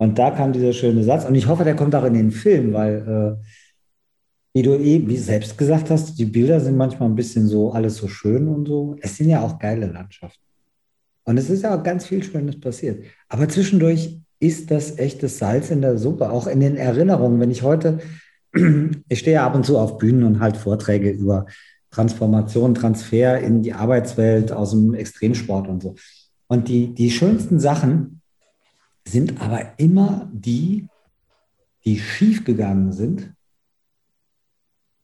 [0.00, 1.26] und da kam dieser schöne Satz.
[1.26, 3.44] Und ich hoffe, der kommt auch in den Film, weil, äh,
[4.54, 8.08] wie du eben selbst gesagt hast, die Bilder sind manchmal ein bisschen so, alles so
[8.08, 8.96] schön und so.
[9.02, 10.42] Es sind ja auch geile Landschaften.
[11.24, 13.04] Und es ist ja auch ganz viel Schönes passiert.
[13.28, 17.38] Aber zwischendurch ist das echtes Salz in der Suppe, auch in den Erinnerungen.
[17.38, 17.98] Wenn ich heute,
[19.08, 21.44] ich stehe ja ab und zu auf Bühnen und halte Vorträge über
[21.90, 25.94] Transformation, Transfer in die Arbeitswelt aus dem Extremsport und so.
[26.46, 28.19] Und die, die schönsten Sachen,
[29.10, 30.88] sind aber immer die,
[31.84, 33.32] die schiefgegangen sind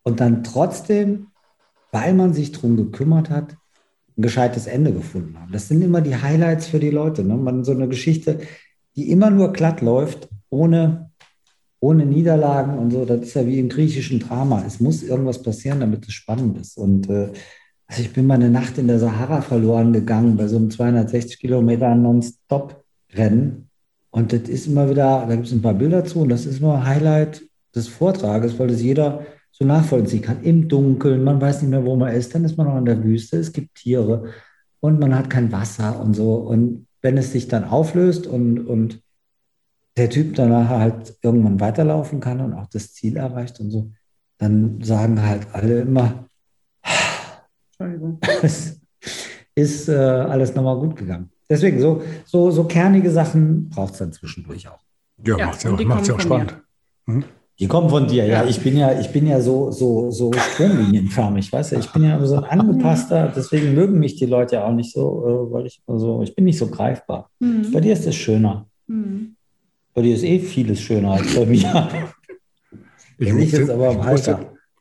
[0.03, 1.29] und dann trotzdem,
[1.91, 3.57] weil man sich darum gekümmert hat,
[4.17, 5.53] ein gescheites Ende gefunden haben.
[5.53, 7.23] Das sind immer die Highlights für die Leute.
[7.25, 7.37] Ne?
[7.37, 8.41] Man so eine Geschichte,
[8.95, 11.11] die immer nur glatt läuft, ohne,
[11.81, 14.63] ohne Niederlagen und so, das ist ja wie im griechischen Drama.
[14.67, 16.79] Es muss irgendwas passieren, damit es spannend ist.
[16.79, 17.33] Und äh,
[17.87, 21.39] also ich bin mal eine Nacht in der Sahara verloren gegangen bei so einem 260
[21.39, 23.69] Kilometer Non-Stop-Rennen.
[24.17, 26.65] Und das ist immer wieder, da gibt es ein paar Bilder zu und das ist
[26.65, 27.43] ein Highlight
[27.75, 30.43] des Vortrages, weil das jeder so nachvollziehen kann.
[30.43, 33.05] Im Dunkeln, man weiß nicht mehr, wo man ist, dann ist man noch in der
[33.05, 34.33] Wüste, es gibt Tiere
[34.81, 36.37] und man hat kein Wasser und so.
[36.37, 39.03] Und wenn es sich dann auflöst und, und
[39.99, 43.91] der Typ danach halt irgendwann weiterlaufen kann und auch das Ziel erreicht und so,
[44.39, 46.27] dann sagen halt alle immer,
[48.43, 48.81] es
[49.55, 51.31] ist äh, alles nochmal gut gegangen.
[51.49, 54.81] Deswegen, so, so, so kernige Sachen braucht es dann zwischendurch auch.
[55.25, 56.61] Ja, ja macht es ja, auch, ja auch spannend.
[57.07, 57.25] Hm?
[57.59, 58.45] Die kommen von dir, ja.
[58.45, 61.77] Ich bin ja, ich bin ja so, so, so stromlinienförmig, weißt du?
[61.77, 65.49] Ich bin ja so ein angepasster, deswegen mögen mich die Leute ja auch nicht so,
[65.49, 67.31] äh, weil ich so, ich bin nicht so greifbar.
[67.39, 67.73] Mhm.
[67.73, 68.67] Bei dir ist es schöner.
[68.89, 69.37] Mhm.
[69.95, 71.89] Bei dir ist eh vieles schöner als bei mir.
[73.19, 74.37] Ich, muss, den, aber ich, muss den,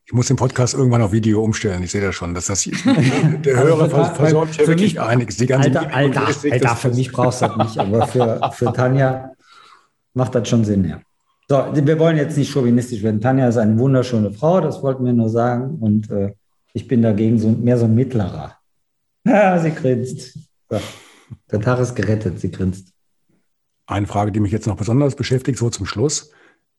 [0.05, 1.81] ich muss den Podcast irgendwann auf Video umstellen.
[1.81, 5.37] Ich sehe das schon, dass das der Hörer also versorgt ja wirklich mich, einiges.
[5.37, 9.31] Die ganze Alter, Alter, Alter, für mich brauchst du das nicht, aber für, für Tanja
[10.13, 11.01] macht das schon Sinn, ja.
[11.47, 13.21] So, wir wollen jetzt nicht chauvinistisch werden.
[13.21, 15.77] Tanja ist eine wunderschöne Frau, das wollten wir nur sagen.
[15.79, 16.33] Und äh,
[16.73, 18.57] ich bin dagegen so, mehr so ein Mittlerer.
[19.27, 20.37] Ja, sie grinst.
[20.69, 20.79] So.
[21.51, 22.89] Der Tag ist gerettet, sie grinst.
[23.87, 26.31] Eine Frage, die mich jetzt noch besonders beschäftigt, so zum Schluss.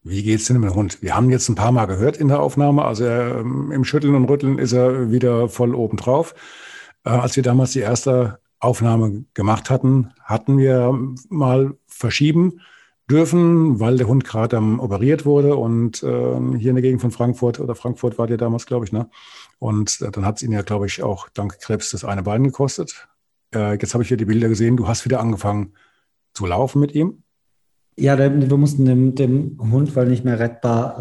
[0.08, 1.02] Wie geht es denn mit dem Hund?
[1.02, 4.14] Wir haben jetzt ein paar Mal gehört in der Aufnahme, also er, ähm, im Schütteln
[4.14, 6.36] und Rütteln ist er wieder voll oben drauf.
[7.04, 10.96] Äh, als wir damals die erste Aufnahme gemacht hatten, hatten wir
[11.28, 12.60] mal verschieben
[13.10, 16.06] dürfen, weil der Hund gerade ähm, operiert wurde und äh,
[16.56, 19.10] hier in der Gegend von Frankfurt oder Frankfurt war der damals, glaube ich, ne?
[19.58, 22.44] Und äh, dann hat es ihn ja, glaube ich, auch dank Krebs das eine Bein
[22.44, 23.08] gekostet.
[23.52, 24.76] Äh, jetzt habe ich hier die Bilder gesehen.
[24.76, 25.74] Du hast wieder angefangen
[26.32, 27.24] zu laufen mit ihm.
[27.98, 31.00] Ja, wir mussten dem, dem, Hund, weil nicht mehr rettbar,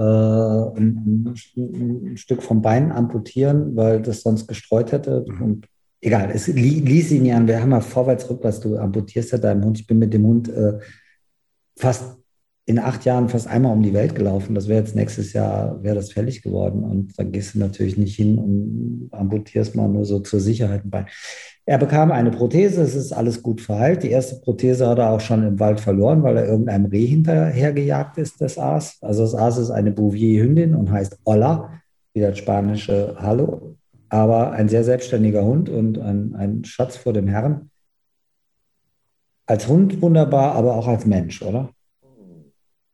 [0.76, 5.26] äh, ein, ein, Stück vom Bein amputieren, weil das sonst gestreut hätte.
[5.28, 5.42] Mhm.
[5.42, 5.68] Und
[6.00, 7.48] egal, es ließ ihn ja an.
[7.48, 9.80] Wir haben ja vorwärts, rückwärts, du amputierst ja deinem Hund.
[9.80, 10.80] Ich bin mit dem Hund äh,
[11.78, 12.18] fast
[12.66, 14.56] in acht Jahren fast einmal um die Welt gelaufen.
[14.56, 16.84] Das wäre jetzt nächstes Jahr, wäre das fällig geworden.
[16.84, 20.90] Und dann gehst du natürlich nicht hin und amputierst mal nur so zur Sicherheit ein
[20.90, 21.08] Bein.
[21.68, 24.04] Er bekam eine Prothese, es ist alles gut verheilt.
[24.04, 28.20] Die erste Prothese hat er auch schon im Wald verloren, weil er irgendeinem Reh hinterhergejagt
[28.20, 28.98] ist, das Aas.
[29.02, 31.82] Also das Aas ist eine Bouvier-Hündin und heißt Olla,
[32.14, 33.76] wie das spanische Hallo.
[34.10, 37.72] Aber ein sehr selbstständiger Hund und ein, ein Schatz vor dem Herrn
[39.48, 41.70] als Hund wunderbar, aber auch als Mensch, oder?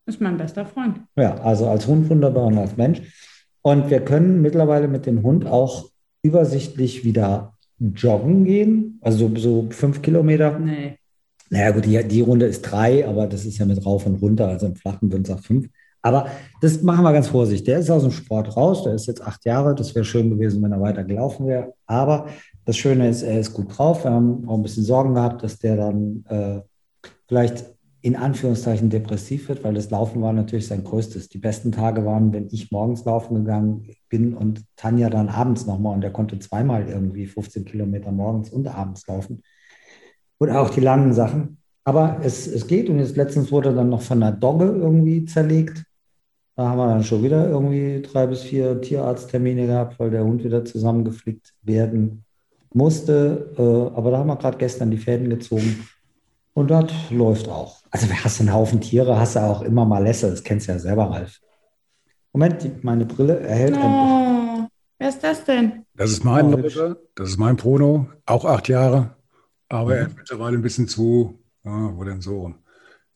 [0.05, 1.01] Ist mein bester Freund.
[1.15, 3.01] Ja, also als Hund wunderbar und als Mensch.
[3.61, 5.89] Und wir können mittlerweile mit dem Hund auch
[6.23, 7.50] übersichtlich wieder
[7.95, 8.99] joggen gehen.
[9.01, 10.57] Also so fünf Kilometer.
[10.59, 10.97] Nee.
[11.49, 14.47] Naja, gut, die, die Runde ist drei, aber das ist ja mit rauf und runter.
[14.47, 15.67] Also im Flachen würden es auch fünf.
[16.01, 16.27] Aber
[16.61, 17.65] das machen wir ganz vorsichtig.
[17.65, 19.75] Der ist aus dem Sport raus, der ist jetzt acht Jahre.
[19.75, 21.73] Das wäre schön gewesen, wenn er weiter gelaufen wäre.
[21.85, 22.27] Aber
[22.65, 24.03] das Schöne ist, er ist gut drauf.
[24.03, 26.61] Wir haben auch ein bisschen Sorgen gehabt, dass der dann äh,
[27.27, 27.65] vielleicht
[28.01, 31.29] in Anführungszeichen depressiv wird, weil das Laufen war natürlich sein größtes.
[31.29, 35.95] Die besten Tage waren, wenn ich morgens laufen gegangen bin und Tanja dann abends nochmal
[35.95, 39.43] und er konnte zweimal irgendwie 15 Kilometer morgens und abends laufen.
[40.39, 41.57] Und auch die langen Sachen.
[41.83, 45.83] Aber es, es geht und jetzt letztens wurde dann noch von einer Dogge irgendwie zerlegt.
[46.55, 50.43] Da haben wir dann schon wieder irgendwie drei bis vier Tierarzttermine gehabt, weil der Hund
[50.43, 52.23] wieder zusammengeflickt werden
[52.73, 53.53] musste.
[53.57, 55.87] Äh, aber da haben wir gerade gestern die Fäden gezogen.
[56.53, 57.81] Und das läuft auch.
[57.91, 60.29] Also du hast einen Haufen Tiere, hast du auch immer mal Lässe.
[60.29, 61.39] Das kennst du ja selber, Ralf.
[62.33, 64.67] Moment, meine Brille erhält oh, ein...
[64.97, 65.85] Wer ist das denn?
[65.95, 68.07] Das ist mein oh, Das ist mein Bruno.
[68.25, 69.15] Auch acht Jahre.
[69.69, 69.91] Aber mhm.
[69.91, 71.39] er ist mittlerweile ein bisschen zu...
[71.63, 72.53] Ah, wo denn so?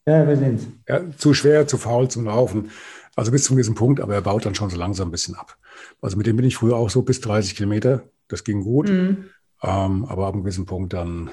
[0.06, 2.70] Ja, wir sind ja, Zu schwer, zu faul zum Laufen.
[3.16, 5.36] Also bis zu einem gewissen Punkt, aber er baut dann schon so langsam ein bisschen
[5.36, 5.58] ab.
[6.02, 8.04] Also mit dem bin ich früher auch so bis 30 Kilometer.
[8.28, 8.90] Das ging gut.
[8.90, 9.26] Mhm.
[9.64, 11.30] Ähm, aber ab einem gewissen Punkt dann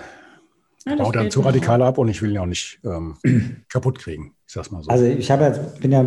[0.86, 3.16] ja, baut dann zu radikal ab und ich will ihn auch nicht ähm,
[3.68, 4.34] kaputt kriegen.
[4.46, 4.90] Ich sag's mal so.
[4.90, 6.04] Also ich habe jetzt, bin ja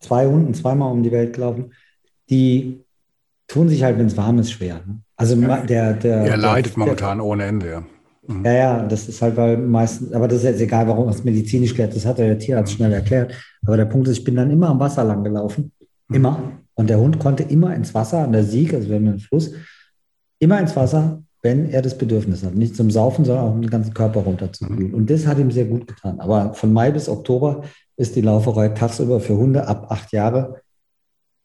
[0.00, 1.72] zwei Hunden zweimal um die Welt gelaufen.
[2.30, 2.84] Die
[3.46, 4.82] tun sich halt, wenn es warm ist, schwer.
[4.86, 5.00] Ne?
[5.16, 6.16] Also ja, der, der.
[6.18, 7.82] Er leidet der, momentan der, ohne Ende, ja.
[8.26, 8.44] Mhm.
[8.44, 11.74] Ja, ja, das ist halt, weil meistens, aber das ist jetzt egal, warum es medizinisch
[11.74, 13.34] klärt, das hat der Tierarzt schnell erklärt.
[13.66, 15.72] Aber der Punkt ist, ich bin dann immer am Wasser lang gelaufen.
[16.08, 16.14] Mhm.
[16.14, 16.52] Immer.
[16.74, 19.52] Und der Hund konnte immer ins Wasser, an der Sieg, also wir haben einen Fluss,
[20.38, 22.54] immer ins Wasser, wenn er das Bedürfnis hat.
[22.54, 24.88] Nicht zum Saufen, sondern auch um den ganzen Körper runterzukühlen.
[24.88, 24.94] Mhm.
[24.94, 26.20] Und das hat ihm sehr gut getan.
[26.20, 27.62] Aber von Mai bis Oktober
[27.96, 30.62] ist die Lauferei tagsüber für Hunde ab acht Jahre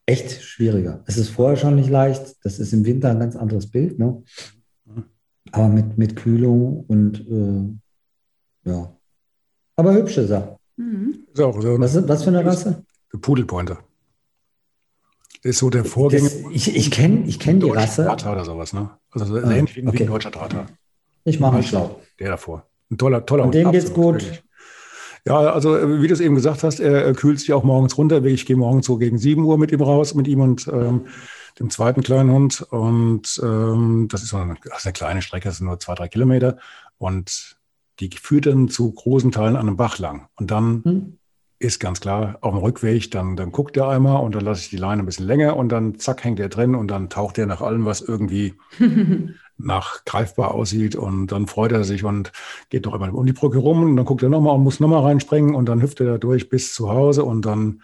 [0.06, 1.04] echt schwieriger.
[1.06, 2.36] Es ist vorher schon nicht leicht.
[2.44, 4.00] Das ist im Winter ein ganz anderes Bild.
[4.00, 4.24] Ne?
[5.54, 8.96] aber mit, mit Kühlung und äh, ja.
[9.76, 10.60] Aber hübsch ist er.
[10.78, 11.26] Mhm.
[11.32, 12.84] Ist auch so was, was für eine Rasse?
[13.22, 13.80] Pudelpointer.
[15.44, 16.30] Ist so der Vorgänger.
[16.30, 18.06] Das, ich ich kenne ich kenn die Rasse.
[18.06, 18.92] Drahthaar oder sowas, ne?
[19.12, 20.00] Also so ah, ähnlich wie, okay.
[20.00, 20.68] wie ein deutscher Drahthaar.
[21.26, 22.02] Ich mache mal schlau.
[22.20, 22.66] Der davor.
[22.90, 24.22] Ein toller, toller Und dem geht's gut.
[24.22, 24.44] Wirklich.
[25.26, 28.24] Ja, also wie du es eben gesagt hast, er, er kühlt sich auch morgens runter.
[28.26, 31.08] Ich gehe morgens so gegen 7 Uhr mit ihm raus, mit ihm und ähm,
[31.60, 32.62] dem zweiten kleinen Hund.
[32.70, 35.96] Und ähm, das ist so eine, das ist eine kleine Strecke, das sind nur zwei,
[35.96, 36.58] drei Kilometer.
[36.98, 37.58] Und
[38.00, 40.28] die führt dann zu großen Teilen an einem Bach lang.
[40.36, 41.18] Und dann hm.
[41.64, 44.70] Ist ganz klar, auf dem Rückweg, dann, dann guckt er einmal und dann lasse ich
[44.70, 47.46] die Leine ein bisschen länger und dann zack, hängt er drin und dann taucht er
[47.46, 48.56] nach allem, was irgendwie
[49.58, 52.32] nach greifbar aussieht und dann freut er sich und
[52.70, 55.04] geht noch einmal um die Brücke rum und dann guckt er nochmal und muss nochmal
[55.04, 57.82] reinspringen und dann hüpft er da durch bis zu Hause und dann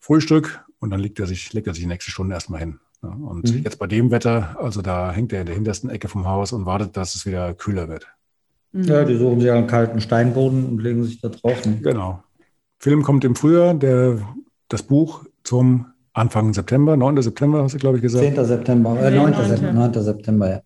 [0.00, 2.80] Frühstück und dann legt er sich, legt er sich die nächste Stunde erstmal hin.
[3.00, 3.62] Und mhm.
[3.62, 6.66] jetzt bei dem Wetter, also da hängt er in der hintersten Ecke vom Haus und
[6.66, 8.08] wartet, dass es wieder kühler wird.
[8.72, 8.84] Mhm.
[8.84, 11.64] Ja, die suchen sich einen kalten Steinboden und legen sich da drauf.
[11.64, 11.78] Ne?
[11.82, 12.23] Genau.
[12.84, 14.18] Film kommt im Frühjahr, der,
[14.68, 17.22] das Buch zum Anfang September, 9.
[17.22, 18.22] September hast du, glaube ich, gesagt.
[18.22, 18.44] 10.
[18.44, 19.30] September, äh, 9.
[19.30, 19.74] 9.
[19.74, 20.02] 9.
[20.02, 20.60] September, ja.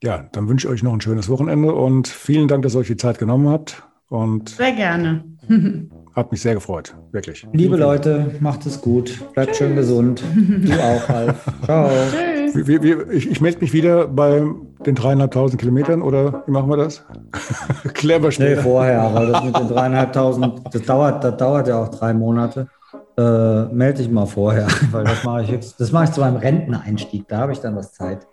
[0.00, 2.86] Ja, dann wünsche ich euch noch ein schönes Wochenende und vielen Dank, dass ihr euch
[2.86, 3.82] die Zeit genommen habt.
[4.08, 5.24] Und sehr gerne.
[6.14, 7.44] Hat mich sehr gefreut, wirklich.
[7.52, 9.18] Liebe Leute, macht es gut.
[9.34, 10.22] Bleibt schön gesund.
[10.36, 11.52] Du auch, Ralf.
[11.64, 11.90] Ciao.
[12.12, 12.68] Tschüss.
[12.68, 14.44] Wir, wir, ich, ich melde mich wieder bei
[14.88, 17.04] den dreieinhalbtausend Kilometern oder wie machen wir das?
[17.94, 18.56] Clever schnell.
[18.56, 22.68] Nee, vorher, weil das mit den dreieinhalbtausend, das dauert, das dauert ja auch drei Monate.
[23.16, 26.36] Äh, melde dich mal vorher, weil das mache ich jetzt, das mache ich zu meinem
[26.36, 27.28] Renteneinstieg.
[27.28, 28.26] Da habe ich dann was Zeit.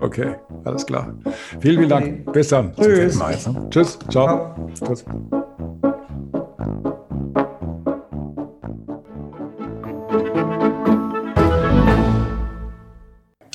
[0.00, 1.12] Okay, alles klar.
[1.60, 2.32] Vielen, vielen Dank.
[2.32, 2.74] Bis dann.
[2.74, 3.18] Tschüss.
[3.70, 3.98] Tschüss.
[4.08, 4.54] Ciao.
[4.54, 4.70] Ciao.
[4.86, 5.04] Tschüss.